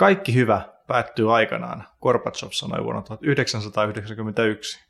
Kaikki 0.00 0.34
hyvä 0.34 0.60
päättyy 0.86 1.36
aikanaan, 1.36 1.84
Gorbachev 2.02 2.48
sanoi 2.50 2.84
vuonna 2.84 3.02
1991. 3.02 4.80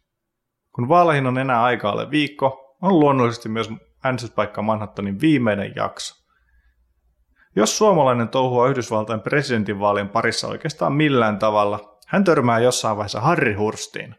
Kun 0.74 0.88
vaaleihin 0.88 1.26
on 1.26 1.38
enää 1.38 1.62
aikaa 1.62 1.92
alle 1.92 2.10
viikko, 2.10 2.76
on 2.82 3.00
luonnollisesti 3.00 3.48
myös 3.48 3.70
äänestyspaikka 4.04 4.62
Manhattanin 4.62 5.20
viimeinen 5.20 5.72
jakso. 5.76 6.14
Jos 7.56 7.78
suomalainen 7.78 8.28
touhua 8.28 8.68
Yhdysvaltain 8.68 9.20
presidentinvaalien 9.20 10.08
parissa 10.08 10.48
oikeastaan 10.48 10.92
millään 10.92 11.38
tavalla, 11.38 11.98
hän 12.06 12.24
törmää 12.24 12.58
jossain 12.58 12.96
vaiheessa 12.96 13.20
Harry 13.20 13.54
Hurstiin. 13.54 14.14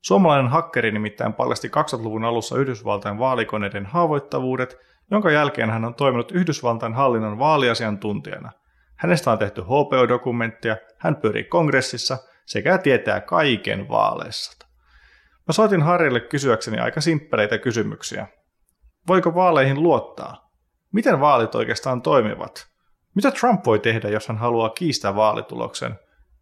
Suomalainen 0.00 0.50
hakkeri 0.50 0.90
nimittäin 0.90 1.32
paljasti 1.32 1.68
2000-luvun 1.68 2.24
alussa 2.24 2.58
Yhdysvaltain 2.58 3.18
vaalikoneiden 3.18 3.86
haavoittavuudet, 3.86 4.76
jonka 5.10 5.30
jälkeen 5.30 5.70
hän 5.70 5.84
on 5.84 5.94
toiminut 5.94 6.32
Yhdysvaltain 6.32 6.94
hallinnon 6.94 7.38
vaaliasiantuntijana. 7.38 8.52
Hänestä 9.02 9.30
on 9.30 9.38
tehty 9.38 9.60
HPO-dokumenttia, 9.60 10.76
hän 10.98 11.16
pyörii 11.16 11.44
kongressissa 11.44 12.18
sekä 12.46 12.78
tietää 12.78 13.20
kaiken 13.20 13.88
vaaleissa. 13.88 14.66
Mä 15.48 15.52
soitin 15.52 15.82
Harrille 15.82 16.20
kysyäkseni 16.20 16.78
aika 16.78 17.00
simppeleitä 17.00 17.58
kysymyksiä. 17.58 18.26
Voiko 19.08 19.34
vaaleihin 19.34 19.82
luottaa? 19.82 20.50
Miten 20.92 21.20
vaalit 21.20 21.54
oikeastaan 21.54 22.02
toimivat? 22.02 22.66
Mitä 23.14 23.30
Trump 23.30 23.66
voi 23.66 23.78
tehdä, 23.78 24.08
jos 24.08 24.28
hän 24.28 24.38
haluaa 24.38 24.70
kiistää 24.70 25.14
vaalituloksen? 25.14 25.98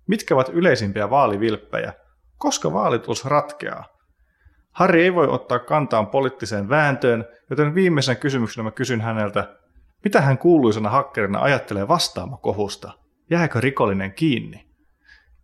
Mitkä 0.09 0.35
ovat 0.35 0.49
yleisimpiä 0.49 1.11
vaalivilppejä? 1.11 1.93
Koska 2.39 2.73
vaalitulos 2.73 3.25
ratkeaa? 3.25 3.85
Harri 4.71 5.03
ei 5.03 5.15
voi 5.15 5.29
ottaa 5.29 5.59
kantaan 5.59 6.07
poliittiseen 6.07 6.69
vääntöön, 6.69 7.25
joten 7.51 7.75
viimeisen 7.75 8.17
kysymyksenä 8.17 8.65
mä 8.65 8.71
kysyn 8.71 9.01
häneltä, 9.01 9.60
mitä 10.05 10.21
hän 10.21 10.39
kuuluisena 10.39 10.91
hakkerina 10.91 11.41
ajattelee 11.41 11.89
vastaamakohusta? 11.89 12.93
Jääkö 13.31 13.61
rikollinen 13.61 14.13
kiinni? 14.13 14.67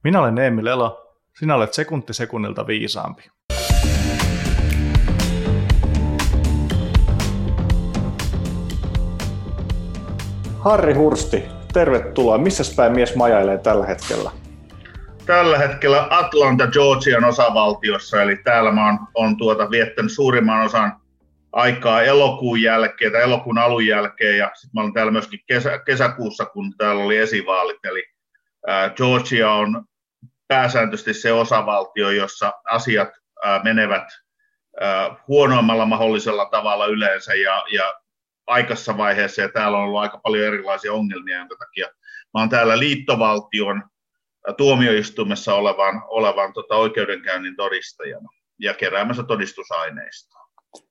Minä 0.04 0.20
olen 0.20 0.38
Emil 0.38 0.66
Elo, 0.66 1.16
sinä 1.38 1.54
olet 1.54 1.74
sekunti 1.74 2.14
sekunnilta 2.14 2.66
viisaampi. 2.66 3.30
Harri 10.58 10.94
Hursti, 10.94 11.44
tervetuloa. 11.72 12.38
Missä 12.38 12.62
päin 12.76 12.92
mies 12.92 13.16
majailee 13.16 13.58
tällä 13.58 13.86
hetkellä? 13.86 14.30
Tällä 15.26 15.58
hetkellä 15.58 16.06
Atlanta, 16.10 16.66
Georgian 16.66 17.24
osavaltiossa, 17.24 18.22
eli 18.22 18.36
täällä 18.36 18.72
mä 18.72 18.86
oon, 18.86 18.98
on 19.14 19.36
tuota, 19.36 19.70
viettänyt 19.70 20.12
suurimman 20.12 20.64
osan 20.64 21.00
aikaa 21.56 22.02
elokuun 22.02 22.62
jälkeen 22.62 23.12
tai 23.12 23.22
elokuun 23.22 23.58
alun 23.58 23.86
jälkeen, 23.86 24.38
ja 24.38 24.50
sitten 24.54 24.70
mä 24.74 24.80
olen 24.80 24.92
täällä 24.92 25.12
myöskin 25.12 25.40
kesä, 25.46 25.78
kesäkuussa, 25.78 26.46
kun 26.46 26.74
täällä 26.78 27.04
oli 27.04 27.16
esivaalit, 27.16 27.84
eli 27.84 28.04
Georgia 28.96 29.52
on 29.52 29.84
pääsääntöisesti 30.48 31.14
se 31.14 31.32
osavaltio, 31.32 32.10
jossa 32.10 32.52
asiat 32.70 33.08
menevät 33.64 34.08
huonoimmalla 35.28 35.86
mahdollisella 35.86 36.44
tavalla 36.44 36.86
yleensä, 36.86 37.34
ja, 37.34 37.64
ja 37.72 37.94
aikaisessa 38.46 38.96
vaiheessa, 38.96 39.42
ja 39.42 39.48
täällä 39.48 39.78
on 39.78 39.84
ollut 39.84 40.00
aika 40.00 40.18
paljon 40.22 40.44
erilaisia 40.46 40.92
ongelmia, 40.92 41.38
jonka 41.38 41.56
takia 41.58 41.86
mä 42.34 42.40
oon 42.40 42.48
täällä 42.48 42.78
liittovaltion 42.78 43.82
tuomioistuimessa 44.56 45.54
olevan, 45.54 46.02
olevan 46.06 46.52
tota, 46.52 46.76
oikeudenkäynnin 46.76 47.56
todistajana 47.56 48.28
ja 48.60 48.74
keräämässä 48.74 49.22
todistusaineistoa. 49.22 50.45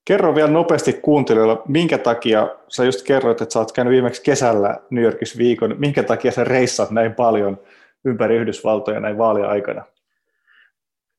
Kerro 0.05 0.35
vielä 0.35 0.49
nopeasti 0.49 0.93
kuuntelijoille, 0.93 1.57
minkä 1.67 1.97
takia, 1.97 2.49
sä 2.67 2.83
just 2.85 3.05
kerroit, 3.07 3.41
että 3.41 3.53
sä 3.53 3.59
oot 3.59 3.71
käynyt 3.71 3.91
viimeksi 3.91 4.23
kesällä 4.23 4.77
New 4.89 5.03
Yorkissa 5.03 5.37
viikon, 5.37 5.75
minkä 5.77 6.03
takia 6.03 6.31
sä 6.31 6.43
reissat 6.43 6.91
näin 6.91 7.13
paljon 7.13 7.59
ympäri 8.05 8.35
Yhdysvaltoja 8.35 8.99
näin 8.99 9.17
vaaliaikana? 9.17 9.85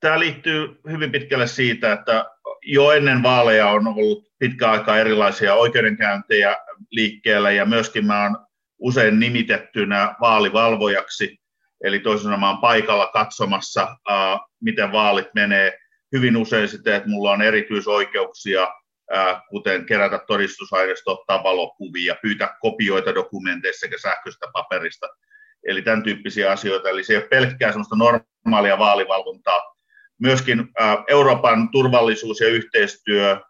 Tämä 0.00 0.18
liittyy 0.18 0.80
hyvin 0.90 1.12
pitkälle 1.12 1.46
siitä, 1.46 1.92
että 1.92 2.26
jo 2.62 2.90
ennen 2.92 3.22
vaaleja 3.22 3.68
on 3.68 3.86
ollut 3.86 4.24
pitkä 4.38 4.70
aika 4.70 4.98
erilaisia 4.98 5.54
oikeudenkäyntejä 5.54 6.56
liikkeellä 6.90 7.50
ja 7.50 7.66
myöskin 7.66 8.06
mä 8.06 8.22
oon 8.22 8.36
usein 8.78 9.20
nimitettynä 9.20 10.14
vaalivalvojaksi, 10.20 11.40
eli 11.84 11.98
toisin 11.98 12.24
sanoen 12.24 12.58
paikalla 12.58 13.06
katsomassa, 13.06 13.96
miten 14.60 14.92
vaalit 14.92 15.34
menee. 15.34 15.78
Hyvin 16.12 16.36
usein 16.36 16.68
sitten, 16.68 16.94
että 16.94 17.08
mulla 17.08 17.30
on 17.30 17.42
erityisoikeuksia, 17.42 18.68
kuten 19.50 19.86
kerätä 19.86 20.18
todistusaineisto, 20.26 21.12
ottaa 21.12 21.42
valokuvia, 21.42 22.16
pyytää 22.22 22.56
kopioita 22.60 23.14
dokumenteista 23.14 23.80
sekä 23.80 23.98
sähköistä 23.98 24.46
paperista, 24.52 25.06
eli 25.68 25.82
tämän 25.82 26.02
tyyppisiä 26.02 26.52
asioita. 26.52 26.88
Eli 26.88 27.04
se 27.04 27.12
ei 27.12 27.16
ole 27.16 27.28
pelkkää 27.28 27.72
sellaista 27.72 27.96
normaalia 27.96 28.78
vaalivalvontaa, 28.78 29.62
myöskin 30.20 30.68
Euroopan 31.08 31.68
turvallisuus- 31.68 32.40
ja 32.40 32.48
yhteistyö, 32.48 33.40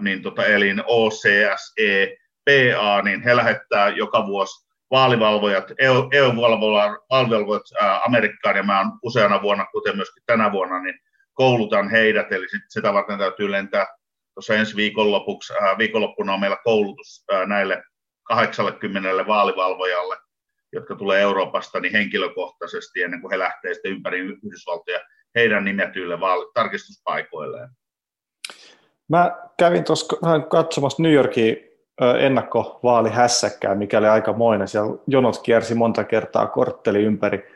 niin 0.00 0.22
tota, 0.22 0.44
elin 0.44 0.82
OCSE, 0.86 2.16
PA, 2.44 3.02
niin 3.02 3.22
he 3.22 3.36
lähettää 3.36 3.88
joka 3.88 4.26
vuosi 4.26 4.68
vaalivalvojat, 4.90 5.72
EU-valvojat 6.12 7.62
Amerikkaan, 8.06 8.56
ja 8.56 8.62
mä 8.62 8.78
oon 8.78 8.92
useana 9.02 9.42
vuonna, 9.42 9.66
kuten 9.72 9.96
myöskin 9.96 10.22
tänä 10.26 10.52
vuonna, 10.52 10.82
niin 10.82 10.98
koulutan 11.34 11.90
heidät, 11.90 12.32
eli 12.32 12.48
sit 12.48 12.62
sitä 12.68 12.92
varten 12.92 13.18
täytyy 13.18 13.50
lentää 13.50 13.86
tuossa 14.34 14.54
ensi 14.54 14.76
viikonlopuksi, 14.76 15.52
viikonloppuna 15.78 16.34
on 16.34 16.40
meillä 16.40 16.58
koulutus 16.64 17.24
näille 17.46 17.82
80 18.22 19.26
vaalivalvojalle, 19.26 20.16
jotka 20.72 20.94
tulee 20.94 21.20
Euroopasta 21.20 21.80
niin 21.80 21.92
henkilökohtaisesti 21.92 23.02
ennen 23.02 23.20
kuin 23.20 23.30
he 23.30 23.38
lähtevät 23.38 23.74
sitten 23.74 23.92
ympäri 23.92 24.18
Yhdysvaltoja 24.18 25.00
heidän 25.34 25.64
nimetyille 25.64 26.20
vaali- 26.20 26.50
tarkistuspaikoilleen. 26.54 27.68
Mä 29.08 29.36
kävin 29.58 29.84
tuossa 29.84 30.16
katsomassa 30.50 31.02
New 31.02 31.12
Yorkin 31.12 31.56
ennakkovaalihässäkkää, 32.18 33.74
mikä 33.74 33.98
oli 33.98 34.06
aikamoinen. 34.06 34.68
Siellä 34.68 34.96
jonot 35.06 35.42
kiersi 35.42 35.74
monta 35.74 36.04
kertaa 36.04 36.46
kortteli 36.46 37.02
ympäri. 37.02 37.53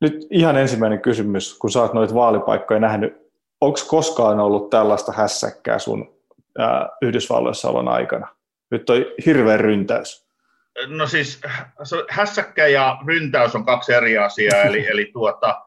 Nyt 0.00 0.26
ihan 0.30 0.56
ensimmäinen 0.56 1.00
kysymys, 1.00 1.58
kun 1.58 1.70
sä 1.70 1.80
oot 1.80 1.94
noita 1.94 2.14
vaalipaikkoja 2.14 2.80
nähnyt, 2.80 3.16
onko 3.60 3.78
koskaan 3.88 4.40
ollut 4.40 4.70
tällaista 4.70 5.12
hässäkkää 5.12 5.78
sun 5.78 6.14
ää, 6.58 6.88
Yhdysvalloissa 7.02 7.68
olon 7.68 7.88
aikana? 7.88 8.28
Nyt 8.70 8.90
on 8.90 8.96
hirveä 9.26 9.56
ryntäys. 9.56 10.28
No 10.86 11.06
siis 11.06 11.40
hässäkkä 12.10 12.66
ja 12.66 12.98
ryntäys 13.06 13.54
on 13.54 13.64
kaksi 13.64 13.92
eri 13.92 14.18
asiaa, 14.18 14.62
eli, 14.62 14.86
eli 14.86 15.10
tuota, 15.12 15.62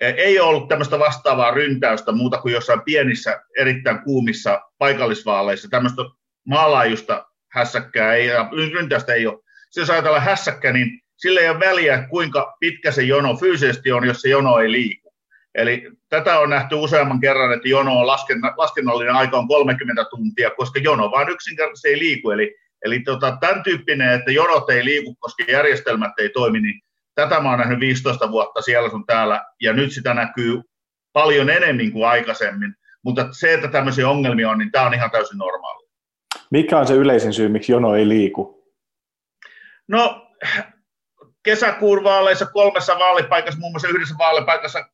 ei 0.00 0.40
ole 0.40 0.48
ollut 0.48 0.68
tämmöistä 0.68 0.98
vastaavaa 0.98 1.50
ryntäystä 1.50 2.12
muuta 2.12 2.38
kuin 2.38 2.54
jossain 2.54 2.80
pienissä, 2.84 3.42
erittäin 3.58 4.02
kuumissa 4.02 4.60
paikallisvaaleissa. 4.78 5.68
Tämmöistä 5.70 6.02
maalaajusta 6.46 7.26
hässäkkää 7.52 8.14
ei, 8.14 8.28
ryntäystä 8.72 9.14
ei 9.14 9.26
ole. 9.26 9.38
Siis 9.70 9.82
jos 9.82 9.90
ajatellaan 9.90 10.22
hässäkkä, 10.22 10.72
niin 10.72 11.00
sillä 11.16 11.40
ei 11.40 11.48
ole 11.48 11.60
väliä, 11.60 12.06
kuinka 12.10 12.56
pitkä 12.60 12.90
se 12.90 13.02
jono 13.02 13.36
fyysisesti 13.36 13.92
on, 13.92 14.06
jos 14.06 14.20
se 14.20 14.28
jono 14.28 14.58
ei 14.58 14.72
liiku. 14.72 15.14
Eli 15.54 15.90
tätä 16.08 16.38
on 16.38 16.50
nähty 16.50 16.74
useamman 16.74 17.20
kerran, 17.20 17.52
että 17.52 17.68
jono 17.68 17.98
on 17.98 18.06
laskenna, 18.06 18.54
laskennallinen 18.56 19.14
aika 19.14 19.38
on 19.38 19.48
30 19.48 20.04
tuntia, 20.10 20.50
koska 20.50 20.80
jono 20.80 21.10
vaan 21.10 21.28
yksinkertaisesti 21.28 21.88
ei 21.88 21.98
liiku. 21.98 22.30
Eli, 22.30 22.56
eli 22.84 23.00
tota, 23.00 23.36
tämän 23.40 23.62
tyyppinen, 23.62 24.12
että 24.12 24.32
jonot 24.32 24.70
ei 24.70 24.84
liiku, 24.84 25.14
koska 25.14 25.44
järjestelmät 25.48 26.12
ei 26.18 26.28
toimi, 26.28 26.60
niin 26.60 26.80
tätä 27.14 27.40
mä 27.40 27.50
oon 27.50 27.58
nähnyt 27.58 27.80
15 27.80 28.30
vuotta 28.30 28.62
siellä 28.62 28.90
sun 28.90 29.06
täällä, 29.06 29.44
ja 29.60 29.72
nyt 29.72 29.92
sitä 29.92 30.14
näkyy 30.14 30.62
paljon 31.12 31.50
enemmän 31.50 31.92
kuin 31.92 32.08
aikaisemmin. 32.08 32.74
Mutta 33.02 33.28
se, 33.30 33.54
että 33.54 33.68
tämmöisiä 33.68 34.08
ongelmia 34.08 34.50
on, 34.50 34.58
niin 34.58 34.72
tämä 34.72 34.86
on 34.86 34.94
ihan 34.94 35.10
täysin 35.10 35.38
normaali. 35.38 35.84
Mikä 36.50 36.78
on 36.78 36.86
se 36.86 36.94
yleisin 36.94 37.32
syy, 37.32 37.48
miksi 37.48 37.72
jono 37.72 37.94
ei 37.94 38.08
liiku? 38.08 38.72
No, 39.88 40.32
kesäkuun 41.44 42.04
vaaleissa 42.04 42.46
kolmessa 42.46 42.98
vaalipaikassa, 42.98 43.60
muun 43.60 43.72
muassa 43.72 43.88
yhdessä 43.88 44.14
vaalipaikassa 44.18 44.88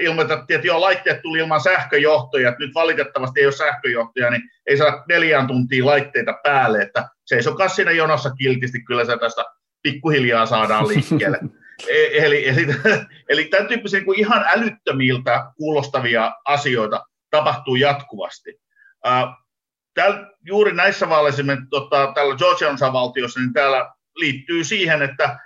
ilmoitettiin, 0.00 0.54
että 0.54 0.66
joo, 0.66 0.80
laitteet 0.80 1.22
tuli 1.22 1.38
ilman 1.38 1.60
sähköjohtoja, 1.60 2.48
että 2.48 2.64
nyt 2.64 2.74
valitettavasti 2.74 3.40
ei 3.40 3.46
ole 3.46 3.52
sähköjohtoja, 3.52 4.30
niin 4.30 4.42
ei 4.66 4.76
saa 4.76 5.04
neljään 5.08 5.46
tuntia 5.46 5.86
laitteita 5.86 6.38
päälle, 6.42 6.82
että 6.82 7.08
seisokaa 7.24 7.68
siinä 7.68 7.90
jonossa 7.90 8.30
kiltisti, 8.30 8.82
kyllä 8.82 9.04
se 9.04 9.18
tästä 9.18 9.44
pikkuhiljaa 9.82 10.46
saadaan 10.46 10.88
liikkeelle. 10.94 11.40
E, 11.88 12.24
eli, 12.26 12.48
eli, 12.48 12.66
eli 13.30 13.44
tämän 13.44 13.68
tyyppisiä 13.68 14.00
niin 14.00 14.18
ihan 14.18 14.44
älyttömiltä 14.48 15.52
kuulostavia 15.56 16.32
asioita 16.44 17.04
tapahtuu 17.30 17.76
jatkuvasti. 17.76 18.60
Täällä, 19.94 20.30
juuri 20.44 20.72
näissä 20.72 21.08
vaaleissa, 21.08 21.42
tota, 21.70 22.12
täällä 22.14 22.36
Georgian 22.36 22.74
osavaltiossa, 22.74 23.40
niin 23.40 23.52
täällä 23.52 23.92
liittyy 24.16 24.64
siihen, 24.64 25.02
että 25.02 25.38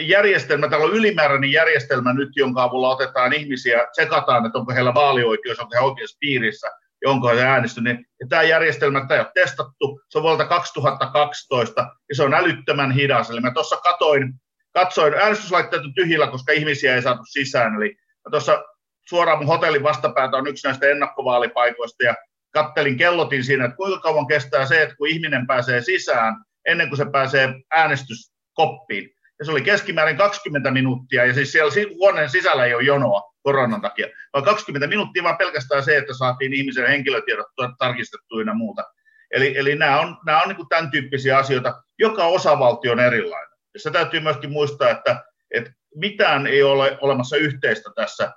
järjestelmä, 0.00 0.68
täällä 0.68 0.86
on 0.86 0.94
ylimääräinen 0.94 1.52
järjestelmä 1.52 2.12
nyt, 2.12 2.28
jonka 2.36 2.62
avulla 2.62 2.88
otetaan 2.88 3.32
ihmisiä, 3.32 3.86
tsekataan, 3.92 4.46
että 4.46 4.58
onko 4.58 4.72
heillä 4.72 4.94
vaalioikeus, 4.94 5.60
onko 5.60 5.74
he 5.74 5.80
oikeassa 5.80 6.16
piirissä, 6.20 6.70
ja 7.02 7.10
onko 7.10 7.28
he 7.28 7.42
äänestyneet. 7.42 7.98
Ja 8.20 8.26
tämä 8.28 8.42
järjestelmä 8.42 9.00
tämä 9.00 9.14
ei 9.14 9.20
ole 9.20 9.32
testattu, 9.34 10.00
se 10.08 10.18
on 10.18 10.22
vuodelta 10.22 10.44
2012, 10.44 11.80
ja 12.08 12.14
se 12.14 12.22
on 12.22 12.34
älyttömän 12.34 12.92
hidas. 12.92 13.30
Eli 13.30 13.40
mä 13.40 13.50
tuossa 13.50 13.76
katoin 13.76 14.34
katsoin, 14.74 15.14
äänestyslaitteet 15.14 15.84
on 15.84 15.94
tyhjillä, 15.94 16.26
koska 16.26 16.52
ihmisiä 16.52 16.94
ei 16.94 17.02
saatu 17.02 17.22
sisään. 17.24 17.76
Eli 17.76 17.96
tuossa 18.30 18.64
suoraan 19.08 19.38
mun 19.38 19.46
hotellin 19.46 19.82
vastapäätä 19.82 20.36
on 20.36 20.46
yksi 20.46 20.66
näistä 20.66 20.86
ennakkovaalipaikoista 20.86 22.04
ja 22.04 22.14
kattelin, 22.50 22.96
kellotin 22.96 23.44
siinä, 23.44 23.64
että 23.64 23.76
kuinka 23.76 24.00
kauan 24.00 24.26
kestää 24.26 24.66
se, 24.66 24.82
että 24.82 24.96
kun 24.96 25.08
ihminen 25.08 25.46
pääsee 25.46 25.80
sisään 25.80 26.34
ennen 26.68 26.88
kuin 26.88 26.96
se 26.96 27.04
pääsee 27.12 27.54
äänestyskoppiin. 27.70 29.13
Ja 29.38 29.44
se 29.44 29.50
oli 29.50 29.62
keskimäärin 29.62 30.16
20 30.16 30.70
minuuttia, 30.70 31.24
ja 31.24 31.34
siis 31.34 31.52
siellä 31.52 31.72
huoneen 31.98 32.30
sisällä 32.30 32.64
ei 32.64 32.74
ole 32.74 32.82
jonoa 32.82 33.22
koronan 33.42 33.80
takia, 33.80 34.06
vaan 34.32 34.44
20 34.44 34.86
minuuttia 34.86 35.22
vaan 35.22 35.36
pelkästään 35.36 35.82
se, 35.82 35.96
että 35.96 36.14
saatiin 36.14 36.52
ihmisen 36.52 36.86
henkilötiedot 36.86 37.46
tarkistettuina 37.78 38.54
muuta. 38.54 38.84
Eli, 39.30 39.58
eli 39.58 39.74
nämä 39.74 40.00
on, 40.00 40.16
nämä 40.26 40.42
on 40.42 40.48
niin 40.48 40.68
tämän 40.68 40.90
tyyppisiä 40.90 41.38
asioita. 41.38 41.82
Joka 41.98 42.24
osavaltio 42.24 42.92
on 42.92 43.00
erilainen. 43.00 43.58
Ja 43.74 43.80
se 43.80 43.90
täytyy 43.90 44.20
myöskin 44.20 44.52
muistaa, 44.52 44.90
että, 44.90 45.24
että 45.50 45.72
mitään 45.94 46.46
ei 46.46 46.62
ole 46.62 46.98
olemassa 47.00 47.36
yhteistä 47.36 47.90
tässä. 47.96 48.32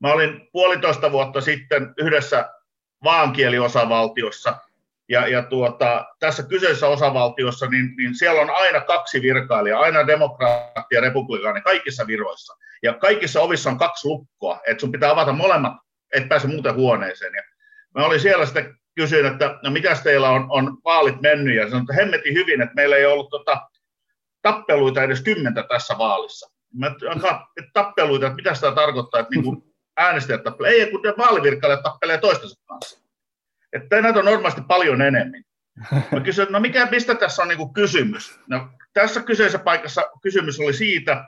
Mä 0.00 0.12
olin 0.12 0.48
puolitoista 0.52 1.12
vuotta 1.12 1.40
sitten 1.40 1.94
yhdessä 1.98 2.50
vaankieliosavaltiossa, 3.04 4.58
ja, 5.08 5.28
ja 5.28 5.42
tuota, 5.42 6.06
tässä 6.20 6.42
kyseisessä 6.42 6.88
osavaltiossa, 6.88 7.66
niin, 7.66 7.94
niin 7.96 8.14
siellä 8.14 8.40
on 8.40 8.50
aina 8.50 8.80
kaksi 8.80 9.22
virkailijaa, 9.22 9.80
aina 9.80 10.06
demokraatti 10.06 10.94
ja 10.94 11.00
republikaani 11.00 11.60
kaikissa 11.60 12.06
viroissa. 12.06 12.56
Ja 12.82 12.94
kaikissa 12.94 13.40
ovissa 13.40 13.70
on 13.70 13.78
kaksi 13.78 14.08
lukkoa, 14.08 14.60
että 14.66 14.80
sun 14.80 14.92
pitää 14.92 15.10
avata 15.10 15.32
molemmat, 15.32 15.72
et 16.14 16.28
pääse 16.28 16.46
muuten 16.46 16.74
huoneeseen. 16.74 17.34
Ja 17.34 17.42
mä 17.94 18.06
olin 18.06 18.20
siellä 18.20 18.46
sitten 18.46 18.74
kysyin, 18.94 19.26
että 19.26 19.58
no 19.62 19.70
mitäs 19.70 20.02
teillä 20.02 20.30
on, 20.30 20.46
on 20.48 20.78
vaalit 20.84 21.20
mennyt, 21.20 21.56
ja 21.56 21.64
sanoin, 21.64 21.82
että 21.82 21.94
hemmetin 21.94 22.34
hyvin, 22.34 22.62
että 22.62 22.74
meillä 22.74 22.96
ei 22.96 23.06
ollut 23.06 23.30
tota, 23.30 23.60
tappeluita 24.42 25.02
edes 25.02 25.22
kymmentä 25.22 25.62
tässä 25.62 25.98
vaalissa. 25.98 26.50
Mä 26.74 26.86
että 26.86 27.70
tappeluita, 27.72 28.26
että 28.26 28.36
mitä 28.36 28.54
sitä 28.54 28.72
tarkoittaa, 28.72 29.20
että 29.20 29.34
niin 29.34 29.74
äänestäjät 29.96 30.42
tappelee. 30.42 30.70
Ei, 30.70 30.90
kun 30.90 31.02
ne 31.02 31.14
vaalivirkkailijat 31.18 31.82
tappelee 31.82 32.18
toistensa 32.18 32.60
kanssa. 32.66 33.05
Että 33.76 34.02
näitä 34.02 34.18
on 34.18 34.24
normaalisti 34.24 34.62
paljon 34.68 35.02
enemmän. 35.02 35.42
Mä 36.12 36.20
kysyin, 36.20 36.42
että 36.42 36.52
no 36.52 36.60
mikä, 36.60 36.88
mistä 36.90 37.14
tässä 37.14 37.42
on 37.42 37.48
niin 37.48 37.72
kysymys? 37.74 38.40
No, 38.46 38.68
tässä 38.92 39.22
kyseisessä 39.22 39.58
paikassa 39.58 40.02
kysymys 40.22 40.60
oli 40.60 40.72
siitä, 40.72 41.24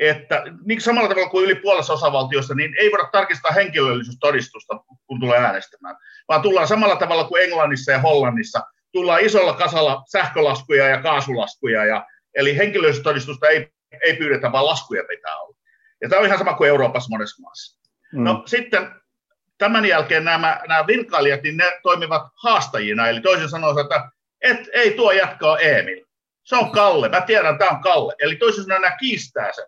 että 0.00 0.42
niin 0.64 0.80
samalla 0.80 1.08
tavalla 1.08 1.28
kuin 1.28 1.44
yli 1.44 1.54
puolessa 1.54 1.92
osavaltiosta, 1.92 2.54
niin 2.54 2.74
ei 2.78 2.90
voida 2.90 3.08
tarkistaa 3.12 3.52
henkilöllisyystodistusta, 3.52 4.74
kun 5.06 5.20
tulee 5.20 5.38
äänestämään, 5.38 5.96
vaan 6.28 6.42
tullaan 6.42 6.68
samalla 6.68 6.96
tavalla 6.96 7.24
kuin 7.24 7.42
Englannissa 7.42 7.92
ja 7.92 7.98
Hollannissa. 7.98 8.60
Tullaan 8.92 9.20
isolla 9.20 9.54
kasalla 9.54 10.02
sähkölaskuja 10.12 10.88
ja 10.88 11.02
kaasulaskuja, 11.02 11.84
ja, 11.84 12.06
eli 12.34 12.56
henkilöllisyystodistusta 12.56 13.48
ei, 13.48 13.72
ei 14.04 14.16
pyydetä, 14.16 14.52
vaan 14.52 14.66
laskuja 14.66 15.04
pitää 15.08 15.36
olla. 15.36 15.56
Ja 16.02 16.08
tämä 16.08 16.20
on 16.20 16.26
ihan 16.26 16.38
sama 16.38 16.54
kuin 16.54 16.68
Euroopassa 16.68 17.10
monessa 17.10 17.42
maassa. 17.42 17.80
Mm. 18.12 18.24
No 18.24 18.42
sitten 18.46 18.90
tämän 19.58 19.84
jälkeen 19.84 20.24
nämä, 20.24 20.60
nämä 20.68 20.86
virkailijat, 20.86 21.42
niin 21.42 21.56
ne 21.56 21.78
toimivat 21.82 22.22
haastajina, 22.42 23.08
eli 23.08 23.20
toisin 23.20 23.48
sanoen, 23.48 23.78
että 23.78 24.10
et, 24.40 24.68
ei 24.72 24.90
tuo 24.90 25.12
jatkaa 25.12 25.58
Emil. 25.58 26.04
Se 26.44 26.56
on 26.56 26.70
Kalle, 26.70 27.08
mä 27.08 27.20
tiedän, 27.20 27.58
tämä 27.58 27.70
on 27.70 27.80
Kalle. 27.80 28.14
Eli 28.18 28.36
toisin 28.36 28.64
sanoen 28.64 28.82
nämä 28.82 28.96
kiistää 28.96 29.52
sen 29.52 29.64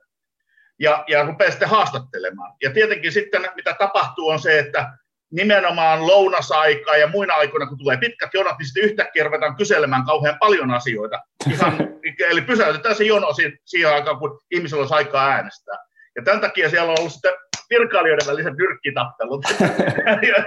ja, 0.78 1.04
ja 1.08 1.22
rupeaa 1.22 1.50
sitten 1.50 1.68
haastattelemaan. 1.68 2.54
Ja 2.62 2.70
tietenkin 2.70 3.12
sitten 3.12 3.48
mitä 3.56 3.74
tapahtuu 3.78 4.28
on 4.28 4.38
se, 4.38 4.58
että 4.58 4.92
nimenomaan 5.32 6.06
lounasaikaa 6.06 6.96
ja 6.96 7.06
muina 7.06 7.34
aikoina, 7.34 7.66
kun 7.66 7.78
tulee 7.78 7.96
pitkät 7.96 8.34
jonot, 8.34 8.58
niin 8.58 8.66
sitten 8.66 8.84
yhtäkkiä 8.84 9.24
ruvetaan 9.24 9.56
kyselemään 9.56 10.04
kauhean 10.04 10.38
paljon 10.38 10.70
asioita. 10.70 11.22
Ihan, 11.52 11.78
eli 12.30 12.42
pysäytetään 12.42 12.94
se 12.94 13.04
jono 13.04 13.28
siihen 13.64 13.94
aikaan, 13.94 14.18
kun 14.18 14.40
ihmisellä 14.50 14.80
olisi 14.80 14.94
aikaa 14.94 15.28
äänestää. 15.28 15.76
Ja 16.16 16.22
tämän 16.22 16.40
takia 16.40 16.70
siellä 16.70 16.92
on 16.92 16.98
ollut 16.98 17.12
sitten 17.12 17.32
virkailijoiden 17.70 18.26
väliset 18.26 18.54
nyrkkitappelut. 18.56 19.44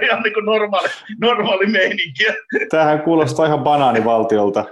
ihan 0.02 0.22
niin 0.24 0.34
kuin 0.34 0.46
normaali, 0.46 0.88
normaali 1.20 1.66
meininki. 1.66 2.24
Tämähän 2.70 3.02
kuulostaa 3.02 3.46
ihan 3.46 3.60
banaanivaltiolta. 3.60 4.64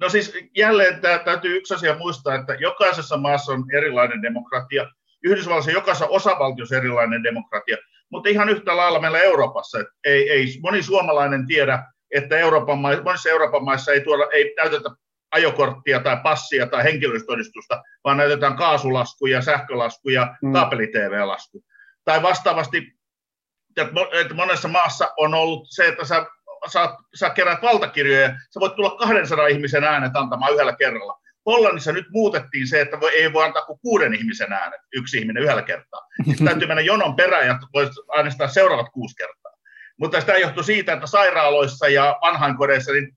No 0.00 0.08
siis 0.08 0.38
jälleen 0.56 1.00
tämä, 1.00 1.18
täytyy 1.18 1.56
yksi 1.56 1.74
asia 1.74 1.98
muistaa, 1.98 2.34
että 2.34 2.54
jokaisessa 2.54 3.16
maassa 3.16 3.52
on 3.52 3.64
erilainen 3.72 4.22
demokratia. 4.22 4.86
Yhdysvalloissa 5.24 5.70
jokaisessa 5.70 6.06
osavaltiossa 6.06 6.76
erilainen 6.76 7.22
demokratia, 7.22 7.76
mutta 8.10 8.28
ihan 8.28 8.48
yhtä 8.48 8.76
lailla 8.76 9.00
meillä 9.00 9.20
Euroopassa. 9.20 9.80
Että 9.80 9.92
ei, 10.04 10.30
ei 10.30 10.46
moni 10.62 10.82
suomalainen 10.82 11.46
tiedä, 11.46 11.82
että 12.10 12.38
Euroopan 12.38 12.78
maissa, 12.78 13.04
monissa 13.04 13.30
Euroopan 13.30 13.64
maissa 13.64 13.92
ei, 13.92 14.00
tuoda, 14.00 14.28
ei 14.32 14.52
täytetä 14.56 14.90
ajokorttia 15.34 16.00
tai 16.00 16.16
passia 16.22 16.66
tai 16.66 16.84
henkilöstodistusta, 16.84 17.82
vaan 18.04 18.16
näytetään 18.16 18.56
kaasulaskuja, 18.56 19.42
sähkölaskuja, 19.42 20.36
mm. 20.42 20.52
kaapeli-TV-lasku. 20.52 21.64
Tai 22.04 22.22
vastaavasti, 22.22 22.92
että 24.12 24.34
monessa 24.34 24.68
maassa 24.68 25.12
on 25.16 25.34
ollut 25.34 25.66
se, 25.70 25.88
että 25.88 26.04
sä 26.04 26.26
sä, 26.72 26.96
sä 27.14 27.30
kerät 27.30 27.62
valtakirjoja, 27.62 28.28
sä 28.28 28.60
voit 28.60 28.74
tulla 28.76 28.90
200 28.90 29.46
ihmisen 29.46 29.84
äänet 29.84 30.16
antamaan 30.16 30.52
yhdellä 30.52 30.76
kerralla. 30.76 31.20
Hollannissa 31.46 31.92
nyt 31.92 32.06
muutettiin 32.10 32.68
se, 32.68 32.80
että 32.80 33.00
voi, 33.00 33.10
ei 33.10 33.32
voi 33.32 33.44
antaa 33.44 33.64
kuin 33.64 33.78
kuuden 33.82 34.14
ihmisen 34.14 34.52
äänet, 34.52 34.80
yksi 34.96 35.18
ihminen 35.18 35.42
yhdellä 35.42 35.62
kertaa. 35.62 36.00
Sitten 36.24 36.46
täytyy 36.48 36.68
mennä 36.68 36.82
jonon 36.82 37.16
perään 37.16 37.46
ja 37.46 37.58
voi 37.74 37.90
äänestää 38.16 38.48
seuraavat 38.48 38.92
kuusi 38.92 39.16
kertaa. 39.16 39.52
Mutta 39.96 40.20
sitä 40.20 40.38
johtui 40.38 40.64
siitä, 40.64 40.92
että 40.92 41.06
sairaaloissa 41.06 41.88
ja 41.88 42.16
vanhainkodeissa 42.22 42.92
niin 42.92 43.16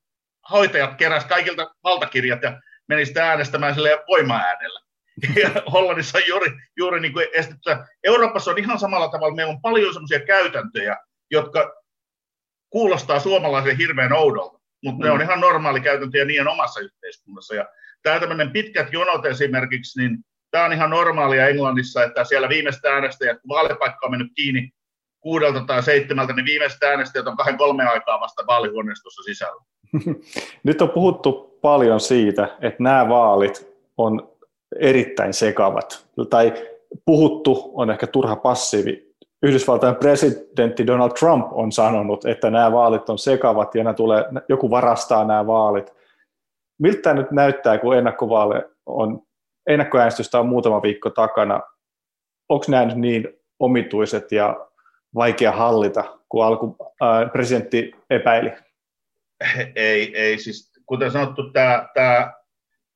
hoitajat 0.51 0.95
keräs 0.95 1.25
kaikilta 1.25 1.75
valtakirjat 1.83 2.43
ja 2.43 2.61
meni 2.87 3.05
sitten 3.05 3.23
äänestämään 3.23 3.73
sille 3.73 4.03
voima-äänellä. 4.07 4.79
Ja 5.43 5.49
Hollannissa 5.71 6.17
on 6.17 6.23
juuri, 6.27 6.51
juuri 6.77 6.99
niin 6.99 7.13
kuin 7.13 7.27
estetty. 7.33 7.69
Euroopassa 8.03 8.51
on 8.51 8.57
ihan 8.57 8.79
samalla 8.79 9.07
tavalla, 9.07 9.35
meillä 9.35 9.53
on 9.53 9.61
paljon 9.61 9.93
sellaisia 9.93 10.19
käytäntöjä, 10.19 10.97
jotka 11.31 11.73
kuulostaa 12.69 13.19
suomalaisen 13.19 13.77
hirveän 13.77 14.13
oudolta, 14.13 14.59
mutta 14.83 14.99
mm. 14.99 15.05
ne 15.05 15.11
on 15.11 15.21
ihan 15.21 15.39
normaali 15.39 15.81
käytäntö 15.81 16.17
ja 16.17 16.25
niiden 16.25 16.47
omassa 16.47 16.79
yhteiskunnassa. 16.79 17.55
Ja 17.55 17.65
tämä 18.03 18.19
tämmöinen 18.19 18.51
pitkät 18.51 18.93
jonot 18.93 19.25
esimerkiksi, 19.25 20.01
niin 20.01 20.17
tämä 20.51 20.65
on 20.65 20.73
ihan 20.73 20.89
normaalia 20.89 21.47
Englannissa, 21.47 22.03
että 22.03 22.23
siellä 22.23 22.49
viimeistä 22.49 22.93
äänestäjät, 22.93 23.41
kun 23.41 23.49
vaalipaikka 23.49 24.05
on 24.05 24.11
mennyt 24.11 24.31
kiinni 24.35 24.71
kuudelta 25.19 25.61
tai 25.61 25.83
seitsemältä, 25.83 26.33
niin 26.33 26.45
viimeiset 26.45 26.83
äänestäjät 26.83 27.27
on 27.27 27.37
kahden 27.37 27.57
kolme 27.57 27.85
aikaa 27.85 28.19
vasta 28.19 28.47
vaalihuoneistossa 28.47 29.23
sisällä. 29.23 29.61
Nyt 30.63 30.81
on 30.81 30.89
puhuttu 30.89 31.57
paljon 31.61 31.99
siitä, 31.99 32.57
että 32.61 32.83
nämä 32.83 33.09
vaalit 33.09 33.77
on 33.97 34.29
erittäin 34.79 35.33
sekavat, 35.33 36.05
tai 36.29 36.53
puhuttu 37.05 37.71
on 37.73 37.91
ehkä 37.91 38.07
turha 38.07 38.35
passiivi 38.35 39.07
Yhdysvaltain 39.43 39.95
presidentti 39.95 40.87
Donald 40.87 41.11
Trump 41.11 41.47
on 41.51 41.71
sanonut, 41.71 42.25
että 42.25 42.49
nämä 42.49 42.71
vaalit 42.71 43.09
on 43.09 43.19
sekavat 43.19 43.75
ja 43.75 43.93
tulee, 43.93 44.25
joku 44.49 44.69
varastaa 44.69 45.25
nämä 45.25 45.47
vaalit. 45.47 45.93
Miltä 46.79 47.01
tämä 47.01 47.15
nyt 47.15 47.31
näyttää, 47.31 47.77
kun 47.77 47.97
ennakkovaale 47.97 48.69
on, 48.85 49.21
ennakkoäänestystä 49.67 50.39
on 50.39 50.47
muutama 50.47 50.81
viikko 50.81 51.09
takana? 51.09 51.61
Onko 52.49 52.65
nämä 52.67 52.85
nyt 52.85 52.97
niin 52.97 53.27
omituiset 53.59 54.31
ja 54.31 54.67
vaikea 55.15 55.51
hallita, 55.51 56.03
kun 56.29 56.45
alku 56.45 56.75
äh, 57.01 57.31
presidentti 57.31 57.91
epäili? 58.09 58.51
Ei, 59.75 60.17
ei 60.17 60.39
siis 60.39 60.71
kuten 60.85 61.11
sanottu, 61.11 61.51
tämä, 61.51 61.87
tämä 61.93 62.33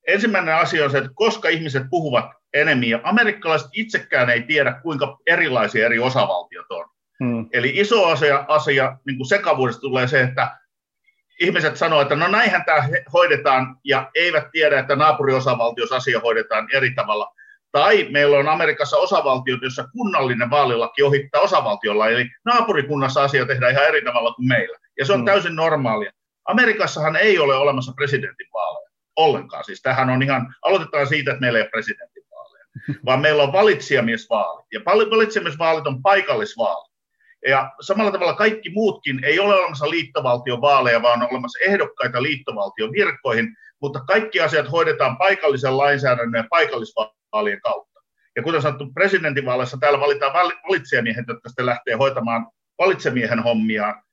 ensimmäinen 0.08 0.56
asia 0.56 0.84
on 0.84 0.92
se, 0.92 0.98
että 0.98 1.10
koska 1.14 1.50
ihmiset 1.50 1.84
puhuvat 1.90 2.26
enemmän, 2.54 2.90
ja 2.90 3.00
amerikkalaiset 3.04 3.70
itsekään 3.74 4.30
ei 4.30 4.42
tiedä, 4.42 4.80
kuinka 4.84 5.18
erilaisia 5.28 5.86
eri 5.86 6.00
osavaltiot 6.00 6.66
on. 6.70 6.86
Hmm. 7.24 7.50
Eli 7.54 7.72
iso 7.76 8.06
asia, 8.06 8.46
asia 8.48 8.98
niin 9.06 9.18
kuin 9.18 9.28
sekavuudesta 9.28 9.82
tulee 9.82 10.08
se, 10.08 10.22
että 10.22 10.58
ihmiset 11.40 11.78
sanoo, 11.78 12.02
että 12.02 12.16
no 12.16 12.28
näinhän 12.28 12.66
tämä 12.66 12.88
hoidetaan, 13.14 13.78
ja 13.84 14.12
eivät 14.16 14.52
tiedä, 14.52 14.80
että 14.80 14.96
naapuriosavaltiossa 14.96 15.96
asia 15.96 16.20
hoidetaan 16.20 16.68
eri 16.74 16.92
tavalla. 16.92 17.34
Tai 17.72 18.08
meillä 18.12 18.38
on 18.38 18.50
Amerikassa 18.50 18.98
osavaltiot, 18.98 19.62
joissa 19.62 19.88
kunnallinen 19.92 20.50
vaalilaki 20.50 21.04
ohittaa 21.04 21.42
osavaltiolla, 21.42 22.10
eli 22.10 22.30
naapurikunnassa 22.46 23.24
asia 23.24 23.46
tehdään 23.46 23.72
ihan 23.72 23.86
eri 23.86 24.02
tavalla 24.02 24.34
kuin 24.34 24.48
meillä. 24.48 24.78
Ja 25.00 25.06
se 25.06 25.14
on 25.14 25.20
hmm. 25.20 25.26
täysin 25.26 25.56
normaalia. 25.56 26.12
Amerikassahan 26.52 27.16
ei 27.16 27.40
ole 27.40 27.56
olemassa 27.56 27.94
presidentinvaaleja 27.96 28.90
ollenkaan. 29.16 29.64
Siis 29.64 29.82
tähän 29.82 30.10
on 30.10 30.24
ihan, 30.24 30.56
aloitetaan 30.62 31.08
siitä, 31.08 31.32
että 31.32 31.42
meillä 31.42 31.60
ei 31.60 31.64
ole 31.64 31.70
presidentinvaaleja, 31.70 32.66
vaan 33.06 33.22
meillä 33.22 33.44
on 33.44 33.54
valitsijamiesvaali. 33.54 34.64
Ja 34.74 34.82
valitsijamiesvaalit 34.86 35.88
on 35.88 36.02
paikallisvaali. 36.02 36.92
Ja 37.48 37.72
samalla 37.82 38.12
tavalla 38.12 38.34
kaikki 38.34 38.70
muutkin 38.70 39.24
ei 39.24 39.40
ole 39.40 39.56
olemassa 39.56 39.90
liittovaltion 39.90 40.62
vaaleja, 40.62 41.02
vaan 41.02 41.22
on 41.22 41.30
olemassa 41.32 41.60
ehdokkaita 41.66 42.24
liittovaltion 42.24 42.92
virkkoihin, 42.92 43.56
mutta 43.82 44.00
kaikki 44.00 44.40
asiat 44.40 44.72
hoidetaan 44.72 45.18
paikallisen 45.18 45.78
lainsäädännön 45.78 46.44
ja 46.44 46.48
paikallisvaalien 46.50 47.62
kautta. 47.62 48.02
Ja 48.36 48.44
kuten 48.44 48.62
sanottu, 48.62 48.92
presidentinvaaleissa 48.94 49.78
täällä 49.78 50.00
valitaan 50.00 50.34
valitsijamiehet, 50.70 51.26
jotka 51.28 51.50
sitten 51.50 51.66
lähtee 51.66 51.96
hoitamaan 51.96 52.48
valitsemiehen 52.78 53.44
hommiaan. 53.44 54.04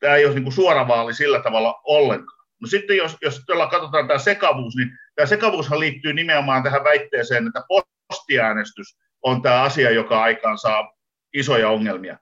Tämä 0.00 0.16
ei 0.16 0.26
ole 0.26 0.34
niin 0.34 0.42
kuin 0.42 0.52
suora 0.52 0.88
vaali 0.88 1.14
sillä 1.14 1.42
tavalla 1.42 1.80
ollenkaan. 1.84 2.46
No 2.60 2.68
sitten 2.68 2.96
jos, 2.96 3.16
jos 3.22 3.44
katsotaan 3.70 4.06
tämä 4.06 4.18
sekavuus, 4.18 4.76
niin 4.76 4.90
tämä 5.14 5.26
sekavuushan 5.26 5.80
liittyy 5.80 6.12
nimenomaan 6.12 6.62
tähän 6.62 6.84
väitteeseen, 6.84 7.46
että 7.46 7.64
postiäänestys 8.08 8.98
on 9.22 9.42
tämä 9.42 9.62
asia, 9.62 9.90
joka 9.90 10.22
aikaan 10.22 10.58
saa 10.58 10.92
isoja 11.32 11.68
ongelmia. 11.68 12.18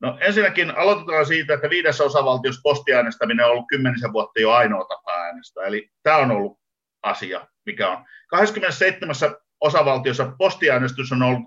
No 0.00 0.18
ensinnäkin 0.20 0.76
aloitetaan 0.76 1.26
siitä, 1.26 1.54
että 1.54 1.70
viidessä 1.70 2.04
osavaltiossa 2.04 2.60
postiäänestäminen 2.62 3.46
on 3.46 3.52
ollut 3.52 3.68
kymmenisen 3.68 4.12
vuotta 4.12 4.40
jo 4.40 4.52
ainoa 4.52 4.84
tapa 4.84 5.12
äänestää. 5.12 5.64
Eli 5.64 5.90
tämä 6.02 6.16
on 6.16 6.30
ollut 6.30 6.58
asia, 7.02 7.46
mikä 7.66 7.88
on. 7.88 8.04
27 8.28 9.14
osavaltiossa 9.60 10.32
postiäänestys 10.38 11.12
on 11.12 11.22
ollut 11.22 11.42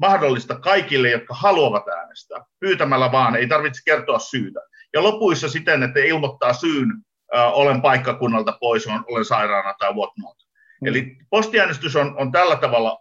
mahdollista 0.00 0.58
kaikille, 0.58 1.10
jotka 1.10 1.34
haluavat 1.34 1.88
äänestää, 1.88 2.44
pyytämällä 2.60 3.12
vaan, 3.12 3.36
ei 3.36 3.46
tarvitse 3.46 3.82
kertoa 3.84 4.18
syytä. 4.18 4.60
Ja 4.92 5.02
lopuissa 5.02 5.48
siten, 5.48 5.82
että 5.82 6.00
ilmoittaa 6.00 6.52
syyn, 6.52 6.92
äh, 7.36 7.52
olen 7.52 7.82
paikkakunnalta 7.82 8.56
pois, 8.60 8.86
on, 8.86 9.04
olen 9.08 9.24
sairaana 9.24 9.74
tai 9.78 9.92
whatnot. 9.92 10.36
Mm. 10.80 10.88
Eli 10.88 11.16
postiäänestys 11.30 11.96
on, 11.96 12.14
on 12.18 12.32
tällä 12.32 12.56
tavalla 12.56 12.98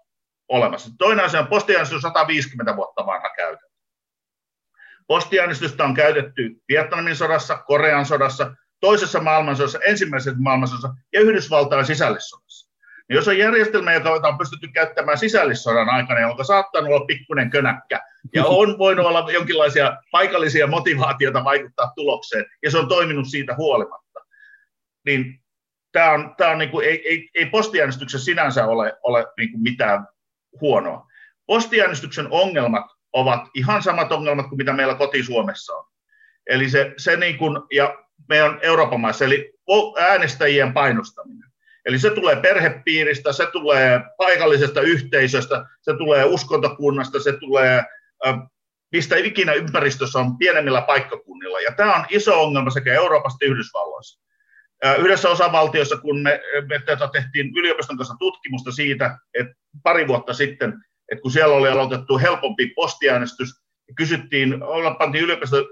olemassa. 0.49 0.91
Toinen 0.97 1.25
asia 1.25 1.39
on 1.39 1.47
postiäänestys 1.47 2.01
150 2.01 2.75
vuotta 2.75 3.05
vanha 3.05 3.29
käytäntö. 3.29 3.69
Postiäänestystä 5.07 5.83
on 5.83 5.93
käytetty 5.93 6.61
Vietnamin 6.67 7.15
sodassa, 7.15 7.57
Korean 7.57 8.05
sodassa, 8.05 8.55
toisessa 8.79 9.19
maailmansodassa, 9.19 9.79
ensimmäisessä 9.85 10.39
maailmansodassa 10.39 10.93
ja 11.13 11.21
Yhdysvaltain 11.21 11.85
sisällissodassa. 11.85 12.48
Ja 13.09 13.15
jos 13.15 13.27
on 13.27 13.37
järjestelmä, 13.37 13.93
joka 13.93 14.27
on 14.27 14.37
pystytty 14.37 14.67
käyttämään 14.67 15.17
sisällissodan 15.17 15.89
aikana, 15.89 16.19
jonka 16.19 16.43
saattaa 16.43 16.81
olla 16.81 17.05
pikkuinen 17.05 17.49
könäkkä, 17.49 17.99
ja 18.33 18.45
on 18.45 18.77
voinut 18.77 19.05
olla 19.05 19.31
jonkinlaisia 19.31 19.97
paikallisia 20.11 20.67
motivaatioita 20.67 21.43
vaikuttaa 21.43 21.91
tulokseen, 21.95 22.45
ja 22.63 22.71
se 22.71 22.77
on 22.77 22.87
toiminut 22.87 23.27
siitä 23.27 23.55
huolimatta, 23.55 24.19
niin 25.05 25.41
tämä 25.91 26.11
on, 26.11 26.35
tämä 26.37 26.51
on 26.51 26.57
niin 26.57 26.69
kuin, 26.69 26.87
ei, 26.87 27.09
ei, 27.09 27.29
ei 27.35 27.45
postiäänestyksessä 27.45 28.25
sinänsä 28.25 28.65
ole, 28.65 28.93
ole 29.03 29.25
niin 29.37 29.51
kuin 29.51 29.61
mitään 29.61 30.07
huonoa. 30.61 31.07
Postiäänestyksen 31.45 32.27
ongelmat 32.29 32.85
ovat 33.13 33.41
ihan 33.53 33.83
samat 33.83 34.11
ongelmat 34.11 34.47
kuin 34.47 34.57
mitä 34.57 34.73
meillä 34.73 34.95
koti-Suomessa 34.95 35.73
on. 35.73 35.85
Eli 36.47 36.69
se, 36.69 36.93
se 36.97 37.17
niin 37.17 37.37
kuin, 37.37 37.57
ja 37.73 37.97
meidän 38.29 38.59
Euroopan 38.61 38.99
maissa, 38.99 39.25
eli 39.25 39.53
äänestäjien 39.99 40.73
painostaminen. 40.73 41.48
Eli 41.85 41.99
se 41.99 42.09
tulee 42.09 42.35
perhepiiristä, 42.35 43.33
se 43.33 43.45
tulee 43.51 44.01
paikallisesta 44.17 44.81
yhteisöstä, 44.81 45.65
se 45.81 45.97
tulee 45.97 46.25
uskontokunnasta, 46.25 47.19
se 47.19 47.33
tulee 47.39 47.83
mistä 48.91 49.15
ikinä 49.17 49.53
ympäristössä 49.53 50.19
on 50.19 50.37
pienemmillä 50.37 50.81
paikkakunnilla. 50.81 51.59
Ja 51.59 51.71
tämä 51.71 51.95
on 51.95 52.05
iso 52.09 52.43
ongelma 52.43 52.69
sekä 52.69 52.93
Euroopassa 52.93 53.35
että 53.35 53.53
Yhdysvalloissa. 53.53 54.19
Yhdessä 54.97 55.29
osavaltiossa, 55.29 55.97
kun 55.97 56.21
me, 56.21 56.41
me 56.67 56.79
tehtiin 57.07 57.51
yliopiston 57.57 57.97
kanssa 57.97 58.15
tutkimusta 58.19 58.71
siitä, 58.71 59.17
että 59.33 59.53
pari 59.83 60.07
vuotta 60.07 60.33
sitten, 60.33 60.73
että 61.11 61.21
kun 61.21 61.31
siellä 61.31 61.55
oli 61.55 61.69
aloitettu 61.69 62.17
helpompi 62.17 62.67
postiäänestys, 62.75 63.49
kysyttiin, 63.95 64.63
olla 64.63 64.93
pantiin 64.93 65.23
yliopiston 65.23 65.65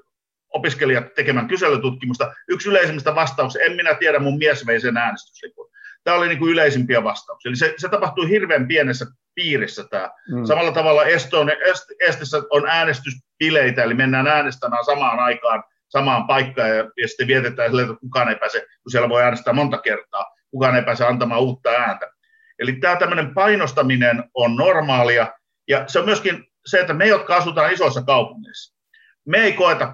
opiskelijat 0.54 1.14
tekemään 1.14 1.48
kyselytutkimusta. 1.48 2.34
Yksi 2.48 2.70
yleisimmistä 2.70 3.16
vastauksista, 3.16 3.66
en 3.66 3.76
minä 3.76 3.94
tiedä, 3.94 4.20
mun 4.20 4.38
mies 4.38 4.66
vei 4.66 4.80
sen 4.80 4.98
äänestyslipun. 4.98 5.70
Tämä 6.08 6.18
oli 6.18 6.28
niin 6.28 6.40
kuin 6.40 6.52
yleisimpiä 6.52 7.04
vastauksia. 7.04 7.50
Eli 7.50 7.56
se, 7.56 7.74
se 7.78 7.90
tapahtui 7.90 8.30
hirveän 8.30 8.68
pienessä 8.68 9.06
piirissä 9.36 9.84
tämä. 9.90 10.12
Mm. 10.32 10.46
Samalla 10.46 10.72
tavalla 10.72 11.06
Estoon, 11.06 11.50
Est, 11.50 11.86
Estissä 12.00 12.42
on 12.50 12.68
äänestyspileitä, 12.68 13.84
eli 13.84 13.94
mennään 13.94 14.28
äänestämään 14.28 14.86
samaan 14.86 15.20
aikaan 15.20 15.64
samaan 15.90 16.28
paikkaan 16.28 16.70
ja, 16.70 16.92
ja 17.02 17.08
sitten 17.08 17.28
vietetään 17.28 17.70
sille, 17.70 17.82
että 17.82 17.96
kukaan 18.00 18.30
ei 18.30 18.36
pääse, 18.36 18.60
kun 18.60 18.92
siellä 18.92 19.10
voi 19.10 19.24
äänestää 19.24 19.54
monta 19.54 19.78
kertaa, 19.78 20.26
kukaan 20.52 20.76
ei 20.76 20.84
pääse 20.84 21.06
antamaan 21.06 21.42
uutta 21.42 21.70
ääntä. 21.70 22.12
Eli 22.60 22.74
tämä 22.74 22.96
tämmöinen 22.96 23.34
painostaminen 23.34 24.24
on 24.34 24.56
normaalia, 24.56 25.34
ja 25.68 25.84
se 25.88 26.00
on 26.00 26.06
myöskin 26.06 26.46
se, 26.66 26.80
että 26.80 26.94
me, 26.94 27.08
jotka 27.08 27.36
asutaan 27.36 27.74
isoissa 27.74 28.04
kaupungeissa, 28.04 28.78
me 29.26 29.38
ei 29.38 29.54
koeta 29.54 29.94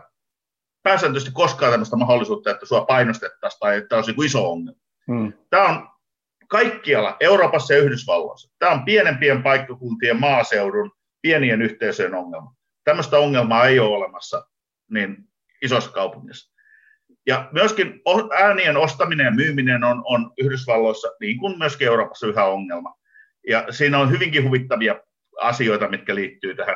pääsääntöisesti 0.84 1.34
koskaan 1.34 1.72
tämmöistä 1.72 1.96
mahdollisuutta, 1.96 2.52
että 2.52 2.66
sua 2.66 2.86
painostettaisiin 2.86 3.60
tai 3.60 3.78
että 3.78 3.96
olisi 3.96 4.14
iso 4.26 4.52
ongelma. 4.52 4.80
Hmm. 5.08 5.34
Tämä 5.50 5.68
on 5.68 5.93
kaikkialla 6.54 7.18
Euroopassa 7.20 7.74
ja 7.74 7.80
Yhdysvalloissa. 7.80 8.54
Tämä 8.60 8.72
on 8.72 8.86
pienempien 8.86 9.44
paikkakuntien 9.44 10.20
maaseudun, 10.20 10.92
pienien 11.22 11.62
yhteisöjen 11.62 12.16
ongelma. 12.16 12.56
Tämmöistä 12.84 13.18
ongelmaa 13.18 13.68
ei 13.68 13.80
ole 13.80 13.96
olemassa 13.96 14.48
niin 14.92 15.18
isossa 15.62 15.92
kaupungissa. 15.92 16.54
Ja 17.28 17.50
myöskin 17.52 18.02
äänien 18.40 18.78
ostaminen 18.78 19.26
ja 19.26 19.32
myyminen 19.32 19.84
on, 19.84 20.04
on 20.06 20.32
Yhdysvalloissa, 20.38 21.08
niin 21.20 21.38
kuin 21.40 21.58
myöskin 21.58 21.88
Euroopassa, 21.88 22.28
yhä 22.28 22.46
ongelma. 22.46 22.96
Ja 23.48 23.66
siinä 23.70 24.00
on 24.00 24.12
hyvinkin 24.12 24.44
huvittavia 24.44 24.96
asioita, 25.42 25.90
mitkä 25.90 26.16
liittyy 26.16 26.56
tähän. 26.56 26.76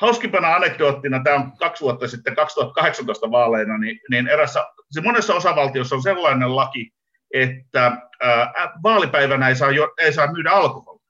Hauskimpana 0.00 0.54
anekdoottina, 0.54 1.22
tämä 1.24 1.36
on 1.36 1.56
kaksi 1.56 1.80
vuotta 1.84 2.08
sitten, 2.08 2.34
2018 2.34 3.30
vaaleina, 3.30 3.78
niin, 3.78 4.00
niin 4.10 4.28
erässä, 4.28 4.66
monessa 5.02 5.34
osavaltiossa 5.34 5.96
on 5.96 6.02
sellainen 6.02 6.56
laki, 6.56 6.93
että 7.34 7.92
ää, 8.22 8.52
vaalipäivänä 8.82 9.48
ei 9.48 9.56
saa, 9.56 9.70
jo, 9.70 9.94
ei 9.98 10.12
saa 10.12 10.32
myydä 10.32 10.50
alkoholia. 10.50 11.06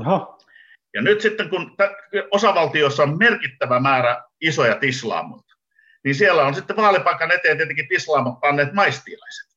Aha. 0.00 0.38
Ja 0.94 1.02
nyt 1.02 1.20
sitten, 1.20 1.50
kun 1.50 1.76
osavaltiossa 2.30 3.02
on 3.02 3.18
merkittävä 3.18 3.80
määrä 3.80 4.22
isoja 4.40 4.74
tislaamoita, 4.74 5.54
niin 6.04 6.14
siellä 6.14 6.46
on 6.46 6.54
sitten 6.54 6.76
vaalipaikan 6.76 7.32
eteen 7.32 7.56
tietenkin 7.56 7.88
tislaamot 7.88 8.40
panneet 8.40 8.72
maistiaiset. 8.72 9.48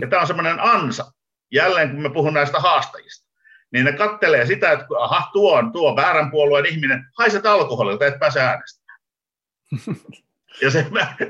Ja 0.00 0.06
tämä 0.06 0.20
on 0.20 0.26
semmoinen 0.26 0.60
ansa, 0.60 1.12
jälleen 1.52 1.90
kun 1.90 2.02
me 2.02 2.10
puhun 2.10 2.34
näistä 2.34 2.60
haastajista, 2.60 3.30
niin 3.72 3.84
ne 3.84 3.92
kattelee 3.92 4.46
sitä, 4.46 4.72
että 4.72 4.86
aha, 4.98 5.30
tuo 5.32 5.58
on, 5.58 5.72
tuo 5.72 5.96
väärän 5.96 6.30
puolueen 6.30 6.66
ihminen, 6.66 7.04
haiset 7.18 7.46
alkoholilta, 7.46 8.06
et 8.06 8.18
pääse 8.18 8.40
äänestämään. 8.40 9.00
Ja, 10.62 10.70
se, 10.70 10.86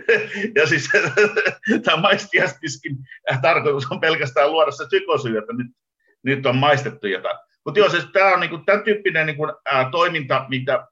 ja 0.57 0.67
siis 0.67 0.89
tämä 1.85 1.97
maistiastiskin 1.97 2.97
tarkoitus 3.43 3.87
on 3.91 4.01
pelkästään 4.01 4.53
luoda 4.53 4.71
se 4.71 4.87
psykosyy, 4.87 5.39
että 5.39 5.53
nyt, 5.53 5.67
nyt 6.23 6.47
on 6.47 6.57
maistettu 6.57 7.07
jotain. 7.07 7.39
Mutta 7.65 7.81
joo, 7.81 7.89
siis 7.89 8.07
tämä 8.13 8.35
on 8.35 8.41
niinku, 8.41 8.59
tämän 8.59 8.85
tyyppinen 8.85 9.27
niinku, 9.27 9.47
ää, 9.73 9.89
toiminta, 9.91 10.47
mitä 10.49 10.87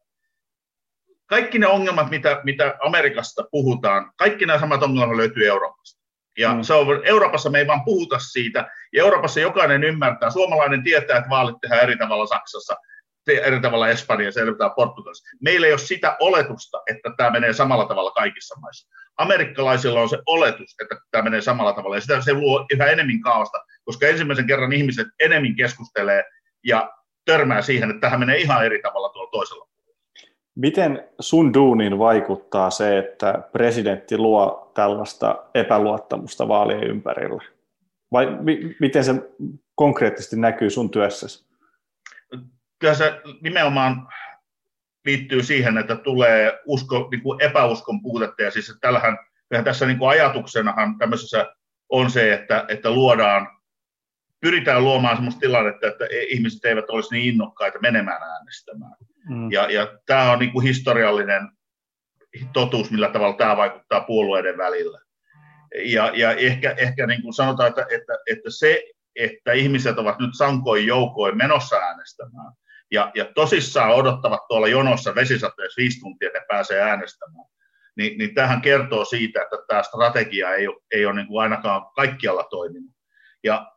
kaikki 1.26 1.58
ne 1.58 1.66
ongelmat, 1.66 2.10
mitä, 2.10 2.40
mitä 2.44 2.76
Amerikasta 2.84 3.44
puhutaan, 3.50 4.12
kaikki 4.16 4.46
nämä 4.46 4.58
samat 4.58 4.82
ongelmat 4.82 5.16
löytyy 5.16 5.46
Euroopasta. 5.48 5.98
Ja 6.38 6.54
mm. 6.54 6.62
se 6.62 6.74
on, 6.74 7.06
Euroopassa 7.06 7.50
me 7.50 7.58
ei 7.58 7.66
vaan 7.66 7.84
puhuta 7.84 8.18
siitä, 8.18 8.70
ja 8.92 9.02
Euroopassa 9.02 9.40
jokainen 9.40 9.84
ymmärtää, 9.84 10.30
suomalainen 10.30 10.82
tietää, 10.82 11.18
että 11.18 11.30
vaalit 11.30 11.56
tehdään 11.60 11.82
eri 11.82 11.96
tavalla 11.96 12.26
Saksassa, 12.26 12.76
eri 13.32 13.60
tavalla 13.60 13.88
Espanjassa, 13.88 14.40
eri 14.40 14.52
tavalla 14.52 14.74
Portugalissa. 14.74 15.36
Meillä 15.40 15.66
ei 15.66 15.72
ole 15.72 15.78
sitä 15.78 16.16
oletusta, 16.20 16.82
että 16.90 17.10
tämä 17.16 17.30
menee 17.30 17.52
samalla 17.52 17.84
tavalla 17.84 18.10
kaikissa 18.10 18.60
maissa. 18.60 18.88
Amerikkalaisilla 19.18 20.00
on 20.00 20.08
se 20.08 20.18
oletus, 20.26 20.74
että 20.82 20.96
tämä 21.10 21.22
menee 21.22 21.40
samalla 21.40 21.72
tavalla, 21.72 21.96
ja 21.96 22.00
sitä 22.00 22.20
se 22.20 22.32
luo 22.32 22.66
yhä 22.74 22.86
enemmän 22.86 23.20
kaosta, 23.20 23.58
koska 23.84 24.06
ensimmäisen 24.06 24.46
kerran 24.46 24.72
ihmiset 24.72 25.06
enemmän 25.20 25.56
keskustelee 25.56 26.24
ja 26.64 26.90
törmää 27.24 27.62
siihen, 27.62 27.90
että 27.90 28.00
tähän 28.00 28.20
menee 28.20 28.36
ihan 28.36 28.66
eri 28.66 28.82
tavalla 28.82 29.08
tuolla 29.08 29.30
toisella 29.30 29.68
Miten 30.58 31.08
sun 31.20 31.54
duuniin 31.54 31.98
vaikuttaa 31.98 32.70
se, 32.70 32.98
että 32.98 33.42
presidentti 33.52 34.18
luo 34.18 34.72
tällaista 34.74 35.44
epäluottamusta 35.54 36.48
vaalien 36.48 36.82
ympärillä? 36.82 37.44
Vai 38.12 38.36
mi- 38.40 38.76
miten 38.80 39.04
se 39.04 39.14
konkreettisesti 39.74 40.36
näkyy 40.36 40.70
sun 40.70 40.90
työssäsi? 40.90 41.47
Kyllä 42.78 42.94
se 42.94 43.20
nimenomaan 43.40 44.08
liittyy 45.04 45.42
siihen, 45.42 45.78
että 45.78 45.96
tulee 45.96 46.60
usko, 46.66 47.08
niin 47.10 47.22
kuin 47.22 47.42
epäuskon 47.42 48.02
puutetta. 48.02 48.42
Ja 48.42 48.50
siis 48.50 48.78
tällähän, 48.80 49.18
tässä 49.64 49.86
niin 49.86 49.98
kuin 49.98 50.10
ajatuksenahan 50.10 50.98
tämmöisessä 50.98 51.46
on 51.88 52.10
se, 52.10 52.32
että, 52.32 52.64
että 52.68 52.90
luodaan, 52.90 53.58
pyritään 54.40 54.84
luomaan 54.84 55.16
sellaista 55.16 55.40
tilannetta, 55.40 55.86
että 55.86 56.04
ihmiset 56.28 56.64
eivät 56.64 56.90
olisi 56.90 57.14
niin 57.14 57.34
innokkaita 57.34 57.78
menemään 57.78 58.22
äänestämään. 58.22 58.96
Mm. 59.28 59.52
Ja, 59.52 59.70
ja 59.70 59.98
tämä 60.06 60.32
on 60.32 60.38
niin 60.38 60.52
kuin 60.52 60.66
historiallinen 60.66 61.48
totuus, 62.52 62.90
millä 62.90 63.08
tavalla 63.08 63.36
tämä 63.36 63.56
vaikuttaa 63.56 64.00
puolueiden 64.00 64.58
välillä. 64.58 65.00
Ja, 65.84 66.12
ja 66.14 66.32
ehkä, 66.32 66.74
ehkä 66.78 67.06
niin 67.06 67.22
kuin 67.22 67.32
sanotaan, 67.32 67.68
että, 67.68 67.86
että, 67.90 68.12
että 68.26 68.50
se, 68.50 68.82
että 69.16 69.52
ihmiset 69.52 69.98
ovat 69.98 70.18
nyt 70.18 70.30
sankoin 70.36 70.86
joukoin 70.86 71.36
menossa 71.36 71.76
äänestämään 71.76 72.52
ja, 72.90 73.10
ja 73.14 73.24
tosissaan 73.34 73.94
odottavat 73.94 74.48
tuolla 74.48 74.68
jonossa 74.68 75.14
vesisateessa 75.14 75.78
viisi 75.78 76.00
tuntia, 76.00 76.26
että 76.26 76.44
pääsee 76.48 76.80
äänestämään, 76.80 77.46
niin, 77.96 78.18
niin 78.18 78.34
tähän 78.34 78.60
kertoo 78.60 79.04
siitä, 79.04 79.42
että 79.42 79.56
tämä 79.68 79.82
strategia 79.82 80.54
ei 80.54 80.68
ole, 80.68 80.76
ei 80.90 81.06
ole 81.06 81.14
niin 81.14 81.26
kuin 81.26 81.42
ainakaan 81.42 81.86
kaikkialla 81.96 82.44
toiminut. 82.44 82.90
Ja 83.44 83.72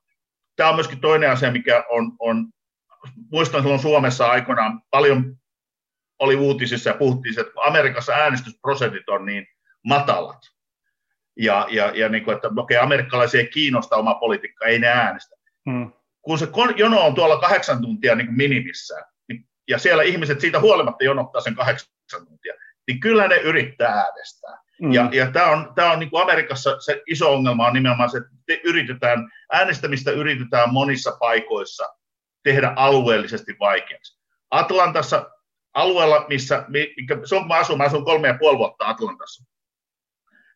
tämä 0.56 0.70
on 0.70 0.76
myöskin 0.76 1.02
toinen 1.02 1.32
asia, 1.32 1.52
mikä 1.52 1.84
on, 1.90 2.12
on 2.20 2.48
muistan 3.32 3.62
silloin 3.62 3.82
Suomessa 3.82 4.28
aikoinaan 4.28 4.82
paljon 4.90 5.36
oli 6.20 6.36
uutisissa 6.36 6.90
ja 6.90 6.98
puhuttiin, 6.98 7.40
että 7.40 7.52
Amerikassa 7.62 8.14
äänestysprosentit 8.14 9.10
on 9.10 9.26
niin 9.26 9.48
matalat, 9.86 10.42
ja, 11.38 11.68
ja, 11.70 11.92
ja 11.96 12.10
niin 12.10 12.24
kuin, 12.24 12.36
että 12.36 12.50
okei, 12.58 12.78
amerikkalaisia 12.78 13.42
ei 13.42 13.48
kiinnosta 13.48 13.96
oma 13.96 14.16
politiikka, 14.16 14.66
ei 14.66 14.80
ne 14.80 14.88
äänestä. 14.88 15.36
Hmm. 15.70 15.92
Kun 16.22 16.40
se 16.40 16.48
jono 16.78 17.02
on 17.02 17.16
tuolla 17.16 17.40
kahdeksan 17.40 17.82
tuntia 17.82 18.16
niin 18.16 18.34
minimissään, 18.34 19.04
niin, 19.30 19.46
ja 19.70 19.80
siellä 19.80 20.04
ihmiset 20.04 20.40
siitä 20.40 20.60
huolimatta 20.60 21.04
jonottaa 21.04 21.42
sen 21.42 21.56
kahdeksan 21.56 22.26
tuntia, 22.28 22.54
niin 22.88 23.00
kyllä 23.00 23.28
ne 23.28 23.36
yrittää 23.36 23.90
äänestää. 23.90 24.58
Mm. 24.82 24.92
Ja, 24.92 25.10
ja 25.12 25.32
tämä 25.32 25.46
on, 25.46 25.74
tää 25.76 25.92
on 25.92 26.00
niin 26.00 26.10
kuin 26.10 26.24
Amerikassa 26.24 26.80
se 26.80 27.02
iso 27.08 27.34
ongelma 27.34 27.68
on 27.68 27.74
nimenomaan 27.74 28.10
se, 28.10 28.18
että 28.18 28.62
yritetään, 28.64 29.32
äänestämistä 29.52 30.12
yritetään 30.12 30.74
monissa 30.74 31.18
paikoissa 31.20 31.96
tehdä 32.44 32.74
alueellisesti 32.76 33.56
vaikeaksi. 33.60 34.22
Atlantassa, 34.52 35.32
alueella, 35.74 36.26
missä, 36.30 36.66
mikä, 36.68 37.18
se 37.24 37.36
on 37.36 37.42
kun 37.42 37.48
mä 37.48 37.56
asun, 37.56 37.78
mä 37.78 37.84
asun 37.84 38.06
kolme 38.06 38.28
ja 38.28 38.38
puoli 38.40 38.58
vuotta 38.58 38.88
Atlantassa, 38.90 39.44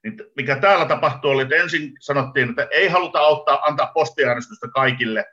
niin 0.04 0.18
mikä 0.36 0.56
täällä 0.56 0.86
tapahtui 0.86 1.32
oli, 1.32 1.42
että 1.42 1.56
ensin 1.56 1.94
sanottiin, 2.00 2.50
että 2.50 2.68
ei 2.72 2.88
haluta 2.88 3.20
auttaa, 3.20 3.62
antaa 3.62 3.92
postiäänestystä 3.94 4.68
kaikille, 4.68 5.26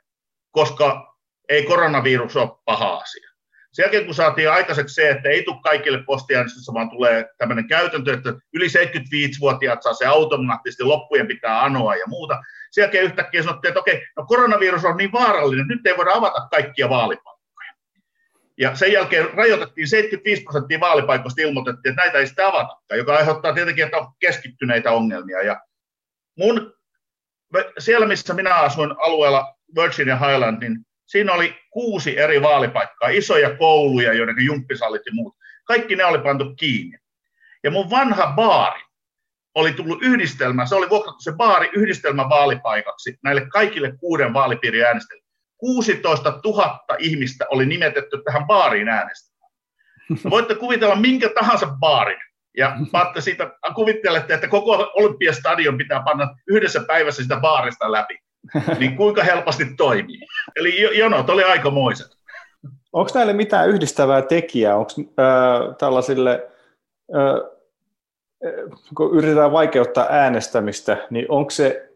koska 0.53 1.15
ei 1.49 1.63
koronavirus 1.63 2.35
ole 2.35 2.49
paha 2.65 2.97
asia. 2.97 3.29
Sen 3.73 3.83
jälkeen, 3.83 4.05
kun 4.05 4.15
saatiin 4.15 4.51
aikaiseksi 4.51 4.95
se, 4.95 5.09
että 5.09 5.29
ei 5.29 5.43
tule 5.43 5.59
kaikille 5.63 6.03
postiäänestystä, 6.03 6.73
vaan 6.73 6.89
tulee 6.89 7.25
tämmöinen 7.37 7.67
käytäntö, 7.67 8.13
että 8.13 8.33
yli 8.53 8.67
75-vuotiaat 8.67 9.83
saa 9.83 9.93
se 9.93 10.05
automaattisesti, 10.05 10.83
loppujen 10.83 11.27
pitää 11.27 11.63
anoa 11.63 11.95
ja 11.95 12.07
muuta. 12.07 12.41
Sen 12.71 12.81
jälkeen 12.81 13.03
yhtäkkiä 13.03 13.43
sanottiin, 13.43 13.69
että 13.69 13.79
okei, 13.79 14.07
no 14.17 14.25
koronavirus 14.25 14.85
on 14.85 14.97
niin 14.97 15.11
vaarallinen, 15.11 15.67
nyt 15.67 15.87
ei 15.87 15.97
voida 15.97 16.11
avata 16.13 16.47
kaikkia 16.51 16.89
vaalipaikkoja. 16.89 17.73
Ja 18.57 18.75
sen 18.75 18.91
jälkeen 18.91 19.33
rajoitettiin 19.33 19.87
75 19.87 20.43
prosenttia 20.43 20.79
vaalipaikoista, 20.79 21.41
ilmoitettiin, 21.41 21.91
että 21.91 22.01
näitä 22.01 22.17
ei 22.17 22.27
sitä 22.27 22.47
avatakaan, 22.47 22.97
joka 22.97 23.15
aiheuttaa 23.15 23.53
tietenkin, 23.53 23.85
että 23.85 23.97
on 23.97 24.07
keskittyneitä 24.19 24.91
ongelmia. 24.91 25.41
Ja 25.41 25.61
mun, 26.37 26.73
siellä, 27.79 28.05
missä 28.05 28.33
minä 28.33 28.55
asuin 28.55 28.91
alueella 28.99 29.55
Virginia 29.75 30.15
Highland, 30.15 30.63
niin 30.63 30.85
Siinä 31.05 31.33
oli 31.33 31.55
kuusi 31.69 32.19
eri 32.19 32.41
vaalipaikkaa, 32.41 33.09
isoja 33.09 33.57
kouluja, 33.57 34.13
joiden 34.13 34.45
jumppisallit 34.45 35.01
ja 35.05 35.11
muut. 35.13 35.35
Kaikki 35.65 35.95
ne 35.95 36.05
oli 36.05 36.19
pantu 36.19 36.55
kiinni. 36.55 36.97
Ja 37.63 37.71
mun 37.71 37.89
vanha 37.89 38.33
baari 38.35 38.81
oli 39.55 39.73
tullut 39.73 40.03
yhdistelmä, 40.03 40.65
se 40.65 40.75
oli 40.75 40.89
vuokrattu 40.89 41.21
se 41.21 41.31
baari 41.31 41.69
yhdistelmä 41.73 42.29
vaalipaikaksi 42.29 43.17
näille 43.23 43.47
kaikille 43.47 43.97
kuuden 43.97 44.33
vaalipiirin 44.33 44.85
äänestäjille. 44.85 45.27
16 45.57 46.39
000 46.43 46.79
ihmistä 46.99 47.45
oli 47.49 47.65
nimetetty 47.65 48.21
tähän 48.25 48.47
baariin 48.47 48.89
äänestämään. 48.89 49.51
Voitte 50.29 50.55
kuvitella 50.55 50.95
minkä 50.95 51.29
tahansa 51.29 51.67
baarin, 51.67 52.19
ja 52.57 52.77
Patte 52.91 53.21
siitä 53.21 53.51
kuvittelette, 53.75 54.33
että 54.33 54.47
koko 54.47 54.91
Olympiastadion 54.93 55.77
pitää 55.77 56.03
panna 56.03 56.35
yhdessä 56.47 56.83
päivässä 56.87 57.23
sitä 57.23 57.39
baarista 57.39 57.91
läpi. 57.91 58.17
niin 58.79 58.97
kuinka 58.97 59.23
helposti 59.23 59.65
toimii. 59.77 60.19
Eli 60.55 60.97
jonot 60.97 61.29
oli 61.29 61.43
aikamoiset. 61.43 62.07
Onko 62.93 63.11
näille 63.15 63.33
mitään 63.33 63.69
yhdistävää 63.69 64.21
tekijää? 64.21 64.75
Onko 64.75 64.91
äh, 64.99 65.75
tällaisille, 65.77 66.49
äh, 67.15 67.51
kun 68.97 69.17
yritetään 69.17 69.51
vaikeuttaa 69.51 70.07
äänestämistä, 70.09 71.07
niin 71.09 71.25
onko 71.29 71.49
se 71.49 71.89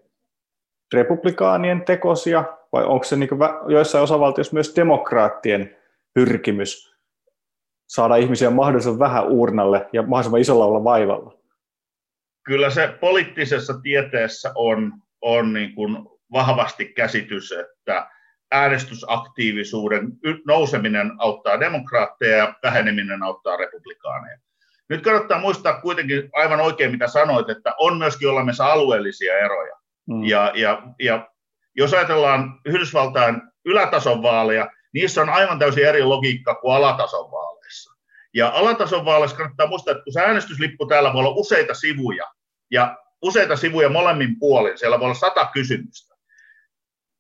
republikaanien 0.94 1.86
tekosia 1.86 2.44
vai 2.74 2.84
onko 2.86 3.04
se 3.04 3.16
niin 3.16 3.30
joissain 3.68 4.04
osavaltioissa 4.04 4.54
myös 4.54 4.76
demokraattien 4.76 5.78
pyrkimys 6.14 6.98
saada 7.88 8.16
ihmisiä 8.16 8.50
mahdollisimman 8.50 9.00
vähän 9.00 9.28
uurnalle 9.28 9.90
ja 9.94 10.02
mahdollisimman 10.02 10.42
isolla 10.42 10.66
olla 10.66 10.84
vaivalla? 10.84 11.34
Kyllä 12.46 12.70
se 12.70 12.88
poliittisessa 12.88 13.74
tieteessä 13.84 14.52
on, 14.56 14.94
on 15.22 15.54
niin 15.54 15.76
kuin 15.76 16.17
vahvasti 16.32 16.86
käsitys, 16.86 17.52
että 17.52 18.10
äänestysaktiivisuuden 18.52 20.12
nouseminen 20.48 21.12
auttaa 21.18 21.60
demokraatteja 21.60 22.38
ja 22.38 22.54
väheneminen 22.64 23.24
auttaa 23.24 23.58
republikaaneja. 23.58 24.38
Nyt 24.90 25.04
kannattaa 25.04 25.40
muistaa 25.40 25.82
kuitenkin 25.82 26.30
aivan 26.34 26.60
oikein, 26.60 26.92
mitä 26.92 27.08
sanoit, 27.08 27.50
että 27.50 27.74
on 27.80 27.98
myöskin 27.98 28.30
olemassa 28.30 28.66
alueellisia 28.66 29.38
eroja. 29.38 29.76
Mm. 30.08 30.24
Ja, 30.24 30.52
ja, 30.56 30.84
ja 31.00 31.28
jos 31.76 31.94
ajatellaan 31.94 32.60
Yhdysvaltain 32.66 33.42
ylätason 33.66 34.24
vaaleja, 34.24 34.70
niissä 34.94 35.22
on 35.22 35.30
aivan 35.30 35.60
täysin 35.60 35.86
eri 35.86 36.04
logiikka 36.04 36.56
kuin 36.56 36.76
alatason 36.76 37.32
vaaleissa. 37.32 37.92
Ja 38.34 38.50
alatason 38.50 39.06
vaaleissa 39.06 39.38
kannattaa 39.38 39.68
muistaa, 39.68 39.92
että 39.92 40.04
kun 40.04 40.14
se 40.14 40.22
äänestyslippu 40.22 40.86
täällä 40.86 41.14
voi 41.14 41.20
olla 41.20 41.36
useita 41.36 41.74
sivuja, 41.74 42.26
ja 42.72 42.98
useita 43.22 43.56
sivuja 43.56 43.90
molemmin 43.90 44.40
puolin, 44.40 44.78
siellä 44.78 45.00
voi 45.00 45.06
olla 45.06 45.16
sata 45.16 45.50
kysymystä 45.54 46.07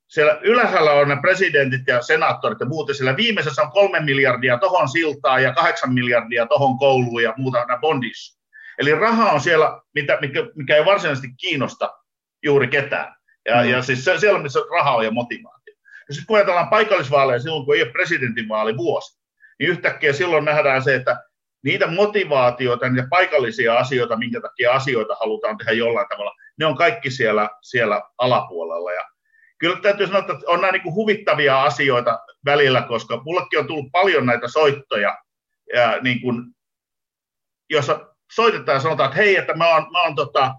siellä 0.08 0.40
ylhäällä 0.42 0.92
on 0.92 1.08
ne 1.08 1.18
presidentit 1.22 1.82
ja 1.88 2.02
senaattorit 2.02 2.60
ja 2.60 2.66
muut, 2.66 2.88
ja 2.88 2.94
siellä 2.94 3.18
viimeisessä 3.18 3.62
on 3.62 3.72
kolme 3.72 4.00
miljardia 4.00 4.58
tohon 4.58 4.90
siltaan 4.90 5.44
ja 5.44 5.54
kahdeksan 5.54 5.94
miljardia 5.94 6.46
tohon 6.46 6.78
kouluun 6.78 7.24
ja 7.24 7.34
muuta 7.38 7.66
nämä 7.66 7.80
bondissa. 7.80 8.38
Eli 8.80 8.96
raha 8.96 9.32
on 9.32 9.42
siellä, 9.42 9.82
mitä, 9.96 10.18
mikä, 10.22 10.40
mikä 10.56 10.76
ei 10.76 10.86
varsinaisesti 10.86 11.28
kiinnosta 11.38 11.94
juuri 12.44 12.68
ketään. 12.68 13.16
Ja, 13.46 13.64
mm. 13.64 13.70
ja 13.70 13.82
siis 13.82 14.06
se, 14.06 14.20
siellä, 14.20 14.40
missä 14.40 14.60
raha 14.72 14.96
on 14.96 15.06
ja 15.06 15.12
motivaatio. 15.12 15.74
Ja 16.10 16.14
sitten 16.14 16.28
kun 16.28 16.38
ajatellaan 16.38 16.70
paikallisvaaleja 16.70 17.40
silloin, 17.40 17.66
kun 17.66 17.76
ei 17.76 17.82
ole 17.82 17.92
presidentinvaali 17.92 18.78
vuosi, 18.78 19.20
niin 19.60 19.70
yhtäkkiä 19.70 20.14
silloin 20.14 20.46
nähdään 20.46 20.84
se, 20.84 20.96
että 20.96 21.24
niitä 21.64 21.88
motivaatioita, 21.88 22.90
niitä 22.90 23.08
paikallisia 23.10 23.78
asioita, 23.78 24.18
minkä 24.18 24.42
takia 24.42 24.72
asioita 24.72 25.16
halutaan 25.20 25.58
tehdä 25.58 25.72
jollain 25.72 26.08
tavalla, 26.10 26.36
ne 26.60 26.66
on 26.66 26.78
kaikki 26.78 27.12
siellä, 27.12 27.50
siellä 27.62 28.02
alapuolella. 28.18 28.92
Ja 28.92 29.04
kyllä 29.58 29.82
täytyy 29.82 30.08
sanoa, 30.08 30.20
että 30.20 30.34
on 30.48 30.62
nämä 30.62 30.72
niin 30.72 30.94
huvittavia 30.94 31.64
asioita 31.64 32.20
välillä, 32.46 32.82
koska 32.82 33.22
mullekin 33.26 33.60
on 33.60 33.68
tullut 33.68 33.92
paljon 33.92 34.26
näitä 34.26 34.48
soittoja, 34.48 35.18
ja 35.74 35.98
niin 36.02 36.22
kuin, 36.22 36.44
jossa 37.70 38.14
soitetaan 38.32 38.76
ja 38.76 38.80
sanotaan, 38.80 39.10
että 39.10 39.22
hei, 39.22 39.36
että 39.36 39.54
mä, 39.54 39.68
oon, 39.68 39.92
mä, 39.92 40.02
oon, 40.02 40.16
tota, 40.16 40.56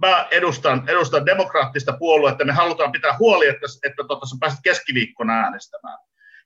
mä 0.00 0.28
edustan, 0.30 0.88
edustan 0.88 1.26
demokraattista 1.26 1.96
puoluetta, 1.98 2.44
me 2.44 2.52
halutaan 2.52 2.92
pitää 2.92 3.16
huoli, 3.18 3.46
että, 3.46 3.66
että 3.84 4.04
tota, 4.08 4.26
sä 4.26 4.36
pääset 4.40 4.58
keskiviikkona 4.62 5.32
äänestämään. 5.32 5.98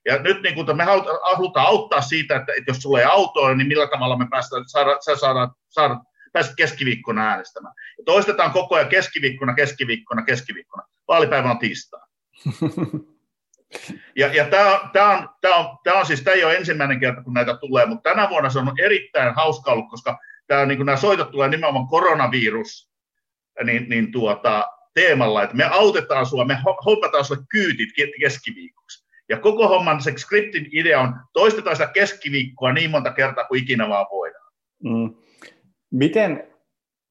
Ja 0.05 0.17
nyt 0.17 0.41
niin 0.41 0.55
kun 0.55 0.77
me 0.77 0.83
halutaan 0.83 1.67
auttaa 1.67 2.01
siitä, 2.01 2.35
että, 2.35 2.51
että 2.57 2.71
jos 2.71 2.77
sulla 2.77 2.99
ei 2.99 3.05
autoa, 3.05 3.53
niin 3.53 3.67
millä 3.67 3.87
tavalla 3.87 4.17
me 4.17 4.27
päästään, 4.29 4.63
saada, 4.67 4.97
saada, 4.99 5.49
saada, 5.69 5.97
pääset 6.31 6.55
keskiviikkona 6.55 7.27
äänestämään. 7.27 7.75
Ja 7.97 8.03
toistetaan 8.05 8.51
koko 8.51 8.75
ajan 8.75 8.89
keskiviikkona, 8.89 9.53
keskiviikkona, 9.53 10.21
keskiviikkona 10.21 10.83
vaalipäivä 11.07 11.51
on 11.51 11.59
tiistaa. 11.59 12.07
Ja, 14.15 14.27
ja 14.33 14.45
tämä 14.45 14.79
on, 14.79 14.89
tää 14.93 15.09
on, 15.09 15.29
tää 15.41 15.55
on, 15.55 15.77
tää 15.83 15.93
on 15.93 16.05
siis, 16.05 16.21
tämä 16.21 16.35
ei 16.35 16.43
ole 16.43 16.55
ensimmäinen 16.55 16.99
kerta, 16.99 17.23
kun 17.23 17.33
näitä 17.33 17.57
tulee, 17.57 17.85
mutta 17.85 18.09
tänä 18.09 18.29
vuonna 18.29 18.49
se 18.49 18.59
on 18.59 18.71
erittäin 18.79 19.35
hauska 19.35 19.71
ollut, 19.71 19.89
koska 19.89 20.19
tää, 20.47 20.65
niin 20.65 20.85
nämä 20.85 20.97
soitot 20.97 21.31
tulee 21.31 21.49
nimenomaan 21.49 21.87
koronavirus 21.87 22.91
niin, 23.63 23.89
niin 23.89 24.11
tuota, 24.11 24.65
teemalla, 24.93 25.43
että 25.43 25.55
me 25.55 25.63
autetaan 25.63 26.25
sinua, 26.25 26.45
me 26.45 26.57
hompataan 26.85 27.25
sinulle 27.25 27.45
kyytit 27.49 27.89
keskiviikoksi. 28.19 29.05
Ja 29.29 29.39
koko 29.39 29.67
homman 29.67 30.01
se 30.01 30.13
skriptin 30.17 30.69
idea 30.71 30.99
on, 30.99 31.15
toistetaan 31.33 31.75
sitä 31.75 31.91
keskiviikkoa 31.93 32.73
niin 32.73 32.91
monta 32.91 33.13
kertaa 33.13 33.43
kuin 33.43 33.61
ikinä 33.61 33.89
vaan 33.89 34.05
voidaan. 34.11 34.51
Mm. 34.83 35.15
Miten, 35.91 36.47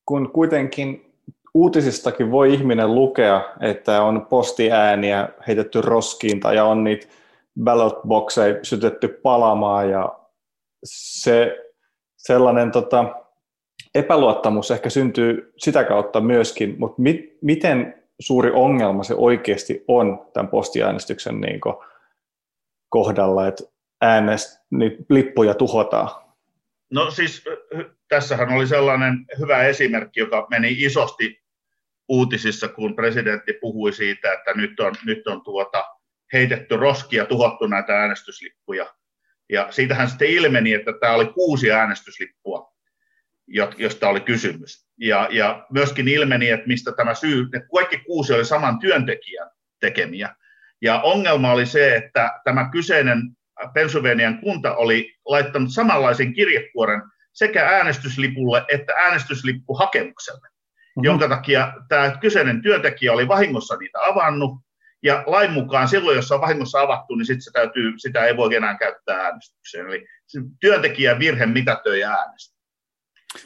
kun 0.07 0.33
kuitenkin 0.33 1.13
uutisistakin 1.55 2.31
voi 2.31 2.55
ihminen 2.55 2.95
lukea, 2.95 3.43
että 3.61 4.03
on 4.03 4.27
postiääniä 4.27 5.29
heitetty 5.47 5.81
roskiin 5.81 6.41
tai 6.41 6.59
on 6.59 6.85
niitä 6.85 7.07
ballot 7.65 8.01
boxeja 8.09 8.59
sytetty 8.63 9.09
palamaan 9.09 9.91
ja 9.91 10.19
se 10.85 11.57
sellainen 12.17 12.71
tota, 12.71 13.05
epäluottamus 13.95 14.71
ehkä 14.71 14.91
syntyy 14.91 15.53
sitä 15.57 15.85
kautta 15.85 16.21
myöskin, 16.21 16.75
mutta 16.79 17.03
mi- 17.03 17.39
miten 17.43 18.05
suuri 18.21 18.51
ongelma 18.55 19.05
se 19.05 19.15
oikeasti 19.15 19.85
on 19.89 20.27
tämän 20.33 20.49
postiäänestyksen 20.49 21.41
niin 21.41 21.61
kohdalla, 22.89 23.47
että 23.47 23.65
äänest, 24.01 24.61
niin 24.71 25.07
lippuja 25.11 25.55
tuhotaan? 25.55 26.09
No 26.91 27.11
siis 27.11 27.45
tässähän 28.11 28.49
oli 28.49 28.67
sellainen 28.67 29.27
hyvä 29.39 29.63
esimerkki, 29.63 30.21
joka 30.21 30.47
meni 30.51 30.85
isosti 30.85 31.43
uutisissa, 32.09 32.69
kun 32.69 32.97
presidentti 32.97 33.53
puhui 33.61 33.93
siitä, 33.93 34.33
että 34.33 34.53
nyt 34.55 34.81
on, 34.81 34.95
nyt 35.05 35.27
on 35.27 35.45
tuota, 35.45 35.85
heitetty 36.33 36.77
roskia, 36.77 37.27
tuhottu 37.27 37.67
näitä 37.67 37.93
äänestyslippuja. 37.93 38.95
Ja 39.49 39.67
siitähän 39.71 40.09
sitten 40.09 40.29
ilmeni, 40.29 40.73
että 40.73 40.93
tämä 41.01 41.13
oli 41.13 41.27
kuusi 41.27 41.73
äänestyslippua, 41.73 42.73
josta 43.77 44.09
oli 44.09 44.21
kysymys. 44.21 44.87
Ja, 44.99 45.29
ja 45.31 45.67
myöskin 45.73 46.09
ilmeni, 46.09 46.51
että 46.51 46.67
mistä 46.67 46.93
tämä 46.93 47.15
syy, 47.15 47.43
että 47.45 47.69
kaikki 47.75 47.99
kuusi 47.99 48.33
oli 48.33 48.45
saman 48.45 48.79
työntekijän 48.79 49.51
tekemiä. 49.81 50.35
Ja 50.83 51.01
ongelma 51.01 51.53
oli 51.53 51.67
se, 51.67 51.97
että 51.97 52.41
tämä 52.45 52.71
kyseinen 52.73 53.23
Pennsylvanian 53.75 54.39
kunta 54.39 54.77
oli 54.77 55.15
laittanut 55.25 55.73
samanlaisen 55.73 56.35
kirjekuoren 56.35 57.03
sekä 57.41 57.67
äänestyslipulle 57.67 58.65
että 58.69 58.93
äänestyslippuhakemukselle. 58.93 60.49
mm-hmm. 60.49 61.05
jonka 61.05 61.29
takia 61.29 61.73
tämä 61.89 62.17
kyseinen 62.21 62.63
työntekijä 62.63 63.13
oli 63.13 63.29
vahingossa 63.29 63.77
niitä 63.77 63.99
avannut, 64.03 64.53
ja 65.03 65.23
lain 65.27 65.53
mukaan 65.53 65.89
silloin, 65.89 66.17
jos 66.17 66.29
se 66.29 66.35
on 66.35 66.41
vahingossa 66.41 66.81
avattu, 66.81 67.15
niin 67.15 67.27
sit 67.27 67.45
se 67.45 67.51
täytyy, 67.53 67.93
sitä 67.97 68.25
ei 68.25 68.37
voi 68.37 68.55
enää 68.55 68.77
käyttää 68.79 69.17
äänestykseen. 69.17 69.87
Eli 69.87 70.07
työntekijän 70.61 71.19
virhe 71.19 71.47
mitätöi 71.47 72.05
äänestä. 72.05 72.57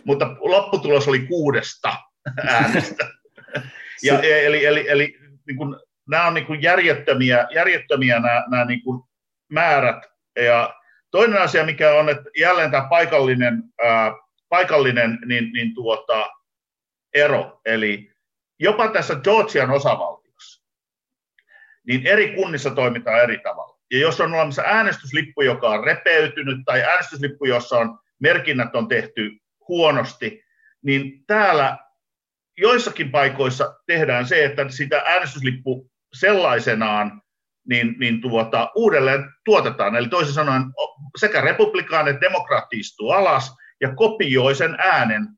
Mutta 0.04 0.36
lopputulos 0.38 1.08
oli 1.08 1.18
kuudesta 1.18 1.96
äänestä. 2.60 3.08
ja, 4.06 4.20
eli 4.20 4.64
eli, 4.64 4.88
eli 4.88 5.18
niin 5.46 5.56
kun, 5.56 5.80
nämä 6.08 6.26
on 6.26 6.34
niin 6.34 6.46
kun 6.46 6.62
järjettömiä, 6.62 7.46
järjettömiä 7.54 8.20
nämä, 8.20 8.44
nämä 8.50 8.64
niin 8.64 8.82
kun 8.82 9.04
määrät. 9.52 10.02
Ja 10.44 10.74
toinen 11.14 11.42
asia, 11.42 11.64
mikä 11.64 11.94
on, 11.94 12.08
että 12.08 12.30
jälleen 12.38 12.70
tämä 12.70 12.86
paikallinen, 12.90 13.62
ää, 13.84 14.12
paikallinen 14.48 15.18
niin, 15.26 15.52
niin 15.52 15.74
tuota, 15.74 16.30
ero, 17.14 17.60
eli 17.64 18.12
jopa 18.58 18.88
tässä 18.88 19.14
Georgian 19.14 19.70
osavaltiossa, 19.70 20.64
niin 21.86 22.06
eri 22.06 22.34
kunnissa 22.34 22.70
toimitaan 22.70 23.20
eri 23.20 23.38
tavalla. 23.38 23.78
Ja 23.90 23.98
jos 23.98 24.20
on 24.20 24.34
olemassa 24.34 24.62
äänestyslippu, 24.66 25.42
joka 25.42 25.68
on 25.68 25.84
repeytynyt, 25.84 26.58
tai 26.64 26.82
äänestyslippu, 26.82 27.44
jossa 27.44 27.76
on 27.76 27.98
merkinnät 28.20 28.74
on 28.74 28.88
tehty 28.88 29.30
huonosti, 29.68 30.44
niin 30.82 31.24
täällä 31.26 31.78
joissakin 32.58 33.10
paikoissa 33.10 33.74
tehdään 33.86 34.26
se, 34.26 34.44
että 34.44 34.68
sitä 34.68 35.02
äänestyslippu 35.06 35.90
sellaisenaan 36.14 37.22
niin, 37.68 37.96
niin 37.98 38.20
tuota, 38.20 38.70
uudelleen 38.74 39.24
tuotetaan. 39.44 39.96
Eli 39.96 40.08
toisin 40.08 40.34
sanoen 40.34 40.62
sekä 41.16 41.40
republikaani 41.40 42.10
että 42.10 42.20
demokraatti 42.20 42.78
istuu 42.78 43.10
alas 43.10 43.56
ja 43.80 43.94
kopioi 43.94 44.54
sen 44.54 44.76
äänen 44.78 45.28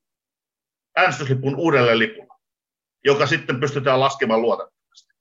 äänestyslipun 0.97 1.57
uudelleen 1.57 1.99
lipulla, 1.99 2.39
joka 3.05 3.27
sitten 3.27 3.61
pystytään 3.61 4.01
laskemaan 4.01 4.43
luotettavasti. 4.43 5.15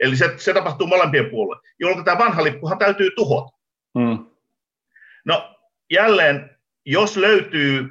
Eli 0.00 0.16
se, 0.16 0.34
se 0.36 0.54
tapahtuu 0.54 0.86
molempien 0.86 1.30
puolelle, 1.30 1.68
jolloin 1.78 2.04
tämä 2.04 2.18
vanha 2.18 2.44
lippuhan 2.44 2.78
täytyy 2.78 3.10
tuhota. 3.16 3.56
Hmm. 3.98 4.30
No 5.24 5.56
jälleen, 5.90 6.58
jos 6.86 7.16
löytyy 7.16 7.88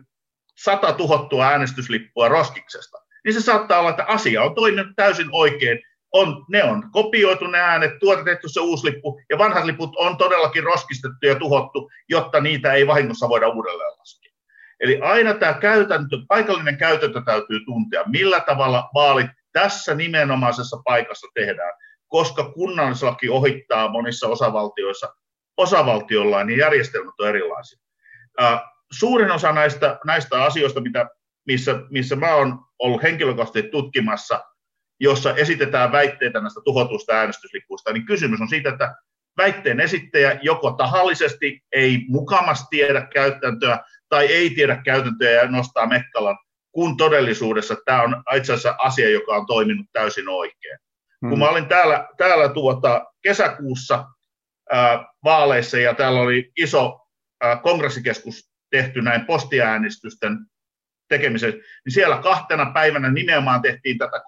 sata 0.58 0.94
tuhottua 0.94 1.48
äänestyslippua 1.48 2.28
roskiksesta, 2.28 2.98
niin 3.26 3.34
se 3.34 3.42
saattaa 3.42 3.80
olla, 3.80 3.90
että 3.90 4.06
asia 4.08 4.44
on 4.44 4.56
toiminut 4.56 4.96
täysin 4.96 5.30
oikein. 5.32 5.80
On, 6.12 6.46
ne 6.50 6.64
on 6.64 6.92
kopioitu 6.92 7.48
ne 7.48 7.60
äänet, 7.60 8.00
tuotettu 8.00 8.50
se 8.50 8.60
uusi 8.60 8.86
lippu, 8.86 9.22
ja 9.30 9.38
vanhat 9.38 9.66
liput 9.66 9.96
on 9.98 10.18
todellakin 10.18 10.64
roskistettu 10.64 11.26
ja 11.26 11.36
tuhottu, 11.36 11.90
jotta 12.10 12.40
niitä 12.42 12.74
ei 12.74 12.88
vahingossa 12.88 13.30
voida 13.30 13.48
uudelleen 13.48 13.92
laskea. 14.00 14.32
Eli 14.80 15.00
aina 15.02 15.34
tämä 15.34 15.54
käytäntö, 15.54 16.18
paikallinen 16.28 16.78
käytäntö 16.78 17.22
täytyy 17.26 17.66
tuntea, 17.66 18.04
millä 18.08 18.40
tavalla 18.40 18.90
vaalit 18.94 19.28
tässä 19.52 19.96
nimenomaisessa 19.96 20.82
paikassa 20.86 21.28
tehdään, 21.34 21.74
koska 22.08 22.52
kunnallislaki 22.52 23.30
ohittaa 23.30 23.90
monissa 23.90 24.28
osavaltioissa 24.28 25.14
osavaltiollain, 25.58 26.48
niin 26.48 26.60
järjestelmät 26.60 27.20
on 27.20 27.28
erilaisia. 27.28 27.80
Suurin 28.92 29.32
osa 29.32 29.52
näistä, 29.52 30.00
näistä 30.06 30.44
asioista, 30.44 30.82
mitä 30.82 31.10
missä, 31.48 31.76
missä 31.90 32.16
mä 32.16 32.36
oon 32.36 32.60
ollut 32.80 33.04
henkilökohtaisesti 33.04 33.72
tutkimassa, 33.72 34.44
jossa 35.00 35.36
esitetään 35.36 35.92
väitteitä 35.92 36.42
näistä 36.42 36.62
tuhotusta 36.66 37.14
äänestyslipuista, 37.14 37.94
niin 37.94 38.06
kysymys 38.06 38.42
on 38.42 38.48
siitä, 38.48 38.70
että 38.70 38.96
väitteen 39.38 39.80
esittäjä 39.80 40.40
joko 40.42 40.72
tahallisesti 40.72 41.62
ei 41.72 42.06
mukamasti 42.08 42.68
tiedä 42.70 43.08
käytäntöä 43.14 43.80
tai 44.10 44.26
ei 44.26 44.50
tiedä 44.50 44.82
käytäntöä 44.86 45.30
ja 45.30 45.52
nostaa 45.52 45.86
mekkalan, 45.86 46.38
kun 46.72 46.98
todellisuudessa 46.98 47.76
tämä 47.86 48.02
on 48.02 48.24
itse 48.36 48.54
asiassa 48.54 48.76
asia, 48.80 49.10
joka 49.10 49.36
on 49.36 49.46
toiminut 49.46 49.86
täysin 49.94 50.30
oikein. 50.30 50.78
Hmm. 51.22 51.30
Kun 51.30 51.40
mä 51.40 51.50
olin 51.50 51.66
täällä, 51.66 52.08
täällä 52.18 52.50
tuota, 52.50 53.06
kesäkuussa 53.22 54.06
ää, 54.72 55.06
vaaleissa 55.24 55.78
ja 55.78 55.94
täällä 55.94 56.22
oli 56.22 56.52
iso 56.58 57.00
ää, 57.42 57.56
kongressikeskus 57.56 58.52
tehty 58.72 59.02
näin 59.02 59.26
postiäänestysten 59.26 60.38
tekemisen, 61.10 61.52
niin 61.54 61.94
siellä 61.94 62.18
kahtena 62.18 62.72
päivänä 62.74 63.12
nimenomaan 63.12 63.62
tehtiin 63.62 63.98
tätä 63.98 64.22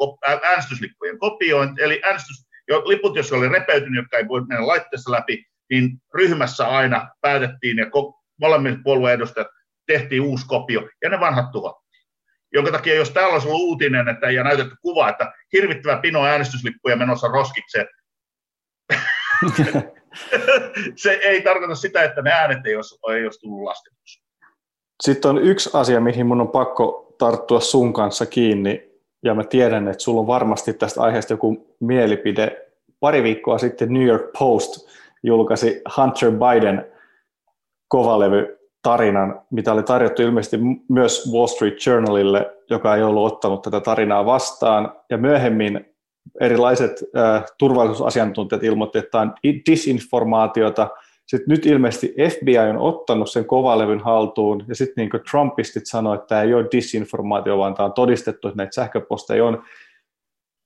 äänestyslippujen 0.43 1.19
kopiointia, 1.19 1.85
eli 1.85 2.01
äänestys, 2.03 2.47
jo, 2.67 2.81
liput, 2.85 3.15
jos 3.15 3.31
oli 3.31 3.49
repeytynyt, 3.49 4.03
jotka 4.03 4.17
ei 4.17 4.27
voi 4.27 4.45
mennä 4.45 4.67
laitteessa 4.67 5.11
läpi, 5.11 5.45
niin 5.69 5.89
ryhmässä 6.13 6.67
aina 6.67 7.09
päätettiin 7.21 7.77
ja 7.77 7.85
molemmin 8.41 8.83
puolueen 8.83 9.15
edustajat 9.15 9.47
tehtiin 9.87 10.21
uusi 10.21 10.45
kopio 10.47 10.89
ja 11.03 11.09
ne 11.09 11.19
vanhat 11.19 11.51
tuhottiin. 11.51 12.01
Jonka 12.53 12.71
takia, 12.71 12.95
jos 12.95 13.11
täällä 13.11 13.33
olisi 13.33 13.47
ollut 13.47 13.61
uutinen, 13.61 14.07
että 14.07 14.27
ole 14.27 14.43
näytetty 14.43 14.75
kuva, 14.81 15.09
että 15.09 15.33
hirvittävä 15.53 15.97
pino 15.97 16.25
äänestyslippuja 16.25 16.95
menossa 16.95 17.27
roskikseen, 17.27 17.87
se 21.03 21.11
ei 21.11 21.41
tarkoita 21.41 21.75
sitä, 21.75 22.03
että 22.03 22.21
ne 22.21 22.31
äänet 22.31 22.65
ei 22.65 22.75
olisi, 22.75 22.95
ei 23.15 23.23
olisi 23.23 23.39
tullut 23.39 23.63
lasketuksi. 23.63 24.23
Sitten 25.01 25.31
on 25.31 25.37
yksi 25.37 25.69
asia, 25.73 26.01
mihin 26.01 26.25
mun 26.25 26.41
on 26.41 26.47
pakko 26.47 27.15
tarttua 27.17 27.59
sun 27.59 27.93
kanssa 27.93 28.25
kiinni, 28.25 28.91
ja 29.23 29.35
mä 29.35 29.43
tiedän, 29.43 29.87
että 29.87 30.03
sulla 30.03 30.21
on 30.21 30.27
varmasti 30.27 30.73
tästä 30.73 31.01
aiheesta 31.01 31.33
joku 31.33 31.75
mielipide. 31.79 32.67
Pari 32.99 33.23
viikkoa 33.23 33.57
sitten 33.57 33.93
New 33.93 34.05
York 34.07 34.31
Post 34.39 34.87
julkaisi 35.23 35.81
Hunter 35.97 36.31
Biden 36.31 36.85
kovalevy 37.87 38.57
tarinan, 38.83 39.41
mitä 39.51 39.73
oli 39.73 39.83
tarjottu 39.83 40.21
ilmeisesti 40.21 40.57
myös 40.89 41.31
Wall 41.33 41.47
Street 41.47 41.85
Journalille, 41.85 42.57
joka 42.69 42.95
ei 42.95 43.03
ollut 43.03 43.33
ottanut 43.33 43.61
tätä 43.61 43.79
tarinaa 43.79 44.25
vastaan. 44.25 44.93
Ja 45.09 45.17
myöhemmin 45.17 45.85
erilaiset 46.39 46.91
äh, 47.17 47.43
turvallisuusasiantuntijat 47.57 48.63
ilmoittivat, 48.63 49.05
että 49.05 49.19
on 49.19 49.33
disinformaatiota– 49.65 50.89
sitten 51.27 51.51
nyt 51.51 51.65
ilmeisesti 51.65 52.15
FBI 52.29 52.57
on 52.57 52.77
ottanut 52.77 53.31
sen 53.31 53.45
kovalevyn 53.45 53.99
haltuun, 53.99 54.65
ja 54.67 54.75
sitten 54.75 55.01
niin 55.01 55.23
Trumpistit 55.31 55.85
sanoi, 55.85 56.15
että 56.15 56.27
tämä 56.27 56.41
ei 56.41 56.53
ole 56.53 56.67
disinformaatio, 56.71 57.57
vaan 57.57 57.73
tämä 57.73 57.85
on 57.85 57.93
todistettu, 57.93 58.47
että 58.47 58.57
näitä 58.57 58.75
sähköposteja 58.75 59.45
on. 59.45 59.63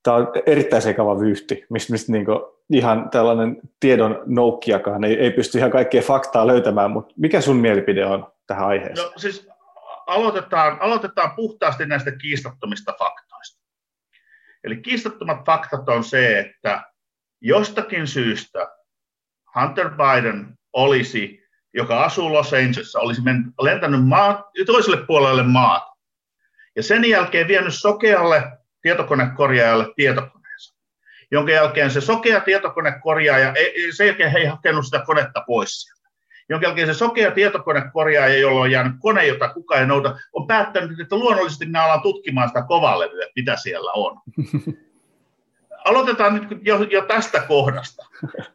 Tämä 0.04 0.18
on 0.18 0.28
erittäin 0.46 0.82
sekava 0.82 1.20
vyyhti, 1.20 1.65
mistä, 1.70 1.94
mistä 1.94 2.12
niin 2.12 2.26
ihan 2.74 3.10
tällainen 3.10 3.62
tiedon 3.80 4.24
noukkiakaan 4.26 5.04
ei, 5.04 5.20
ei 5.20 5.32
pysty 5.32 5.58
ihan 5.58 5.72
kaikkea 5.72 6.02
faktaa 6.02 6.48
löytämään, 6.48 6.91
mutta 6.91 7.13
mikä 7.18 7.41
sun 7.41 7.58
mielipide 7.58 8.06
on 8.06 8.28
tähän 8.48 8.68
aiheeseen? 8.68 9.08
No 9.08 9.13
siis 9.18 9.48
aloitetaan, 10.08 10.78
aloitetaan 10.82 11.32
puhtaasti 11.36 11.86
näistä 11.86 12.12
kiistattomista 12.12 12.94
faktoista. 13.00 13.62
Eli 14.63 14.78
kiistattomat 14.78 15.46
faktat 15.46 15.89
on 15.89 16.04
se, 16.04 16.39
että 16.39 16.84
jostakin 17.41 18.08
syystä 18.08 18.68
Hunter 19.62 19.89
Biden 19.89 20.58
olisi, 20.74 21.44
joka 21.74 22.04
asuu 22.04 22.34
Los 22.34 22.54
Angelesissa, 22.54 23.00
olisi 23.00 23.22
lentänyt 23.62 24.08
maat, 24.08 24.39
toiselle 24.65 25.06
puolelle 25.08 25.44
maat 25.44 25.84
ja 26.76 26.84
sen 26.84 27.06
jälkeen 27.06 27.48
vienyt 27.48 27.74
sokealle 27.74 28.44
tietokonekorjaajalle 28.82 29.94
tietokoneensa, 29.96 30.76
jonka 31.32 31.52
jälkeen 31.52 31.91
se 31.91 32.02
sokea 32.02 32.41
tietokonekorjaaja, 32.41 33.54
sen 33.96 34.08
jälkeen 34.08 34.32
he 34.32 34.39
ei 34.39 34.46
hakenut 34.46 34.86
sitä 34.86 35.04
konetta 35.06 35.44
pois 35.48 35.82
sieltä. 35.82 36.10
Jonka 36.50 36.68
jälkeen 36.68 36.88
se 36.88 36.94
sokea 36.94 37.32
tietokonekorjaaja, 37.32 38.39
jolla 38.39 38.62
on 38.62 38.72
jäänyt 38.72 38.94
kone, 39.00 39.28
jota 39.28 39.50
kukaan 39.50 39.82
ei 39.82 39.88
nouta, 39.88 40.18
on 40.34 40.48
päättänyt, 40.48 41.00
että 41.00 41.15
luonnollisesti 41.15 41.65
minä 41.65 41.84
alan 41.84 42.02
tutkimaan 42.02 42.48
sitä 42.48 42.62
kovalevyä, 42.62 43.26
mitä 43.36 43.56
siellä 43.56 43.91
on. 43.91 44.22
aloitetaan 45.86 46.34
nyt 46.34 46.60
jo, 46.62 46.84
jo 46.84 47.02
tästä 47.02 47.41
kohdasta. 47.48 48.06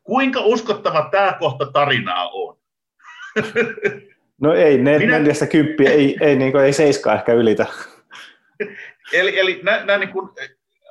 Kuinka 0.03 0.41
uskottava 0.41 1.09
tämä 1.11 1.37
kohta 1.39 1.67
tarinaa 1.67 2.29
on? 2.29 2.57
No 4.41 4.55
ei, 4.55 4.79
ne, 4.79 4.99
Minä... 4.99 5.19
neljästä 5.19 5.47
kymppiä, 5.47 5.91
ei, 5.91 6.17
ei, 6.21 6.37
niin 6.37 6.53
kuin, 6.53 6.65
ei 6.65 6.73
seiskaa 6.73 7.15
ehkä 7.15 7.33
ylitä. 7.33 7.67
Eli, 9.13 9.39
eli 9.39 9.61
nä, 9.63 9.85
nä, 9.85 9.99
niin 9.99 10.09
kuin, 10.09 10.31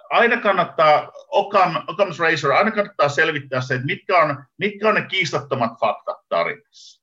aina 0.10 0.38
kannattaa, 0.38 1.12
Occam, 1.28 1.76
Occam's 1.76 2.20
Razor, 2.20 2.52
aina 2.52 2.72
kannattaa 2.72 3.10
selvittää 3.10 3.62
se, 3.62 3.74
että 3.74 3.86
mitkä 3.86 4.18
on, 4.18 4.44
mitkä 4.58 4.90
on 4.90 4.96
ne 4.96 5.02
kiistattomat 5.02 5.72
faktat 5.80 6.18
tarinassa. 6.30 7.02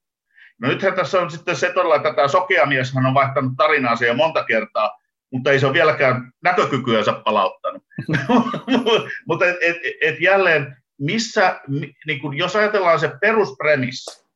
No 0.61 0.68
nythän 0.68 0.94
tässä 0.94 1.20
on 1.20 1.31
sitten 1.31 1.57
se 1.57 1.72
todella, 1.72 1.96
että 1.96 2.12
tämä 2.14 2.29
sokea 2.29 2.66
on 3.09 3.14
vaihtanut 3.14 3.53
tarinaa 3.57 3.96
jo 4.07 4.14
monta 4.14 4.44
kertaa, 4.44 4.99
mutta 5.37 5.53
ei 5.53 5.61
se 5.61 5.66
ole 5.66 5.75
vieläkään 5.75 6.33
näkökykyänsä 6.42 7.12
palauttanut. 7.25 7.83
mutta 9.29 9.46
et, 9.46 9.57
et, 9.61 9.77
et 10.01 10.20
jälleen, 10.20 10.77
missä, 10.99 11.61
niin 12.07 12.20
kun, 12.20 12.37
jos 12.37 12.57
ajatellaan 12.57 13.01
se 13.01 13.12
peruspremissi, 13.20 14.27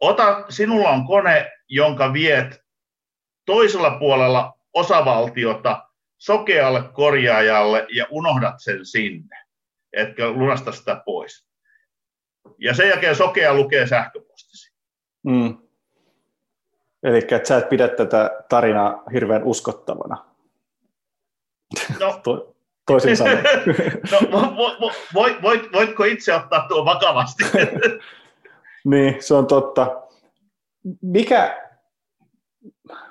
ota, 0.00 0.44
sinulla 0.48 0.90
on 0.90 1.06
kone, 1.06 1.52
jonka 1.68 2.12
viet 2.12 2.60
toisella 3.44 3.98
puolella 3.98 4.58
osavaltiota 4.72 5.86
sokealle 6.18 6.82
korjaajalle 6.92 7.86
ja 7.94 8.06
unohdat 8.10 8.54
sen 8.58 8.86
sinne, 8.86 9.36
etkä 9.92 10.30
lunasta 10.30 10.72
sitä 10.72 11.02
pois. 11.04 11.46
Ja 12.58 12.74
sen 12.74 12.88
jälkeen 12.88 13.16
sokea 13.16 13.54
lukee 13.54 13.86
sähköpostisi. 13.86 14.72
Mm. 15.22 15.58
Eli 17.02 17.18
että 17.18 17.48
sä 17.48 17.56
et 17.56 17.68
pidä 17.68 17.88
tätä 17.88 18.30
tarinaa 18.48 19.02
hirveän 19.12 19.44
uskottavana. 19.44 20.24
No, 22.00 22.20
to, 22.24 22.54
toisin 22.86 23.16
sanoen. 23.16 23.44
no, 24.12 24.18
voit, 25.14 25.42
voit, 25.42 25.72
voitko 25.72 26.04
itse 26.04 26.34
ottaa 26.34 26.66
tuo 26.68 26.84
vakavasti? 26.84 27.44
niin, 28.90 29.16
se 29.20 29.34
on 29.34 29.46
totta. 29.46 30.02
Mikä, 31.02 31.70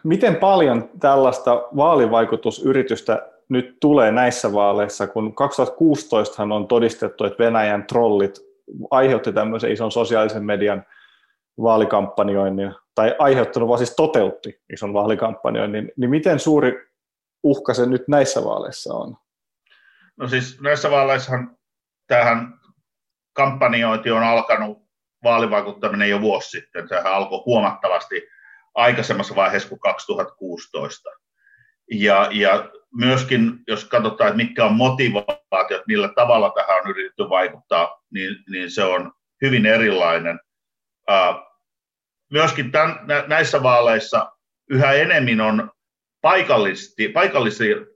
miten 0.04 0.36
paljon 0.36 0.90
tällaista 1.00 1.54
vaalivaikutusyritystä 1.76 3.30
nyt 3.50 3.78
tulee 3.80 4.12
näissä 4.12 4.54
vaaleissa, 4.54 5.08
kun 5.08 5.36
2016 5.36 6.44
on 6.44 6.68
todistettu, 6.68 7.26
että 7.26 7.44
Venäjän 7.44 7.86
trollit 7.88 8.50
aiheutti 8.92 9.34
tämmöisen 9.34 9.72
ison 9.72 9.92
sosiaalisen 9.92 10.46
median 10.46 10.86
vaalikampanjoinnin, 11.62 12.76
tai 12.96 13.16
aiheuttanut, 13.20 13.70
vaan 13.70 13.78
siis 13.78 13.96
toteutti 13.96 14.62
ison 14.74 14.94
vaalikampanjoinnin, 14.94 15.92
niin 15.98 16.10
miten 16.10 16.40
suuri 16.40 16.90
uhka 17.44 17.74
se 17.74 17.86
nyt 17.86 18.08
näissä 18.08 18.44
vaaleissa 18.44 18.94
on? 18.94 19.18
No 20.18 20.28
siis 20.28 20.62
näissä 20.62 20.92
vaaleissahan 20.92 21.58
tähän 22.08 22.60
kampanjointi 23.34 24.12
on 24.12 24.24
alkanut 24.24 24.90
vaalivaikuttaminen 25.24 26.10
jo 26.10 26.22
vuosi 26.22 26.50
sitten. 26.50 26.88
Sehän 26.88 27.14
alkoi 27.14 27.44
huomattavasti 27.46 28.28
aikaisemmassa 28.76 29.36
vaiheessa 29.36 29.70
kuin 29.70 29.80
2016. 29.80 31.10
Ja, 31.92 32.28
ja 32.32 32.70
myöskin, 32.94 33.52
jos 33.68 33.86
katsotaan, 33.86 34.28
että 34.28 34.38
mitkä 34.38 34.66
on 34.66 34.74
motivaatiot, 34.74 35.88
millä 35.88 36.10
tavalla 36.16 36.50
tähän 36.50 36.82
on 36.82 36.90
yritetty 36.90 37.30
vaikuttaa, 37.30 38.04
niin, 38.14 38.36
niin 38.50 38.72
se 38.72 38.84
on 38.84 39.12
hyvin 39.42 39.66
erilainen. 39.66 40.40
Myöskin 42.32 42.72
tämän, 42.72 43.00
näissä 43.28 43.64
vaaleissa 43.64 44.32
yhä 44.70 44.94
enemmän 44.94 45.42
on 45.42 45.72
paikallisesti, 46.22 47.14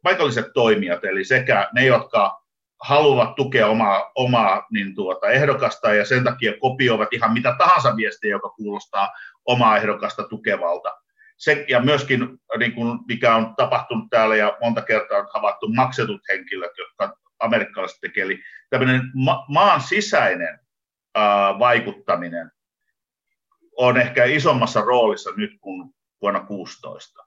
paikalliset 0.04 0.46
toimijat, 0.54 1.06
eli 1.06 1.24
sekä 1.24 1.70
ne, 1.74 1.86
jotka 1.86 2.44
haluavat 2.84 3.36
tukea 3.36 3.68
omaa, 3.68 4.12
omaa 4.16 4.68
niin 4.72 4.96
tuota, 4.96 5.30
ehdokasta 5.30 5.94
ja 5.94 6.06
sen 6.06 6.24
takia 6.24 6.54
kopioivat 6.60 7.14
ihan 7.14 7.34
mitä 7.34 7.56
tahansa 7.58 7.96
viestiä, 7.96 8.30
joka 8.30 8.50
kuulostaa 8.50 9.12
omaa 9.46 9.78
ehdokasta 9.78 10.24
tukevalta. 10.24 10.90
Se, 11.38 11.66
ja 11.70 11.82
myöskin, 11.82 12.28
niin 12.58 12.74
kuin, 12.74 13.00
mikä 13.08 13.36
on 13.36 13.56
tapahtunut 13.56 14.10
täällä 14.10 14.36
ja 14.36 14.58
monta 14.62 14.82
kertaa 14.82 15.20
on 15.20 15.28
havaittu 15.34 15.68
maksetut 15.68 16.22
henkilöt, 16.30 16.72
jotka 16.78 17.18
amerikkalaiset 17.40 17.98
tekevät. 18.02 18.26
Eli 18.26 18.42
tämmöinen 18.70 19.02
ma- 19.16 19.46
maan 19.50 19.82
sisäinen 19.82 20.60
ää, 21.16 21.60
vaikuttaminen 21.60 22.52
on 23.78 23.98
ehkä 23.98 24.24
isommassa 24.24 24.82
roolissa 24.82 25.32
nyt 25.36 25.52
kuin 25.62 25.94
vuonna 26.22 26.40
16. 26.40 27.24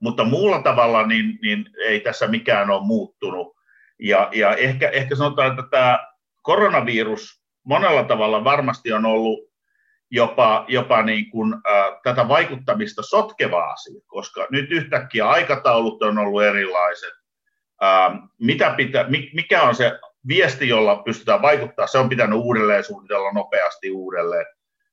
Mutta 0.00 0.24
muulla 0.24 0.62
tavalla 0.62 1.06
niin, 1.06 1.38
niin 1.42 1.70
ei 1.84 2.00
tässä 2.00 2.26
mikään 2.26 2.70
ole 2.70 2.86
muuttunut. 2.86 3.56
Ja, 3.98 4.28
ja 4.32 4.56
ehkä, 4.56 4.88
ehkä 4.88 5.16
sanotaan, 5.16 5.50
että 5.50 5.70
tämä 5.70 6.06
koronavirus 6.42 7.42
monella 7.64 8.04
tavalla 8.04 8.44
varmasti 8.44 8.92
on 8.92 9.06
ollut 9.06 9.40
jopa, 10.10 10.64
jopa 10.68 11.02
niin 11.02 11.30
kuin, 11.30 11.54
äh, 11.54 12.00
tätä 12.02 12.28
vaikuttamista 12.28 13.02
sotkeva 13.02 13.72
asia, 13.72 14.00
koska 14.06 14.46
nyt 14.50 14.70
yhtäkkiä 14.70 15.28
aikataulut 15.28 16.02
on 16.02 16.18
ollut 16.18 16.42
erilaiset. 16.42 17.12
Äh, 17.82 18.18
mitä 18.40 18.74
pitä, 18.76 19.06
mikä 19.34 19.62
on 19.62 19.74
se 19.74 19.98
viesti, 20.28 20.68
jolla 20.68 20.96
pystytään 20.96 21.42
vaikuttaa, 21.42 21.86
se 21.86 21.98
on 21.98 22.08
pitänyt 22.08 22.38
uudelleen 22.38 22.84
suunnitella 22.84 23.32
nopeasti 23.32 23.90
uudelleen. 23.90 24.46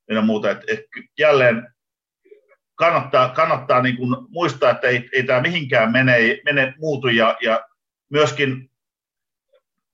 Ja 0.10 0.22
muuta, 0.22 0.52
että, 0.52 0.66
että 0.68 0.90
jälleen 1.20 1.68
kannattaa, 2.76 3.30
kannattaa 3.30 3.82
niin 3.82 3.98
kuin 3.98 4.16
muistaa, 4.30 4.72
että 4.72 4.88
ei, 4.88 5.10
ei 5.14 5.24
tämä 5.24 5.42
mihinkään 5.42 5.92
mene, 5.92 6.18
mene 6.46 6.74
muutu 6.78 7.08
ja, 7.08 7.38
ja 7.42 7.64
myöskin 8.10 8.70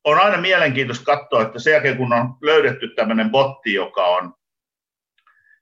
on 0.03 0.19
aina 0.19 0.37
mielenkiintoista 0.37 1.05
katsoa, 1.05 1.41
että 1.41 1.59
sen 1.59 1.73
jälkeen 1.73 1.97
kun 1.97 2.13
on 2.13 2.37
löydetty 2.41 2.89
tämmöinen 2.95 3.29
botti, 3.29 3.73
joka 3.73 4.05
on 4.05 4.33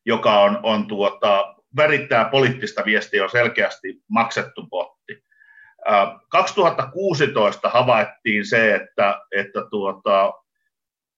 joka 0.08 0.40
on, 0.40 0.60
on 0.64 0.88
tuota, 0.88 1.56
värittää 1.76 2.26
poliittista 2.26 2.86
viestiä, 2.86 3.24
on 3.24 3.30
selkeästi 3.30 4.02
maksettu 4.10 4.68
botti. 4.68 5.24
2016 6.30 7.70
havaittiin 7.70 8.46
se, 8.46 8.76
että, 8.76 9.22
että 9.32 9.60
tuota, 9.70 10.34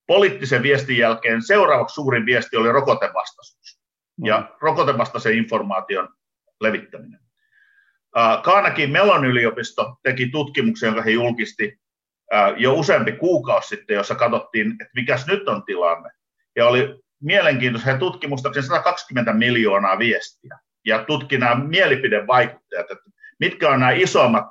poliittisen 0.10 0.64
viestin 0.64 0.98
jälkeen 0.98 1.42
seuraavaksi 1.42 1.94
suurin 1.94 2.26
viesti 2.26 2.58
oli 2.58 2.72
rokotevastaisuus 2.72 3.82
ja 4.24 4.40
mm. 4.40 4.48
rokotevastaisen 4.62 5.34
informaation 5.34 6.10
levittäminen. 6.62 7.20
Kaanakin 8.44 8.92
Melon 8.92 9.26
yliopisto 9.26 9.96
teki 10.04 10.30
tutkimuksen, 10.30 10.88
jonka 10.88 11.02
he 11.02 11.12
julkisti 11.12 11.80
jo 12.58 12.74
useampi 12.74 13.12
kuukausi 13.12 13.68
sitten, 13.68 13.96
jossa 13.96 14.16
katsottiin, 14.16 14.72
että 14.72 14.92
mikäs 14.96 15.28
nyt 15.28 15.48
on 15.48 15.64
tilanne. 15.66 16.10
Ja 16.56 16.68
oli 16.68 17.00
mielenkiintoisen 17.22 18.00
tutkimusta 18.00 18.62
120 18.62 19.34
miljoonaa 19.34 20.00
viestiä 20.00 20.60
ja 20.86 21.04
tutki 21.04 21.38
nämä 21.38 21.56
mielipidevaikuttajat, 21.56 22.92
että 22.92 23.10
mitkä 23.40 23.70
on 23.70 23.80
nämä 23.80 23.92
isommat 23.92 24.46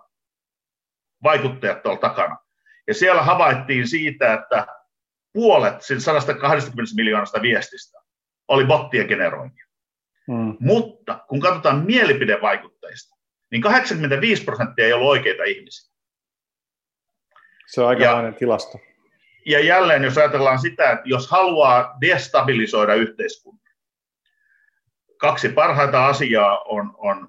vaikuttajat 1.22 1.82
tuolla 1.82 2.00
takana. 2.00 2.36
Ja 2.86 2.94
siellä 2.94 3.22
havaittiin 3.22 3.88
siitä, 3.88 4.32
että 4.32 4.66
puolet 5.38 5.74
120 5.98 6.94
miljoonasta 6.96 7.42
viestistä 7.42 7.98
oli 8.48 8.64
bottien 8.64 9.06
generoimia. 9.06 9.66
Hmm. 10.26 10.56
Mutta 10.60 11.24
kun 11.28 11.40
katsotaan 11.40 11.86
mielipidevaikuttajista, 11.86 13.16
niin 13.50 13.62
85 13.62 14.44
prosenttia 14.44 14.86
ei 14.86 14.92
ollut 14.92 15.08
oikeita 15.08 15.44
ihmisiä. 15.44 15.92
Se 17.66 17.80
on 17.80 17.88
aika 17.88 18.32
tilasto 18.38 18.78
ja 19.48 19.60
jälleen, 19.60 20.04
jos 20.04 20.18
ajatellaan 20.18 20.58
sitä, 20.58 20.90
että 20.90 21.08
jos 21.08 21.30
haluaa 21.30 21.96
destabilisoida 22.00 22.94
yhteiskuntaa, 22.94 23.74
kaksi 25.16 25.48
parhaita 25.48 26.06
asiaa 26.06 26.58
on, 26.58 26.94
on 26.98 27.28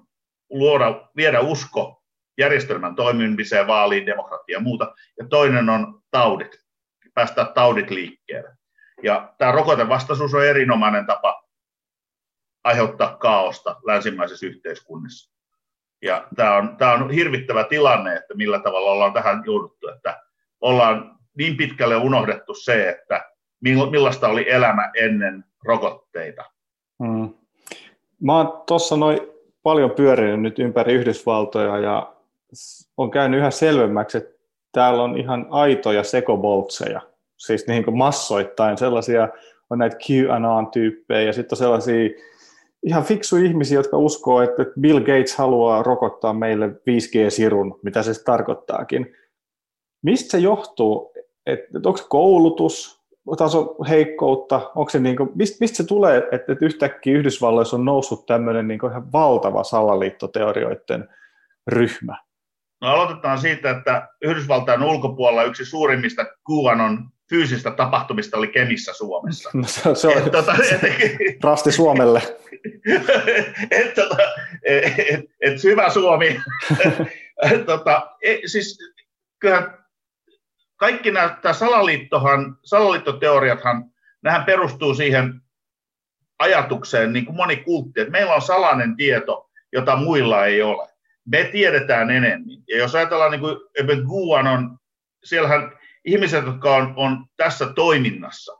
luoda, 0.50 1.08
viedä 1.16 1.40
usko 1.40 2.02
järjestelmän 2.38 2.94
toimimiseen, 2.94 3.66
vaaliin, 3.66 4.06
demokratiaan 4.06 4.60
ja 4.60 4.64
muuta, 4.64 4.94
ja 5.18 5.26
toinen 5.28 5.68
on 5.68 6.02
taudit, 6.10 6.60
päästä 7.20 7.44
taudit 7.44 7.90
liikkeelle. 7.90 8.50
Ja 9.02 9.34
tämä 9.38 9.52
rokotevastaisuus 9.52 10.34
on 10.34 10.44
erinomainen 10.44 11.06
tapa 11.06 11.44
aiheuttaa 12.64 13.16
kaaosta 13.16 13.76
länsimaisessa 13.86 14.46
yhteiskunnassa. 14.46 15.34
Ja 16.02 16.28
tämä 16.36 16.56
on, 16.56 16.76
tämä 16.76 16.92
on 16.92 17.10
hirvittävä 17.10 17.64
tilanne, 17.64 18.16
että 18.16 18.34
millä 18.34 18.58
tavalla 18.58 18.90
ollaan 18.90 19.12
tähän 19.12 19.42
jouduttu, 19.46 19.88
että 19.88 20.22
ollaan 20.60 21.18
niin 21.38 21.56
pitkälle 21.56 21.96
unohdettu 21.96 22.54
se, 22.54 22.88
että 22.88 23.30
millaista 23.60 24.28
oli 24.28 24.50
elämä 24.50 24.90
ennen 24.94 25.44
rokotteita. 25.64 26.44
Hmm. 27.04 27.34
Mä 28.22 28.36
oon 28.36 28.62
tuossa 28.66 28.96
noin 28.96 29.20
paljon 29.62 29.90
pyörinyt 29.90 30.40
nyt 30.40 30.58
ympäri 30.58 30.92
Yhdysvaltoja 30.92 31.78
ja 31.78 32.16
on 32.96 33.10
käynyt 33.10 33.40
yhä 33.40 33.50
selvemmäksi, 33.50 34.18
että 34.18 34.40
täällä 34.72 35.02
on 35.02 35.18
ihan 35.18 35.46
aitoja 35.50 36.04
sekoboltseja, 36.04 37.09
siis 37.40 37.66
niin 37.66 37.84
kuin 37.84 37.98
massoittain 37.98 38.78
sellaisia, 38.78 39.28
on 39.70 39.78
näitä 39.78 39.96
QAnon-tyyppejä 39.96 41.22
ja 41.22 41.32
sitten 41.32 41.56
on 41.56 41.58
sellaisia 41.58 42.10
ihan 42.82 43.04
fiksu 43.04 43.36
ihmisiä, 43.36 43.78
jotka 43.78 43.96
uskoo, 43.96 44.42
että 44.42 44.66
Bill 44.80 45.00
Gates 45.00 45.36
haluaa 45.36 45.82
rokottaa 45.82 46.32
meille 46.32 46.68
5G-sirun, 46.68 47.80
mitä 47.82 48.02
se 48.02 48.24
tarkoittaakin. 48.24 49.16
Mistä 50.02 50.30
se 50.30 50.38
johtuu, 50.38 51.12
että, 51.46 51.78
että 51.78 51.88
onko 51.88 52.06
koulutus, 52.08 53.00
taso 53.38 53.76
heikkoutta, 53.88 54.70
onko 54.74 54.90
se 54.90 54.98
niin 54.98 55.16
mistä, 55.34 55.56
mistä 55.60 55.76
se 55.76 55.84
tulee, 55.84 56.18
että, 56.18 56.52
että 56.52 56.64
yhtäkkiä 56.64 57.18
Yhdysvalloissa 57.18 57.76
on 57.76 57.84
noussut 57.84 58.26
tämmöinen 58.26 58.68
niin 58.68 58.80
ihan 58.90 59.12
valtava 59.12 59.64
salaliittoteorioiden 59.64 61.08
ryhmä? 61.66 62.16
No 62.80 62.88
aloitetaan 62.88 63.38
siitä, 63.38 63.70
että 63.70 64.08
Yhdysvaltain 64.22 64.82
ulkopuolella 64.82 65.44
yksi 65.44 65.64
suurimmista 65.64 66.24
QAnon 66.50 67.10
fyysistä 67.30 67.70
tapahtumista 67.70 68.38
oli 68.38 68.48
Kemissä 68.48 68.92
Suomessa. 68.92 69.50
No 69.54 69.64
se, 69.64 69.94
se 69.94 70.08
on 70.08 70.30
tota, 70.30 70.54
rasti 71.42 71.72
Suomelle. 71.72 72.22
et, 73.70 73.94
tota, 73.94 74.16
et, 74.62 74.84
et, 74.98 75.20
et, 75.40 75.64
hyvä 75.64 75.90
Suomi. 75.90 76.40
et, 77.52 77.66
tota, 77.66 78.10
et, 78.22 78.40
siis, 78.46 78.78
kyllähän 79.38 79.78
kaikki 80.76 81.10
nämä 81.10 81.38
tämä 81.42 81.52
salaliittohan, 81.52 82.56
salaliittoteoriathan, 82.64 83.84
nähän 84.22 84.44
perustuu 84.44 84.94
siihen 84.94 85.40
ajatukseen, 86.38 87.12
niin 87.12 87.24
kuin 87.24 87.36
moni 87.36 87.56
kultti, 87.56 88.00
että 88.00 88.12
meillä 88.12 88.34
on 88.34 88.42
salainen 88.42 88.96
tieto, 88.96 89.50
jota 89.72 89.96
muilla 89.96 90.46
ei 90.46 90.62
ole. 90.62 90.88
Me 91.24 91.44
tiedetään 91.52 92.10
enemmän. 92.10 92.56
Ja 92.68 92.78
jos 92.78 92.94
ajatellaan, 92.94 93.30
niin 93.30 93.40
kuin 93.40 93.56
Guan 94.06 94.46
on, 94.46 94.78
siellähän 95.24 95.79
ihmiset, 96.04 96.46
jotka 96.46 96.76
on, 96.76 96.92
on 96.96 97.26
tässä 97.36 97.72
toiminnassa, 97.74 98.52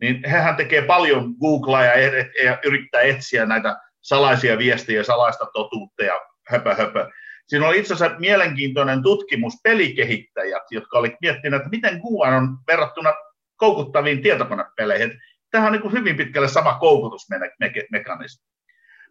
niin 0.00 0.22
hehän 0.30 0.56
tekee 0.56 0.82
paljon 0.82 1.34
Googlea 1.40 1.84
ja, 1.84 2.24
ja 2.44 2.58
yrittää 2.64 3.00
etsiä 3.00 3.46
näitä 3.46 3.76
salaisia 4.00 4.58
viestejä, 4.58 5.02
salaista 5.02 5.46
totuutta 5.52 6.04
ja 6.04 6.14
höpö 6.48 6.74
höpö. 6.74 7.10
Siinä 7.48 7.68
oli 7.68 7.78
itse 7.78 7.94
asiassa 7.94 8.18
mielenkiintoinen 8.18 9.02
tutkimus 9.02 9.54
pelikehittäjät, 9.62 10.62
jotka 10.70 10.98
olivat 10.98 11.20
miettineet, 11.20 11.60
että 11.60 11.70
miten 11.70 12.00
Guan 12.00 12.34
on 12.34 12.58
verrattuna 12.66 13.14
koukuttaviin 13.56 14.22
tietokonepeleihin. 14.22 15.20
Tämä 15.50 15.66
on 15.66 15.72
niin 15.72 15.92
hyvin 15.92 16.16
pitkälle 16.16 16.48
sama 16.48 16.74
koukutusmekanismi. 16.74 18.46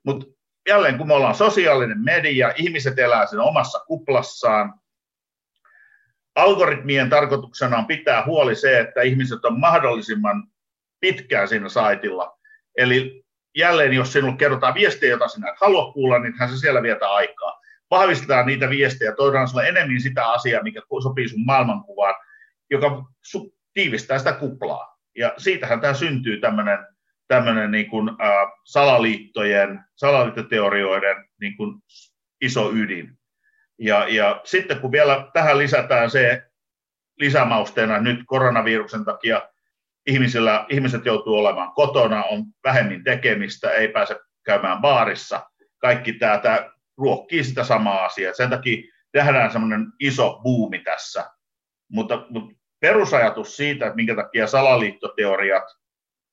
Mutta 0.05 0.25
jälleen 0.67 0.97
kun 0.97 1.07
me 1.07 1.13
ollaan 1.13 1.35
sosiaalinen 1.35 2.03
media, 2.03 2.53
ihmiset 2.55 2.99
elää 2.99 3.25
sen 3.25 3.39
omassa 3.39 3.79
kuplassaan, 3.79 4.73
algoritmien 6.37 7.09
tarkoituksena 7.09 7.77
on 7.77 7.85
pitää 7.85 8.25
huoli 8.25 8.55
se, 8.55 8.79
että 8.79 9.01
ihmiset 9.01 9.45
on 9.45 9.59
mahdollisimman 9.59 10.43
pitkään 10.99 11.47
siinä 11.47 11.69
saitilla. 11.69 12.37
Eli 12.77 13.23
jälleen, 13.57 13.93
jos 13.93 14.13
sinulle 14.13 14.37
kerrotaan 14.37 14.73
viestejä, 14.73 15.09
joita 15.09 15.27
sinä 15.27 15.49
et 15.49 15.59
halua 15.61 15.93
kuulla, 15.93 16.19
niin 16.19 16.33
hän 16.39 16.49
se 16.49 16.57
siellä 16.57 16.83
vietä 16.83 17.09
aikaa. 17.09 17.61
Vahvistetaan 17.91 18.45
niitä 18.45 18.69
viestejä, 18.69 19.11
toidaan 19.11 19.47
sinulle 19.47 19.67
enemmän 19.67 20.01
sitä 20.01 20.27
asiaa, 20.27 20.63
mikä 20.63 20.81
sopii 21.03 21.29
sun 21.29 21.45
maailmankuvaan, 21.45 22.15
joka 22.69 23.03
tiivistää 23.73 24.17
sitä 24.17 24.33
kuplaa. 24.33 24.97
Ja 25.15 25.33
siitähän 25.37 25.81
tämä 25.81 25.93
syntyy 25.93 26.39
tämmöinen 26.39 26.79
tämmöinen 27.27 27.71
niin 27.71 27.89
kuin, 27.89 28.09
äh, 28.09 28.51
salaliittojen, 28.63 29.79
salaliittoteorioiden 29.95 31.29
niin 31.41 31.57
kuin 31.57 31.81
iso 32.41 32.71
ydin. 32.73 33.16
Ja, 33.79 34.07
ja 34.07 34.41
sitten 34.43 34.79
kun 34.79 34.91
vielä 34.91 35.29
tähän 35.33 35.57
lisätään 35.57 36.09
se 36.09 36.43
lisämausteena 37.19 37.99
nyt 37.99 38.19
koronaviruksen 38.25 39.05
takia 39.05 39.49
ihmisillä, 40.07 40.65
ihmiset 40.69 41.05
joutuu 41.05 41.35
olemaan 41.35 41.71
kotona, 41.71 42.23
on 42.23 42.43
vähemmin 42.63 43.03
tekemistä, 43.03 43.71
ei 43.71 43.87
pääse 43.87 44.19
käymään 44.45 44.81
baarissa. 44.81 45.49
Kaikki 45.77 46.13
tämä, 46.13 46.37
tämä 46.37 46.69
ruokkii 46.97 47.43
sitä 47.43 47.63
samaa 47.63 48.05
asiaa. 48.05 48.33
Sen 48.33 48.49
takia 48.49 48.93
tehdään 49.11 49.51
semmoinen 49.51 49.85
iso 49.99 50.39
buumi 50.43 50.79
tässä. 50.79 51.25
Mutta, 51.91 52.25
mutta 52.29 52.55
perusajatus 52.79 53.57
siitä, 53.57 53.85
että 53.85 53.95
minkä 53.95 54.15
takia 54.15 54.47
salaliittoteoriat 54.47 55.63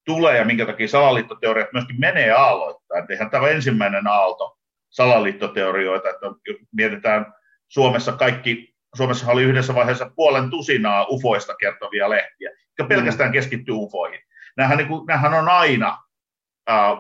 tulee 0.05 0.39
ja 0.39 0.45
minkä 0.45 0.67
takia 0.67 0.89
salaliittoteoriat 0.89 1.73
myöskin 1.73 2.01
menee 2.01 2.31
aalloittain. 2.31 3.05
Eihän 3.09 3.31
tämä 3.31 3.49
ensimmäinen 3.49 4.07
aalto 4.07 4.59
salaliittoteorioita, 4.95 6.11
että 6.11 6.27
mietitään 6.73 7.35
Suomessa 7.69 8.13
kaikki, 8.13 8.75
Suomessa 8.97 9.33
oli 9.33 9.43
yhdessä 9.43 9.75
vaiheessa 9.75 10.11
puolen 10.17 10.51
tusinaa 10.51 11.07
ufoista 11.11 11.55
kertovia 11.55 12.11
lehtiä, 12.11 12.51
jotka 12.51 12.89
pelkästään 12.89 13.31
mm. 13.31 13.33
keskittyy 13.33 13.75
ufoihin. 13.75 14.21
Nämähän, 14.57 14.79
niin 14.79 14.89
kuin, 14.89 15.07
nämähän 15.07 15.35
on 15.35 15.49
aina, 15.49 15.99
ää, 16.67 16.97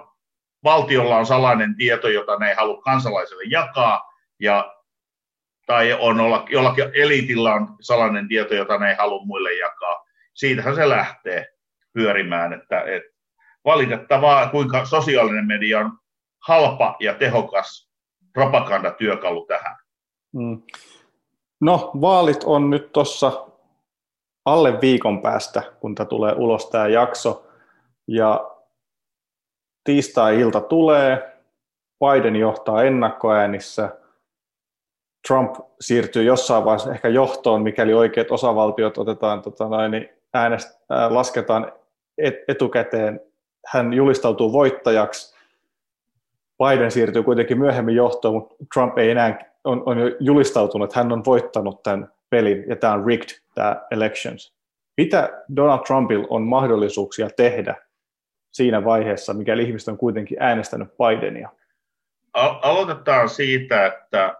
valtiolla 0.64 1.16
on 1.16 1.26
salainen 1.26 1.76
tieto, 1.76 2.08
jota 2.08 2.38
ne 2.38 2.48
ei 2.48 2.54
halua 2.54 2.82
kansalaisille 2.82 3.42
jakaa, 3.46 4.12
ja, 4.40 4.74
tai 5.66 5.92
on 5.92 6.20
olla, 6.20 6.46
jollakin 6.50 6.84
eliitillä 6.94 7.54
on 7.54 7.76
salainen 7.80 8.28
tieto, 8.28 8.54
jota 8.54 8.78
ne 8.78 8.90
ei 8.90 8.96
halua 8.96 9.24
muille 9.24 9.52
jakaa. 9.52 10.04
Siitähän 10.34 10.74
se 10.74 10.88
lähtee 10.88 11.46
pyörimään, 11.92 12.52
että, 12.52 12.80
että 12.80 13.14
valitettavaa, 13.64 14.48
kuinka 14.48 14.84
sosiaalinen 14.84 15.46
media 15.46 15.78
on 15.78 15.98
halpa 16.48 16.96
ja 17.00 17.14
tehokas 17.14 17.88
propagandatyökalu 18.32 19.46
tähän. 19.46 19.76
Mm. 20.32 20.62
No, 21.60 21.90
vaalit 22.00 22.44
on 22.44 22.70
nyt 22.70 22.92
tuossa 22.92 23.46
alle 24.44 24.80
viikon 24.80 25.22
päästä, 25.22 25.62
kun 25.80 25.94
tämä 25.94 26.06
tulee 26.06 26.34
ulos 26.36 26.70
tämä 26.70 26.88
jakso. 26.88 27.46
Ja 28.08 28.50
tiistai-ilta 29.84 30.60
tulee, 30.60 31.40
Biden 32.00 32.36
johtaa 32.36 32.82
ennakkoäänissä, 32.82 33.98
Trump 35.28 35.54
siirtyy 35.80 36.22
jossain 36.22 36.64
vaiheessa 36.64 36.92
ehkä 36.92 37.08
johtoon, 37.08 37.62
mikäli 37.62 37.94
oikeat 37.94 38.30
osavaltiot 38.30 38.98
otetaan, 38.98 39.42
tota 39.42 39.68
noin, 39.68 39.90
niin 39.90 40.08
äänest, 40.34 40.80
ää, 40.90 41.14
lasketaan 41.14 41.72
et, 42.18 42.34
etukäteen. 42.48 43.20
Hän 43.66 43.92
julistautuu 43.92 44.52
voittajaksi. 44.52 45.33
Biden 46.68 46.90
siirtyy 46.90 47.22
kuitenkin 47.22 47.58
myöhemmin 47.58 47.96
johtoon, 47.96 48.34
mutta 48.34 48.54
Trump 48.74 48.98
ei 48.98 49.10
enää 49.10 49.38
on, 49.64 49.82
on 49.86 49.98
jo 49.98 50.06
julistautunut, 50.20 50.90
että 50.90 51.00
hän 51.00 51.12
on 51.12 51.24
voittanut 51.24 51.82
tämän 51.82 52.12
pelin 52.30 52.64
ja 52.68 52.76
tämä 52.76 52.92
on 52.92 53.06
rigged, 53.06 53.28
tämä 53.54 53.82
elections. 53.90 54.54
Mitä 54.96 55.42
Donald 55.56 55.78
Trumpilla 55.86 56.26
on 56.30 56.42
mahdollisuuksia 56.42 57.30
tehdä 57.36 57.76
siinä 58.52 58.84
vaiheessa, 58.84 59.34
mikäli 59.34 59.62
ihmiset 59.62 59.88
on 59.88 59.98
kuitenkin 59.98 60.36
äänestänyt 60.40 60.88
Bidenia? 60.88 61.48
Aloitetaan 62.62 63.28
siitä, 63.28 63.86
että 63.86 64.34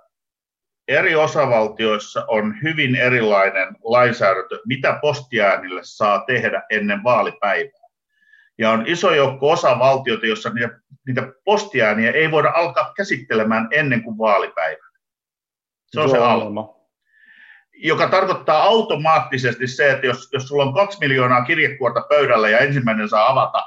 eri 0.88 1.14
osavaltioissa 1.14 2.24
on 2.28 2.54
hyvin 2.62 2.96
erilainen 2.96 3.76
lainsäädäntö, 3.84 4.58
mitä 4.66 4.98
postiäänille 5.02 5.80
saa 5.84 6.24
tehdä 6.26 6.62
ennen 6.70 7.04
vaalipäivää. 7.04 7.83
Ja 8.58 8.70
on 8.70 8.86
iso 8.86 9.14
joukko 9.14 9.50
osavaltioita, 9.50 10.26
joissa 10.26 10.50
niitä, 10.50 10.80
niitä 11.06 11.32
postiääniä 11.44 12.10
ei 12.10 12.30
voida 12.30 12.52
alkaa 12.54 12.92
käsittelemään 12.96 13.68
ennen 13.70 14.02
kuin 14.02 14.18
vaalipäivä. 14.18 14.84
Se 15.86 16.00
on 16.00 16.08
Joo, 16.08 16.16
se 16.16 16.22
alku. 16.22 16.74
Joka 17.76 18.08
tarkoittaa 18.08 18.62
automaattisesti 18.62 19.66
se, 19.66 19.90
että 19.90 20.06
jos, 20.06 20.28
jos 20.32 20.48
sulla 20.48 20.64
on 20.64 20.74
kaksi 20.74 20.98
miljoonaa 21.00 21.44
kirjekuorta 21.44 22.02
pöydällä 22.08 22.48
ja 22.48 22.58
ensimmäinen 22.58 23.08
saa 23.08 23.30
avata 23.30 23.62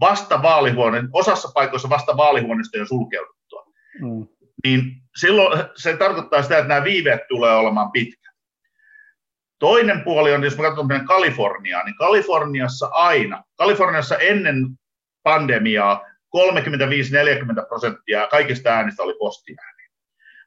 vasta 0.00 0.42
vaalihuone, 0.42 1.02
osassa 1.12 1.48
paikoissa 1.54 1.90
vasta 1.90 2.16
vaalihuoneesta 2.16 2.86
sulkeuduttua, 2.86 3.66
mm. 4.02 4.26
niin 4.64 4.82
silloin 5.16 5.64
se 5.76 5.96
tarkoittaa 5.96 6.42
sitä, 6.42 6.58
että 6.58 6.68
nämä 6.68 6.84
viiveet 6.84 7.20
tulee 7.28 7.54
olemaan 7.54 7.92
pitkä. 7.92 8.25
Toinen 9.58 10.00
puoli 10.04 10.34
on, 10.34 10.44
jos 10.44 10.56
me 10.56 10.62
katsomme 10.62 11.00
Kaliforniaa, 11.06 11.84
niin 11.84 11.96
Kaliforniassa 11.96 12.86
aina, 12.86 13.44
Kaliforniassa 13.56 14.16
ennen 14.16 14.66
pandemiaa 15.22 16.04
35-40 16.36 17.68
prosenttia 17.68 18.28
kaikista 18.30 18.70
äänistä 18.70 19.02
oli 19.02 19.14
postiääniä 19.18 19.76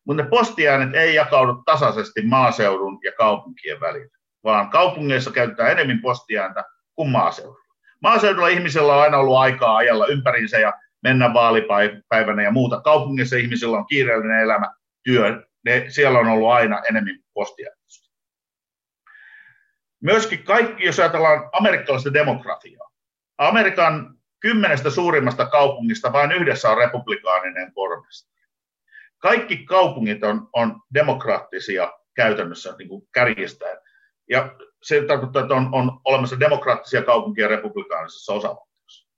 mutta 0.10 0.24
ne 0.24 0.30
postiäänet 0.30 0.96
ei 0.96 1.16
jakaudu 1.16 1.64
tasaisesti 1.66 2.22
maaseudun 2.22 3.00
ja 3.04 3.12
kaupunkien 3.12 3.80
välillä, 3.80 4.18
vaan 4.44 4.70
kaupungeissa 4.70 5.32
käytetään 5.32 5.72
enemmän 5.72 6.02
postiääntä 6.02 6.64
kuin 6.96 7.10
maaseudulla. 7.10 7.76
Maaseudulla 8.02 8.48
ihmisellä 8.48 8.96
on 8.96 9.02
aina 9.02 9.18
ollut 9.18 9.38
aikaa 9.38 9.78
ajalla 9.78 10.08
ympäriinsä 10.08 10.60
ja 10.60 10.74
mennä 11.04 11.34
vaalipäivänä 11.34 12.44
ja 12.44 12.52
muuta. 12.52 12.82
Kaupungissa 12.82 13.36
ihmisillä 13.36 13.78
on 13.78 13.88
kiireellinen 13.88 14.40
elämä, 14.40 14.74
työ, 15.04 15.44
ne, 15.66 15.86
siellä 15.88 16.20
on 16.20 16.28
ollut 16.28 16.50
aina 16.50 16.82
enemmän 16.90 17.20
postiäänestystä. 17.34 17.79
Myöskin 20.02 20.44
kaikki, 20.44 20.86
jos 20.86 21.00
ajatellaan 21.00 21.50
amerikkalaista 21.52 22.14
demografiaa, 22.14 22.90
Amerikan 23.38 24.16
kymmenestä 24.40 24.90
suurimmasta 24.90 25.46
kaupungista 25.46 26.14
vain 26.14 26.32
yhdessä 26.32 26.70
on 26.70 26.78
republikaaninen 26.78 27.74
pormestari 27.74 28.40
kaikki 29.20 29.58
kaupungit 29.58 30.24
on, 30.24 30.50
on 30.54 30.82
demokraattisia 30.94 31.94
käytännössä 32.14 32.76
niin 32.78 32.90
kuin 32.90 33.08
kärjistäen. 33.12 33.78
Ja 34.30 34.56
se 34.84 35.02
tarkoittaa, 35.02 35.42
että 35.42 35.56
on, 35.56 35.70
on 35.72 36.00
olemassa 36.06 36.40
demokraattisia 36.40 37.02
kaupunkia 37.04 37.48
republikaanisessa 37.48 38.34
osavaltiossa. 38.34 39.10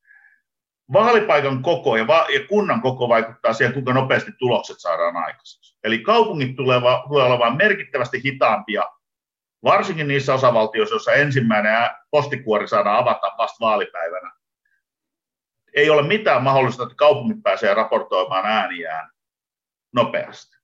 Vaalipaikan 0.93 1.61
koko 1.61 1.97
ja, 1.97 2.07
va- 2.07 2.27
ja 2.33 2.47
kunnan 2.47 2.81
koko 2.81 3.09
vaikuttaa 3.09 3.53
siihen, 3.53 3.73
kuinka 3.73 3.93
nopeasti 3.93 4.31
tulokset 4.39 4.79
saadaan 4.79 5.17
aikaiseksi. 5.17 5.77
Eli 5.83 5.99
kaupungit 5.99 6.55
tulevat 6.55 7.03
tulee 7.07 7.25
olemaan 7.25 7.57
merkittävästi 7.57 8.21
hitaampia, 8.23 8.83
varsinkin 9.63 10.07
niissä 10.07 10.33
osavaltioissa, 10.33 10.95
joissa 10.95 11.13
ensimmäinen 11.13 11.89
postikuori 12.11 12.67
saadaan 12.67 12.97
avata 12.97 13.31
vasta 13.37 13.65
vaalipäivänä. 13.65 14.31
Ei 15.75 15.89
ole 15.89 16.07
mitään 16.07 16.43
mahdollista, 16.43 16.83
että 16.83 16.95
kaupungit 16.95 17.43
pääsee 17.43 17.73
raportoimaan 17.73 18.45
ääniään 18.45 19.09
nopeasti. 19.93 20.57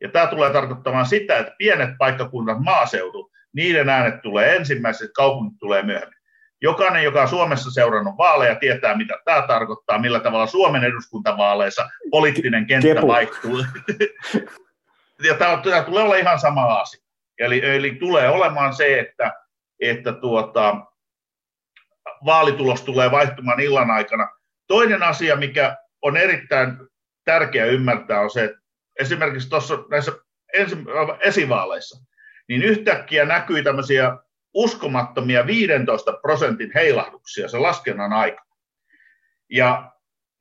Ja 0.00 0.08
tämä 0.08 0.26
tulee 0.26 0.52
tarkoittamaan 0.52 1.06
sitä, 1.06 1.38
että 1.38 1.54
pienet 1.58 1.90
paikkakunnat, 1.98 2.58
maaseutu, 2.60 3.32
niiden 3.52 3.88
äänet 3.88 4.22
tulee 4.22 4.56
ensimmäiset, 4.56 5.10
kaupungit 5.14 5.58
tulee 5.58 5.82
myöhemmin. 5.82 6.16
Jokainen, 6.62 7.04
joka 7.04 7.22
on 7.22 7.28
Suomessa 7.28 7.70
seurannut 7.70 8.18
vaaleja, 8.18 8.54
tietää, 8.54 8.96
mitä 8.96 9.14
tämä 9.24 9.46
tarkoittaa, 9.46 9.98
millä 9.98 10.20
tavalla 10.20 10.46
Suomen 10.46 10.84
eduskuntavaaleissa 10.84 11.88
poliittinen 12.10 12.66
kenttä 12.66 12.94
Kepu. 12.94 13.08
vaihtuu. 13.08 13.58
ja 15.28 15.34
tämä, 15.38 15.60
tämä 15.62 15.82
tulee 15.82 16.02
olla 16.02 16.16
ihan 16.16 16.38
sama 16.38 16.80
asia. 16.80 17.05
Eli, 17.38 17.60
eli 17.64 17.94
tulee 17.94 18.28
olemaan 18.28 18.74
se, 18.74 19.00
että, 19.00 19.32
että 19.80 20.12
tuota, 20.12 20.76
vaalitulos 22.24 22.82
tulee 22.82 23.10
vaihtumaan 23.10 23.60
illan 23.60 23.90
aikana. 23.90 24.28
Toinen 24.66 25.02
asia, 25.02 25.36
mikä 25.36 25.76
on 26.02 26.16
erittäin 26.16 26.76
tärkeä 27.24 27.64
ymmärtää 27.64 28.20
on 28.20 28.30
se, 28.30 28.44
että 28.44 28.58
esimerkiksi 29.00 29.48
tuossa 29.48 29.78
näissä 29.90 30.12
ensi, 30.54 30.76
esivaaleissa, 31.20 32.04
niin 32.48 32.62
yhtäkkiä 32.62 33.24
näkyy 33.24 33.62
tämmöisiä 33.62 34.18
uskomattomia 34.54 35.46
15 35.46 36.12
prosentin 36.12 36.70
heilahduksia 36.74 37.48
se 37.48 37.58
laskennan 37.58 38.12
aikana. 38.12 38.56
Ja 39.50 39.92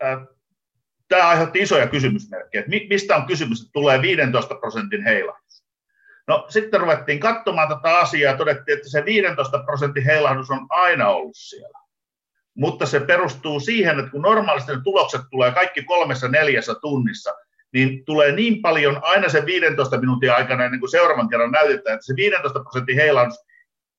äh, 0.04 0.18
tämä 1.08 1.30
aiheutti 1.30 1.60
isoja 1.60 1.88
kysymysmerkkejä, 1.88 2.60
että 2.60 2.88
mistä 2.90 3.16
on 3.16 3.28
kysymys, 3.28 3.62
että 3.62 3.72
tulee 3.74 4.02
15 4.02 4.56
prosentin 4.56 5.04
heilahdus. 5.04 5.65
No 6.28 6.46
sitten 6.50 6.80
ruvettiin 6.80 7.20
katsomaan 7.20 7.68
tätä 7.68 8.00
asiaa 8.00 8.32
ja 8.32 8.38
todettiin, 8.38 8.78
että 8.78 8.90
se 8.90 9.06
15 9.06 9.60
prosentin 9.60 10.04
heilahdus 10.04 10.52
on 10.52 10.66
aina 10.70 11.10
ollut 11.10 11.36
siellä. 11.36 11.80
Mutta 12.58 12.86
se 12.86 13.00
perustuu 13.00 13.60
siihen, 13.60 14.00
että 14.00 14.12
kun 14.12 14.22
normaalisti 14.22 14.72
ne 14.72 14.82
tulokset 14.84 15.22
tulee 15.32 15.52
kaikki 15.52 15.84
kolmessa 15.84 16.28
neljässä 16.28 16.76
tunnissa, 16.82 17.34
niin 17.74 18.06
tulee 18.06 18.32
niin 18.32 18.62
paljon 18.62 19.00
aina 19.04 19.30
sen 19.30 19.46
15 19.46 19.98
minuutin 20.00 20.32
aikana 20.32 20.66
ennen 20.66 20.80
kuin 20.80 20.92
seuraavan 20.92 21.30
kerran 21.30 21.52
näytetään, 21.52 21.94
että 21.94 22.06
se 22.06 22.14
15 22.16 22.60
prosentin 22.60 22.96
heilahdus 22.96 23.40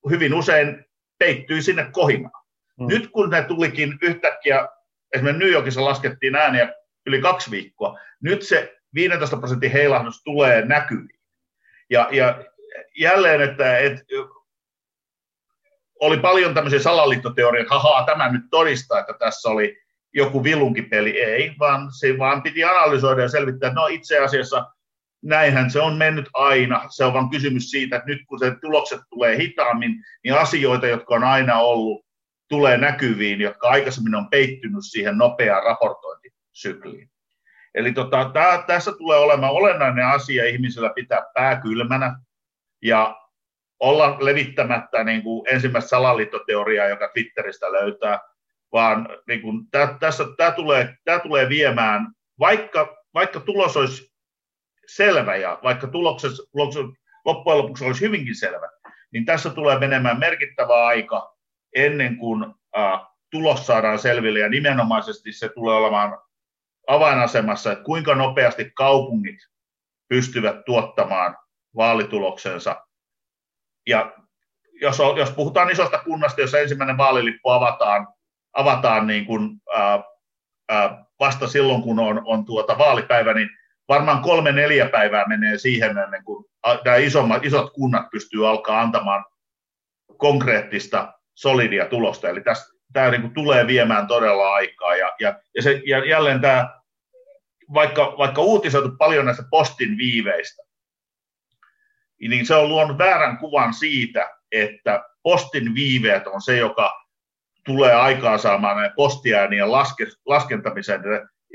hyvin 0.09 0.33
usein 0.33 0.85
peittyy 1.19 1.61
sinne 1.61 1.89
kohinaan. 1.91 2.43
Mm. 2.79 2.87
Nyt 2.87 3.07
kun 3.11 3.29
ne 3.29 3.43
tulikin 3.43 3.97
yhtäkkiä, 4.01 4.67
esimerkiksi 5.13 5.43
New 5.43 5.51
Yorkissa 5.51 5.85
laskettiin 5.85 6.35
ääniä 6.35 6.73
yli 7.05 7.21
kaksi 7.21 7.51
viikkoa, 7.51 7.99
nyt 8.21 8.41
se 8.41 8.77
15 8.93 9.37
prosentin 9.37 9.71
heilahdus 9.71 10.23
tulee 10.23 10.65
näkyviin. 10.65 11.16
Ja, 11.89 12.09
ja 12.11 12.43
jälleen, 12.99 13.41
että, 13.41 13.77
että 13.77 14.03
oli 15.99 16.17
paljon 16.17 16.53
tämmöisiä 16.53 16.79
salaliittoteorioita, 16.79 17.61
että 17.61 17.73
hahaa, 17.75 18.05
tämä 18.05 18.31
nyt 18.31 18.41
todistaa, 18.49 18.99
että 18.99 19.13
tässä 19.19 19.49
oli 19.49 19.77
joku 20.13 20.43
vilunkipeli. 20.43 21.21
Ei, 21.21 21.55
vaan 21.59 21.91
se 21.99 22.17
vaan 22.17 22.43
piti 22.43 22.63
analysoida 22.63 23.21
ja 23.21 23.29
selvittää, 23.29 23.67
että 23.67 23.79
no 23.79 23.87
itse 23.87 24.19
asiassa 24.19 24.65
näinhän 25.23 25.71
se 25.71 25.81
on 25.81 25.97
mennyt 25.97 26.29
aina. 26.33 26.85
Se 26.89 27.05
on 27.05 27.13
vain 27.13 27.29
kysymys 27.29 27.71
siitä, 27.71 27.95
että 27.95 28.09
nyt 28.09 28.21
kun 28.27 28.39
se 28.39 28.55
tulokset 28.61 28.99
tulee 29.09 29.37
hitaammin, 29.37 29.91
niin 30.23 30.33
asioita, 30.33 30.87
jotka 30.87 31.15
on 31.15 31.23
aina 31.23 31.59
ollut, 31.59 32.05
tulee 32.49 32.77
näkyviin, 32.77 33.41
jotka 33.41 33.69
aikaisemmin 33.69 34.15
on 34.15 34.29
peittynyt 34.29 34.83
siihen 34.91 35.17
nopeaan 35.17 35.63
raportointisykliin. 35.63 37.09
Eli 37.77 37.93
tota, 37.93 38.29
tää, 38.33 38.63
tässä 38.67 38.91
tulee 38.97 39.17
olemaan 39.17 39.53
olennainen 39.53 40.05
asia 40.05 40.45
ihmisillä 40.45 40.91
pitää 40.95 41.25
pää 41.33 41.61
kylmänä 41.61 42.19
ja 42.81 43.21
olla 43.79 44.17
levittämättä 44.19 45.03
niin 45.03 45.23
kuin 45.23 45.47
ensimmäistä 45.47 45.89
salaliittoteoriaa, 45.89 46.87
joka 46.87 47.09
Twitteristä 47.13 47.71
löytää, 47.71 48.19
vaan 48.71 49.09
niin 49.27 49.41
kuin, 49.41 49.67
tää, 49.71 49.97
tässä, 49.99 50.25
tämä 50.37 50.51
tulee, 50.51 50.95
tämä 51.03 51.19
tulee 51.19 51.49
viemään, 51.49 52.07
vaikka, 52.39 52.97
vaikka 53.13 53.39
tulos 53.39 53.77
olisi 53.77 54.13
selvä 54.87 55.35
ja 55.35 55.59
vaikka 55.63 55.87
tuloksessa, 55.87 56.43
tuloksessa 56.51 56.87
loppujen 57.25 57.57
lopuksi 57.57 57.85
olisi 57.85 58.01
hyvinkin 58.01 58.35
selvä, 58.35 58.69
niin 59.11 59.25
tässä 59.25 59.49
tulee 59.49 59.79
menemään 59.79 60.19
merkittävä 60.19 60.85
aika 60.85 61.35
ennen 61.75 62.17
kuin 62.17 62.45
äh, 62.77 62.99
tulos 63.31 63.67
saadaan 63.67 63.99
selville 63.99 64.39
ja 64.39 64.49
nimenomaisesti 64.49 65.31
se 65.31 65.49
tulee 65.49 65.75
olemaan 65.75 66.26
avainasemassa, 66.87 67.71
että 67.71 67.83
kuinka 67.83 68.15
nopeasti 68.15 68.71
kaupungit 68.75 69.39
pystyvät 70.09 70.65
tuottamaan 70.65 71.37
vaalituloksensa. 71.75 72.85
Ja 73.87 74.13
jos, 74.81 74.97
jos 75.17 75.31
puhutaan 75.31 75.69
isosta 75.69 75.99
kunnasta, 75.99 76.41
jossa 76.41 76.59
ensimmäinen 76.59 76.97
vaalilippu 76.97 77.49
avataan, 77.49 78.07
avataan 78.53 79.07
niin 79.07 79.25
kuin, 79.25 79.61
ää, 79.75 80.03
ää, 80.69 81.05
vasta 81.19 81.47
silloin, 81.47 81.81
kun 81.81 81.99
on, 81.99 82.21
on 82.25 82.45
tuota 82.45 82.77
vaalipäivä, 82.77 83.33
niin 83.33 83.49
varmaan 83.89 84.21
kolme 84.21 84.51
neljä 84.51 84.89
päivää 84.89 85.25
menee 85.27 85.57
siihen 85.57 85.97
ennen 85.97 86.23
kuin 86.23 86.45
nämä 86.85 86.97
isommat, 86.97 87.45
isot 87.45 87.73
kunnat 87.73 88.09
pystyy 88.11 88.47
alkaa 88.47 88.81
antamaan 88.81 89.25
konkreettista, 90.17 91.13
solidia 91.35 91.85
tulosta. 91.85 92.29
Eli 92.29 92.41
tästä, 92.41 92.77
tämä 92.93 93.11
niin 93.11 93.21
kuin 93.21 93.33
tulee 93.33 93.67
viemään 93.67 94.07
todella 94.07 94.53
aikaa. 94.53 94.95
Ja, 94.95 95.11
ja, 95.19 95.39
ja, 95.55 95.61
se, 95.61 95.81
ja 95.85 96.05
jälleen 96.05 96.41
tämä, 96.41 96.76
vaikka, 97.73 98.15
vaikka 98.17 98.41
uutisoitu 98.41 98.89
paljon 98.97 99.25
näistä 99.25 99.43
postin 99.49 99.97
viiveistä, 99.97 100.63
niin 102.19 102.45
se 102.45 102.55
on 102.55 102.69
luonut 102.69 102.97
väärän 102.97 103.37
kuvan 103.37 103.73
siitä, 103.73 104.29
että 104.51 105.03
postin 105.23 105.75
viiveet 105.75 106.27
on 106.27 106.41
se, 106.41 106.57
joka 106.57 107.07
tulee 107.65 107.93
aikaan 107.93 108.39
saamaan 108.39 108.77
näiden 108.77 108.95
postiäänien 108.95 109.71
laske, 109.71 110.07
laskentamisen, 110.25 111.01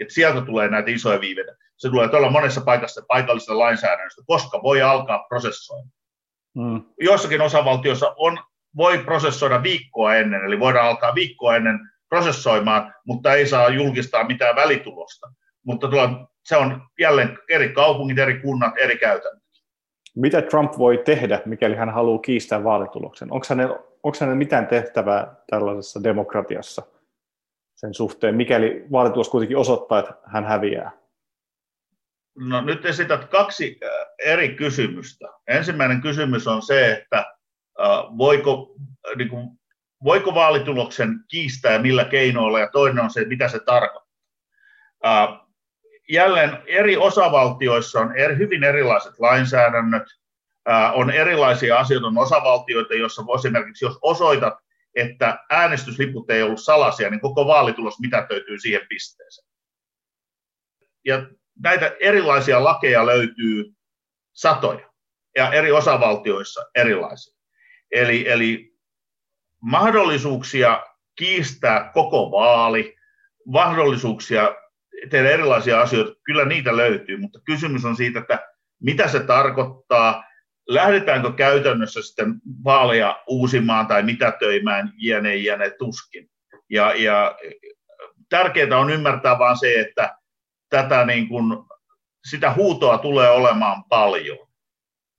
että 0.01 0.15
sieltä 0.15 0.41
tulee 0.41 0.69
näitä 0.69 0.91
isoja 0.91 1.21
viiveitä. 1.21 1.53
Se 1.77 1.89
tulee 1.89 2.09
tuolla 2.09 2.31
monessa 2.31 2.61
paikassa 2.61 3.03
paikallisesta 3.09 3.59
lainsäädännöstä, 3.59 4.23
koska 4.27 4.63
voi 4.63 4.83
alkaa 4.83 5.25
prosessoida. 5.29 5.89
Mm. 6.55 6.83
Joissakin 7.01 7.41
osavaltioissa 7.41 8.15
on 8.17 8.39
voi 8.77 8.99
prosessoida 8.99 9.63
viikkoa 9.63 10.15
ennen, 10.15 10.45
eli 10.45 10.61
voidaan 10.61 10.89
alkaa 10.89 11.15
viikkoa 11.15 11.57
ennen 11.57 11.81
prosessoimaan, 12.09 12.95
mutta 13.07 13.35
ei 13.35 13.47
saa 13.47 13.69
julkistaa 13.69 14.25
mitään 14.25 14.57
välitulosta. 14.57 15.33
Mutta 15.67 15.89
tuolla, 15.89 16.29
se 16.45 16.57
on 16.57 16.83
jälleen 17.01 17.39
eri 17.51 17.69
kaupungit, 17.69 18.19
eri 18.19 18.41
kunnat, 18.41 18.75
eri 18.79 18.99
käytännöt. 18.99 19.43
Mitä 20.17 20.43
Trump 20.43 20.79
voi 20.79 21.03
tehdä, 21.05 21.43
mikäli 21.45 21.77
hän 21.77 21.91
haluaa 21.91 22.19
kiistää 22.19 22.65
vaalituloksen? 22.65 23.33
Onko 23.33 23.47
hänellä, 23.49 23.75
onko 24.03 24.17
hänellä 24.21 24.39
mitään 24.39 24.67
tehtävää 24.67 25.35
tällaisessa 25.51 26.03
demokratiassa 26.05 26.83
sen 27.75 27.95
suhteen, 27.95 28.35
mikäli 28.35 28.87
vaalitulos 28.93 29.29
kuitenkin 29.29 29.57
osoittaa, 29.57 29.99
että 29.99 30.15
hän 30.25 30.45
häviää? 30.45 30.91
No 32.39 32.61
nyt 32.61 32.87
esität 32.87 33.25
kaksi 33.25 33.79
äh, 33.85 33.91
eri 34.33 34.55
kysymystä. 34.55 35.29
Ensimmäinen 35.47 36.01
kysymys 36.01 36.47
on 36.47 36.63
se, 36.63 36.93
että 36.93 37.35
voiko, 38.19 38.75
niin 39.17 39.29
kuin, 39.29 39.49
voiko 40.05 40.35
vaalituloksen 40.35 41.09
kiistää 41.29 41.73
ja 41.73 41.79
millä 41.79 42.05
keinoilla, 42.05 42.61
ja 42.61 42.69
toinen 42.73 43.05
on 43.05 43.11
se, 43.11 43.25
mitä 43.25 43.49
se 43.49 43.61
tarkoittaa. 43.67 45.52
Jälleen 46.09 46.63
eri 46.67 46.97
osavaltioissa 46.97 48.01
on 48.01 48.17
eri, 48.17 48.37
hyvin 48.37 48.65
erilaiset 48.65 49.19
lainsäädännöt, 49.19 50.03
on 50.95 51.11
erilaisia 51.11 51.79
asioita, 51.79 52.07
on 52.07 52.19
osavaltioita, 52.19 52.95
joissa 52.95 53.23
esimerkiksi 53.39 53.85
jos 53.85 53.99
osoitat, 54.03 54.55
että 54.95 55.39
äänestysliput 55.51 56.31
ei 56.31 56.43
ollut 56.43 56.63
salaisia, 56.63 57.11
niin 57.11 57.21
koko 57.21 57.47
vaalitulos 57.47 58.01
mitätöityy 58.01 58.59
siihen 58.59 58.87
pisteeseen. 58.89 59.49
Ja 61.05 61.27
näitä 61.63 61.97
erilaisia 62.01 62.65
lakeja 62.65 63.07
löytyy 63.07 63.73
satoja 64.33 64.91
ja 65.37 65.53
eri 65.53 65.73
osavaltioissa 65.73 66.67
erilaisia. 66.75 67.39
Eli, 67.91 68.29
eli 68.29 68.75
mahdollisuuksia 69.61 70.87
kiistää 71.17 71.91
koko 71.95 72.31
vaali, 72.31 72.97
mahdollisuuksia 73.47 74.55
tehdä 75.11 75.31
erilaisia 75.31 75.81
asioita, 75.81 76.21
kyllä 76.25 76.45
niitä 76.45 76.77
löytyy, 76.77 77.17
mutta 77.17 77.41
kysymys 77.45 77.85
on 77.85 77.97
siitä, 77.97 78.19
että 78.19 78.49
mitä 78.83 79.09
se 79.09 79.21
tarkoittaa, 79.21 80.25
lähdetäänkö 80.69 81.33
käytännössä 81.33 82.03
sitten 82.03 82.35
vaaleja 82.65 83.23
uusimaan 83.27 83.87
tai 83.87 84.03
mitätöimään, 84.03 84.93
jne, 84.97 85.37
jne, 85.37 85.71
tuskin. 85.71 86.31
Ja, 86.71 86.95
ja 86.95 87.37
tärkeää 88.29 88.79
on 88.79 88.91
ymmärtää 88.91 89.39
vaan 89.39 89.59
se, 89.59 89.81
että 89.81 90.19
tätä 90.69 91.05
niin 91.05 91.29
kuin, 91.29 91.45
sitä 92.31 92.53
huutoa 92.53 92.99
tulee 92.99 93.31
olemaan 93.31 93.85
paljon. 93.85 94.39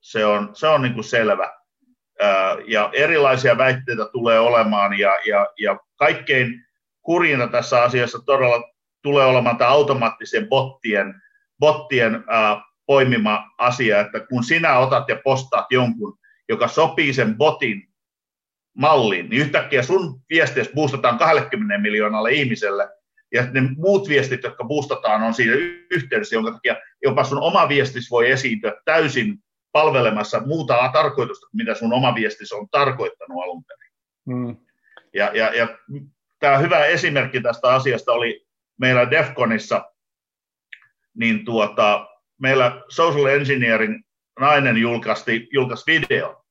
Se 0.01 0.25
on, 0.25 0.49
se 0.53 0.67
on 0.67 0.81
niin 0.81 0.93
kuin 0.93 1.03
selvä 1.03 1.51
ja 2.67 2.89
erilaisia 2.93 3.57
väitteitä 3.57 4.05
tulee 4.11 4.39
olemaan 4.39 4.99
ja, 4.99 5.11
ja, 5.25 5.47
ja 5.59 5.79
kaikkein 5.95 6.65
kurjinta 7.01 7.47
tässä 7.47 7.83
asiassa 7.83 8.19
todella 8.25 8.72
tulee 9.03 9.25
olemaan 9.25 9.57
tämä 9.57 9.71
automaattisen 9.71 10.49
bottien, 10.49 11.21
bottien 11.59 12.23
ää, 12.27 12.61
poimima 12.85 13.51
asia, 13.57 13.99
että 13.99 14.19
kun 14.19 14.43
sinä 14.43 14.77
otat 14.77 15.09
ja 15.09 15.21
postaat 15.23 15.65
jonkun, 15.71 16.17
joka 16.49 16.67
sopii 16.67 17.13
sen 17.13 17.37
botin 17.37 17.93
malliin, 18.77 19.29
niin 19.29 19.41
yhtäkkiä 19.41 19.83
sun 19.83 20.21
viestiä 20.29 20.63
boostataan 20.75 21.17
20 21.17 21.77
miljoonalle 21.77 22.31
ihmiselle, 22.31 22.89
ja 23.33 23.45
ne 23.51 23.61
muut 23.77 24.09
viestit, 24.09 24.43
jotka 24.43 24.63
boostataan, 24.63 25.23
on 25.23 25.33
siinä 25.33 25.53
yhteydessä, 25.91 26.35
jonka 26.35 26.51
takia 26.51 26.75
jopa 27.03 27.23
sun 27.23 27.41
oma 27.41 27.69
viestis 27.69 28.11
voi 28.11 28.31
esiintyä 28.31 28.73
täysin 28.85 29.37
palvelemassa 29.71 30.41
muuta 30.45 30.89
tarkoitusta, 30.93 31.47
mitä 31.53 31.75
sun 31.75 31.93
oma 31.93 32.15
viestis 32.15 32.51
on 32.51 32.69
tarkoittanut 32.69 33.43
alun 33.43 33.63
perin. 33.63 33.91
Mm. 34.25 34.57
Ja, 35.13 35.31
ja, 35.33 35.53
ja 35.53 35.67
tämä 36.39 36.57
hyvä 36.57 36.85
esimerkki 36.85 37.41
tästä 37.41 37.67
asiasta 37.67 38.11
oli 38.11 38.45
meillä 38.79 39.11
Defconissa, 39.11 39.91
niin 41.13 41.45
tuota, 41.45 42.07
meillä 42.41 42.81
Social 42.89 43.25
Engineering 43.25 44.03
nainen 44.39 44.77
julkaisti, 44.77 45.47
julkaisi 45.51 45.83
video, 45.87 46.45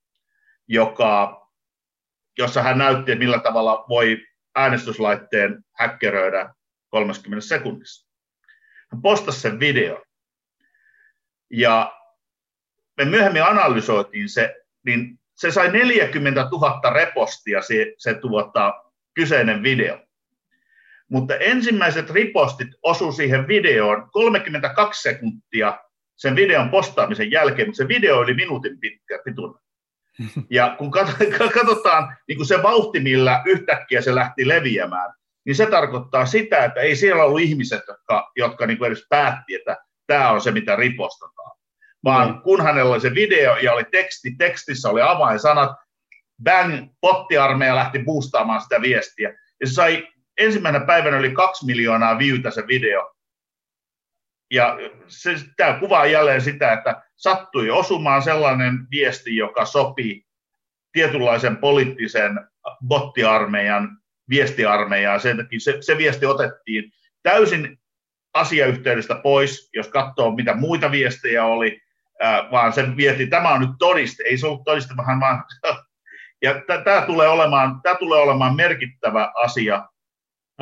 joka, 0.68 1.42
jossa 2.38 2.62
hän 2.62 2.78
näytti, 2.78 3.12
että 3.12 3.24
millä 3.24 3.38
tavalla 3.38 3.84
voi 3.88 4.26
äänestyslaitteen 4.54 5.64
häkkeröidä 5.78 6.54
30 6.90 7.46
sekunnissa. 7.46 8.08
Hän 8.92 9.02
postasi 9.02 9.40
sen 9.40 9.60
video. 9.60 10.04
Ja 11.50 11.92
me 12.96 13.04
myöhemmin 13.04 13.42
analysoitiin 13.42 14.28
se, 14.28 14.56
niin 14.86 15.18
se 15.34 15.50
sai 15.50 15.72
40 15.72 16.48
000 16.52 16.90
repostia 16.90 17.62
se, 17.62 17.94
se 17.98 18.14
tuota, 18.14 18.84
kyseinen 19.14 19.62
video. 19.62 19.98
Mutta 21.12 21.36
ensimmäiset 21.36 22.10
ripostit 22.10 22.68
osu 22.82 23.12
siihen 23.12 23.48
videoon 23.48 24.08
32 24.12 25.02
sekuntia 25.02 25.78
sen 26.16 26.36
videon 26.36 26.70
postaamisen 26.70 27.30
jälkeen, 27.30 27.68
mutta 27.68 27.76
se 27.76 27.88
video 27.88 28.18
oli 28.18 28.34
minuutin 28.34 28.80
pitkä 28.80 29.18
pituinen. 29.24 29.62
Ja 30.50 30.74
kun 30.78 30.90
katsotaan 31.54 32.16
niin 32.28 32.36
kuin 32.36 32.46
se 32.46 32.62
vauhti, 32.62 33.00
millä 33.00 33.42
yhtäkkiä 33.46 34.00
se 34.00 34.14
lähti 34.14 34.48
leviämään, 34.48 35.14
niin 35.46 35.54
se 35.54 35.66
tarkoittaa 35.66 36.26
sitä, 36.26 36.64
että 36.64 36.80
ei 36.80 36.96
siellä 36.96 37.24
ollut 37.24 37.40
ihmiset, 37.40 37.82
jotka, 37.88 38.30
jotka 38.36 38.66
niin 38.66 38.78
kuin 38.78 38.86
edes 38.86 39.06
päätti, 39.08 39.54
että 39.54 39.76
tämä 40.06 40.30
on 40.30 40.40
se, 40.40 40.50
mitä 40.50 40.76
ripostataan. 40.76 41.52
Vaan 42.04 42.30
mm. 42.30 42.42
kun 42.42 42.62
hänellä 42.62 42.92
oli 42.92 43.00
se 43.00 43.14
video 43.14 43.56
ja 43.56 43.72
oli 43.72 43.84
teksti, 43.90 44.34
tekstissä 44.38 44.88
oli 44.88 45.02
avainsanat, 45.02 45.70
bang, 46.42 46.88
pottiarmeija 47.00 47.76
lähti 47.76 47.98
boostaamaan 47.98 48.60
sitä 48.60 48.80
viestiä. 48.80 49.28
Ja 49.60 49.66
se 49.66 49.72
sai 49.72 50.08
ensimmäisenä 50.42 50.86
päivänä 50.86 51.18
yli 51.18 51.30
kaksi 51.30 51.66
miljoonaa 51.66 52.18
viewtä 52.18 52.50
se 52.50 52.66
video. 52.66 53.12
Ja 54.50 54.76
se, 55.08 55.34
tämä 55.56 55.78
kuvaa 55.80 56.06
jälleen 56.06 56.40
sitä, 56.40 56.72
että 56.72 57.02
sattui 57.16 57.70
osumaan 57.70 58.22
sellainen 58.22 58.86
viesti, 58.90 59.36
joka 59.36 59.64
sopii 59.64 60.24
tietynlaisen 60.92 61.56
poliittisen 61.56 62.40
bottiarmeijan 62.86 63.98
viestiarmeijaan. 64.28 65.20
Sen 65.20 65.36
takia 65.36 65.60
se, 65.60 65.76
se 65.80 65.98
viesti 65.98 66.26
otettiin 66.26 66.92
täysin 67.22 67.78
asiayhteydestä 68.34 69.14
pois, 69.14 69.70
jos 69.74 69.88
katsoo 69.88 70.30
mitä 70.30 70.54
muita 70.54 70.90
viestejä 70.90 71.44
oli, 71.44 71.80
ää, 72.20 72.48
vaan 72.50 72.72
sen 72.72 72.96
viesti, 72.96 73.26
tämä 73.26 73.48
on 73.48 73.60
nyt 73.60 73.70
todiste, 73.78 74.22
ei 74.22 74.38
se 74.38 74.46
ollut 74.46 74.64
todiste, 74.64 74.94
vaan, 74.96 75.20
vaan 75.20 75.44
ja 76.42 76.54
tämä 76.84 77.06
tulee, 77.06 77.28
olemaan, 77.28 77.80
tämä 77.82 77.94
tulee 77.94 78.20
olemaan 78.20 78.56
merkittävä 78.56 79.32
asia 79.34 79.88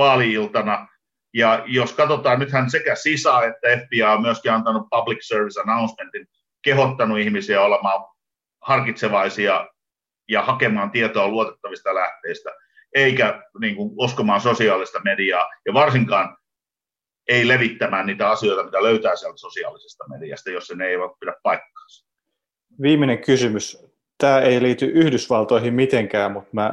vaaliiltana, 0.00 0.88
ja 1.34 1.64
jos 1.66 1.92
katsotaan, 1.92 2.38
nythän 2.38 2.70
sekä 2.70 2.94
SISA 2.94 3.44
että 3.44 3.84
FBI 3.84 4.02
on 4.02 4.22
myöskin 4.22 4.52
antanut 4.52 4.86
public 4.90 5.18
service 5.22 5.60
announcementin, 5.60 6.26
kehottanut 6.64 7.18
ihmisiä 7.18 7.62
olemaan 7.62 8.04
harkitsevaisia 8.62 9.68
ja 10.28 10.42
hakemaan 10.42 10.90
tietoa 10.90 11.28
luotettavista 11.28 11.94
lähteistä, 11.94 12.50
eikä 12.94 13.42
niin 13.60 13.76
kuin, 13.76 13.90
uskomaan 13.96 14.40
sosiaalista 14.40 15.00
mediaa, 15.04 15.48
ja 15.66 15.74
varsinkaan 15.74 16.36
ei 17.28 17.48
levittämään 17.48 18.06
niitä 18.06 18.30
asioita, 18.30 18.64
mitä 18.64 18.82
löytää 18.82 19.16
sieltä 19.16 19.36
sosiaalisesta 19.36 20.04
mediasta, 20.08 20.50
jos 20.50 20.72
ne 20.74 20.86
eivät 20.86 21.10
pidä 21.20 21.34
paikkaansa. 21.42 22.06
Viimeinen 22.82 23.18
kysymys. 23.18 23.90
Tämä 24.18 24.40
ei 24.40 24.62
liity 24.62 24.86
Yhdysvaltoihin 24.86 25.74
mitenkään, 25.74 26.32
mutta 26.32 26.50
mä, 26.52 26.72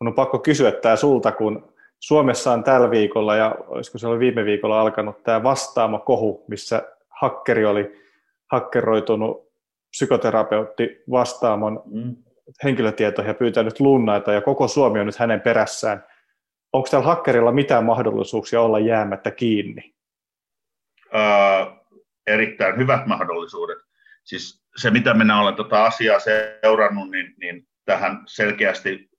mun 0.00 0.08
on 0.08 0.14
pakko 0.14 0.38
kysyä 0.38 0.72
tämä 0.72 0.96
sulta, 0.96 1.32
kun 1.32 1.73
Suomessa 2.00 2.52
on 2.52 2.64
tällä 2.64 2.90
viikolla 2.90 3.36
ja 3.36 3.54
olisiko 3.66 3.98
se 3.98 4.06
oli 4.06 4.18
viime 4.18 4.44
viikolla 4.44 4.80
alkanut 4.80 5.22
tämä 5.22 5.42
vastaama 5.42 5.98
kohu, 5.98 6.44
missä 6.48 6.82
hakkeri 7.08 7.64
oli 7.64 8.04
hakkeroitunut 8.52 9.44
psykoterapeutti 9.90 11.02
vastaamon 11.10 11.82
mm. 11.84 12.16
henkilötietoihin 12.64 13.30
ja 13.30 13.34
pyytänyt 13.34 13.80
lunnaita 13.80 14.32
ja 14.32 14.40
koko 14.40 14.68
Suomi 14.68 15.00
on 15.00 15.06
nyt 15.06 15.16
hänen 15.16 15.40
perässään. 15.40 16.04
Onko 16.72 16.88
tällä 16.90 17.06
hakkerilla 17.06 17.52
mitään 17.52 17.84
mahdollisuuksia 17.84 18.60
olla 18.60 18.78
jäämättä 18.78 19.30
kiinni? 19.30 19.94
Äh, 21.14 21.68
erittäin 22.26 22.76
hyvät 22.76 23.06
mahdollisuudet. 23.06 23.78
Siis 24.24 24.64
se, 24.76 24.90
mitä 24.90 25.14
minä 25.14 25.40
olen 25.40 25.54
tuota 25.54 25.84
asiaa 25.84 26.18
seurannut, 26.18 27.10
niin, 27.10 27.34
niin 27.40 27.68
tähän 27.84 28.22
selkeästi 28.26 29.10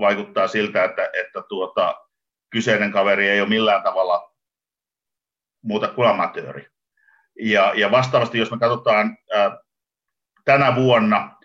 vaikuttaa 0.00 0.48
siltä, 0.48 0.84
että, 0.84 1.04
että 1.04 1.42
tuota, 1.48 1.94
kyseinen 2.52 2.92
kaveri 2.92 3.28
ei 3.28 3.40
ole 3.40 3.48
millään 3.48 3.82
tavalla 3.82 4.32
muuta 5.62 5.88
kuin 5.88 6.08
amatööri. 6.08 6.66
Ja, 7.40 7.72
ja 7.76 7.90
vastaavasti, 7.90 8.38
jos 8.38 8.50
me 8.50 8.58
katsotaan 8.58 9.16
ää, 9.34 9.58
tänä 10.44 10.74
vuonna, 10.74 11.36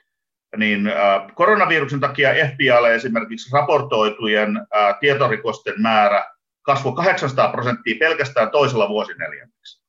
niin 0.58 0.88
ää, 0.88 1.30
koronaviruksen 1.34 1.99
takia 1.99 2.30
FBIlle 2.53 2.95
esimerkiksi 2.95 3.49
raportoitujen 3.53 4.68
ää, 4.74 4.93
tietorikosten 4.99 5.82
määrä 5.82 6.26
kasvoi 6.62 6.95
800 6.95 7.51
prosenttia 7.51 7.95
pelkästään 7.99 8.51
toisella 8.51 8.89
vuosineljänneksellä. 8.89 9.88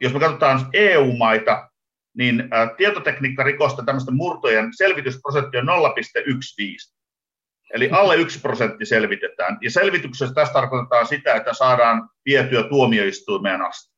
Jos 0.00 0.12
me 0.12 0.20
katsotaan 0.20 0.66
EU-maita, 0.72 1.68
niin 2.16 2.50
tietotekniikkarikosten 2.76 3.86
tämmöisten 3.86 4.14
murtojen 4.14 4.68
selvitysprosentti 4.76 5.58
on 5.58 5.68
0,15. 5.68 7.01
Eli 7.72 7.90
alle 7.90 8.16
1 8.16 8.40
prosentti 8.40 8.86
selvitetään. 8.86 9.58
Ja 9.60 9.70
selvityksessä 9.70 10.34
tässä 10.34 10.52
tarkoitetaan 10.52 11.06
sitä, 11.06 11.34
että 11.34 11.54
saadaan 11.54 12.08
vietyä 12.26 12.62
tuomioistuimeen 12.62 13.62
asti 13.62 13.92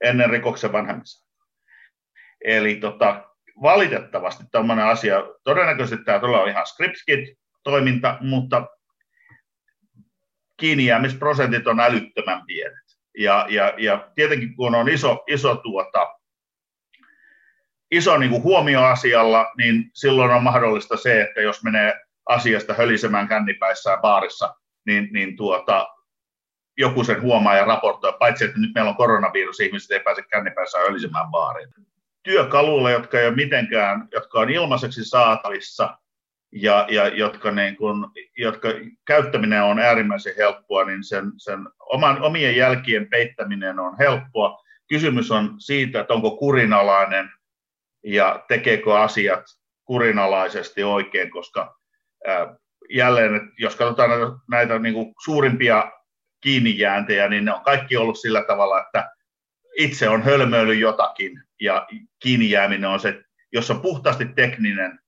ennen 0.00 0.30
rikoksen 0.30 0.72
vanhemmissa. 0.72 1.28
Eli 2.44 2.76
tota, 2.76 3.24
valitettavasti 3.62 4.44
tämmöinen 4.50 4.84
asia, 4.84 5.22
todennäköisesti 5.44 6.04
tämä 6.04 6.18
tulee 6.18 6.50
ihan 6.50 6.66
scriptkit 6.66 7.38
toiminta, 7.62 8.18
mutta 8.20 8.66
kiinnijäämisprosentit 10.56 11.66
on 11.66 11.80
älyttömän 11.80 12.42
pienet. 12.46 12.88
Ja, 13.18 13.46
ja, 13.48 13.74
ja 13.78 14.10
tietenkin 14.14 14.56
kun 14.56 14.74
on 14.74 14.88
iso, 14.88 15.24
iso, 15.26 15.56
tuota, 15.56 16.14
iso 17.90 18.18
niin 18.18 18.30
kuin 18.30 18.42
huomio 18.42 18.82
asialla, 18.82 19.52
niin 19.56 19.90
silloin 19.94 20.30
on 20.30 20.42
mahdollista 20.42 20.96
se, 20.96 21.20
että 21.20 21.40
jos 21.40 21.64
menee 21.64 22.07
asiasta 22.28 22.74
hölisemään 22.74 23.28
kännipäissään 23.28 24.00
baarissa, 24.00 24.54
niin, 24.86 25.08
niin 25.12 25.36
tuota, 25.36 25.88
joku 26.78 27.04
sen 27.04 27.22
huomaa 27.22 27.56
ja 27.56 27.64
raportoi, 27.64 28.16
paitsi 28.18 28.44
että 28.44 28.58
nyt 28.60 28.70
meillä 28.74 28.90
on 28.90 28.96
koronavirus, 28.96 29.60
ihmiset 29.60 29.90
ei 29.90 30.00
pääse 30.00 30.22
kännipäissään 30.22 30.86
hölisemään 30.86 31.30
baariin. 31.30 31.68
Työkaluilla, 32.22 32.90
jotka 32.90 33.20
ei 33.20 33.26
ole 33.26 33.36
mitenkään, 33.36 34.08
jotka 34.12 34.40
on 34.40 34.50
ilmaiseksi 34.50 35.04
saatavissa 35.04 35.98
ja, 36.52 36.86
ja 36.90 37.08
jotka, 37.08 37.50
niin 37.50 37.76
kun, 37.76 38.10
jotka 38.36 38.68
käyttäminen 39.06 39.62
on 39.62 39.78
äärimmäisen 39.78 40.34
helppoa, 40.36 40.84
niin 40.84 41.04
sen, 41.04 41.32
sen 41.36 41.58
oman, 41.80 42.22
omien 42.22 42.56
jälkien 42.56 43.10
peittäminen 43.10 43.78
on 43.78 43.98
helppoa. 43.98 44.62
Kysymys 44.88 45.30
on 45.30 45.54
siitä, 45.58 46.00
että 46.00 46.14
onko 46.14 46.36
kurinalainen 46.36 47.30
ja 48.04 48.44
tekeekö 48.48 49.00
asiat 49.00 49.44
kurinalaisesti 49.84 50.84
oikein, 50.84 51.30
koska 51.30 51.77
jälleen, 52.90 53.34
että 53.34 53.48
jos 53.58 53.76
katsotaan 53.76 54.10
näitä, 54.10 54.36
näitä 54.50 54.78
niin 54.78 54.94
kuin 54.94 55.14
suurimpia 55.24 55.92
kiinnijääntejä, 56.40 57.28
niin 57.28 57.44
ne 57.44 57.54
on 57.54 57.64
kaikki 57.64 57.96
ollut 57.96 58.18
sillä 58.18 58.44
tavalla, 58.44 58.80
että 58.80 59.10
itse 59.78 60.08
on 60.08 60.22
hölmöily 60.22 60.74
jotakin 60.74 61.42
ja 61.60 61.86
kiinni 62.22 62.50
jääminen 62.50 62.90
on 62.90 63.00
se, 63.00 63.22
jos 63.52 63.70
on 63.70 63.80
puhtaasti 63.80 64.24
tekninen, 64.26 64.98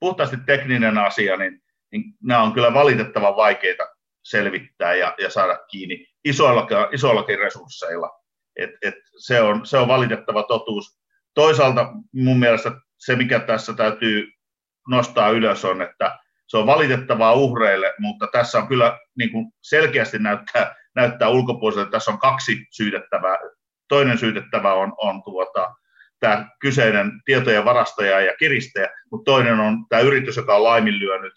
puhtaasti 0.00 0.36
tekninen 0.46 0.98
asia, 0.98 1.36
niin, 1.36 1.62
niin 1.92 2.04
nämä 2.22 2.42
on 2.42 2.52
kyllä 2.52 2.74
valitettavan 2.74 3.36
vaikeita 3.36 3.88
selvittää 4.24 4.94
ja, 4.94 5.14
ja 5.18 5.30
saada 5.30 5.58
kiinni 5.70 6.06
isoillakin, 6.24 6.76
isoillakin 6.92 7.38
resursseilla. 7.38 8.10
Et, 8.56 8.70
et 8.82 8.94
se, 9.18 9.40
on, 9.40 9.66
se 9.66 9.78
on 9.78 9.88
valitettava 9.88 10.42
totuus. 10.42 10.98
Toisaalta 11.34 11.92
mun 12.12 12.38
mielestä 12.38 12.72
se, 12.98 13.16
mikä 13.16 13.40
tässä 13.40 13.72
täytyy 13.72 14.32
nostaa 14.88 15.30
ylös, 15.30 15.64
on, 15.64 15.82
että 15.82 16.18
se 16.48 16.56
on 16.56 16.66
valitettavaa 16.66 17.32
uhreille, 17.32 17.94
mutta 17.98 18.26
tässä 18.32 18.58
on 18.58 18.68
kyllä 18.68 18.98
niin 19.18 19.32
kuin 19.32 19.46
selkeästi 19.62 20.18
näyttää, 20.18 20.74
näyttää 20.94 21.28
ulkopuolelle, 21.28 21.82
että 21.82 21.92
tässä 21.92 22.10
on 22.10 22.18
kaksi 22.18 22.66
syytettävää. 22.70 23.36
Toinen 23.88 24.18
syytettävä 24.18 24.74
on, 24.74 24.92
on 24.96 25.22
tuota, 25.22 25.74
tämä 26.20 26.48
kyseinen 26.60 27.12
tietojen 27.24 27.64
varastaja 27.64 28.20
ja 28.20 28.36
kiristäjä, 28.36 28.88
mutta 29.10 29.30
toinen 29.30 29.60
on 29.60 29.86
tämä 29.88 30.02
yritys, 30.02 30.36
joka 30.36 30.56
on 30.56 30.64
laiminlyönyt 30.64 31.32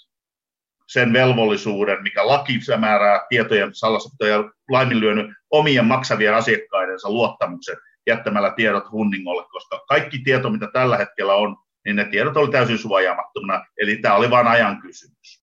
sen 0.87 1.13
velvollisuuden, 1.13 2.03
mikä 2.03 2.27
laki 2.27 2.59
määrää 2.77 3.25
tietojen 3.29 3.75
salassapitoa 3.75 4.27
ja 4.27 4.43
laiminlyönyt 4.69 5.31
omien 5.49 5.85
maksavien 5.85 6.35
asiakkaidensa 6.35 7.09
luottamuksen 7.09 7.77
jättämällä 8.07 8.53
tiedot 8.55 8.91
hunningolle, 8.91 9.45
koska 9.51 9.83
kaikki 9.87 10.19
tieto, 10.19 10.49
mitä 10.49 10.67
tällä 10.73 10.97
hetkellä 10.97 11.33
on, 11.33 11.57
niin 11.85 11.95
ne 11.95 12.05
tiedot 12.05 12.37
oli 12.37 12.51
täysin 12.51 12.77
suojaamattomana, 12.77 13.65
eli 13.77 13.97
tämä 13.97 14.15
oli 14.15 14.29
vain 14.29 14.47
ajan 14.47 14.81
kysymys. 14.81 15.41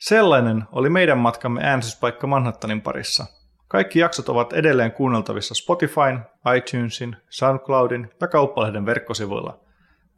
Sellainen 0.00 0.64
oli 0.72 0.90
meidän 0.90 1.18
matkamme 1.18 1.60
äänestyspaikka 1.64 2.26
Manhattanin 2.26 2.80
parissa. 2.80 3.26
Kaikki 3.68 3.98
jaksot 3.98 4.28
ovat 4.28 4.52
edelleen 4.52 4.92
kuunneltavissa 4.92 5.54
Spotifyn, 5.54 6.20
iTunesin, 6.56 7.16
SoundCloudin 7.28 8.10
ja 8.20 8.28
Kauppalehden 8.28 8.86
verkkosivuilla. 8.86 9.60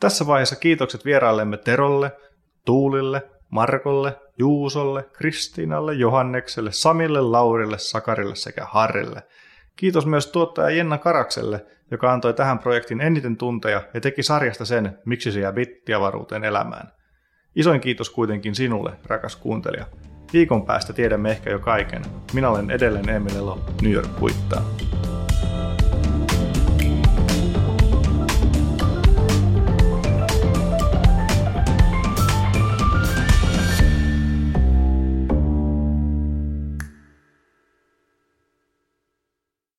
Tässä 0.01 0.27
vaiheessa 0.27 0.57
kiitokset 0.57 1.05
vieraillemme 1.05 1.57
Terolle, 1.57 2.13
Tuulille, 2.65 3.23
Markolle, 3.51 4.21
Juusolle, 4.39 5.03
Kristiinalle, 5.13 5.95
Johannekselle, 5.95 6.73
Samille, 6.73 7.21
Laurille, 7.21 7.79
Sakarille 7.79 8.35
sekä 8.35 8.65
Harrille. 8.65 9.23
Kiitos 9.81 10.07
myös 10.07 10.27
tuottaja 10.27 10.71
Jenna 10.71 10.99
Karakselle, 10.99 11.67
joka 11.91 12.13
antoi 12.13 12.35
tähän 12.35 12.59
projektin 12.59 13.01
eniten 13.01 13.37
tunteja 13.37 13.83
ja 13.95 14.01
teki 14.01 14.23
sarjasta 14.23 14.65
sen, 14.65 14.99
miksi 15.05 15.33
se 15.33 15.41
jää 15.41 15.53
bittiavaruuteen 15.53 16.45
elämään. 16.45 16.93
Isoin 17.57 17.81
kiitos 17.81 18.11
kuitenkin 18.11 18.55
sinulle, 18.55 18.93
rakas 19.07 19.37
kuuntelija. 19.37 19.87
Viikon 20.33 20.67
päästä 20.67 20.93
tiedämme 20.93 21.31
ehkä 21.31 21.51
jo 21.51 21.59
kaiken. 21.59 22.03
Minä 22.33 22.51
olen 22.51 22.71
edelleen 22.71 23.09
Emil 23.09 23.37
Elo, 23.37 23.59
New 23.83 23.93
York 23.93 24.17
kuittaa. 24.19 24.63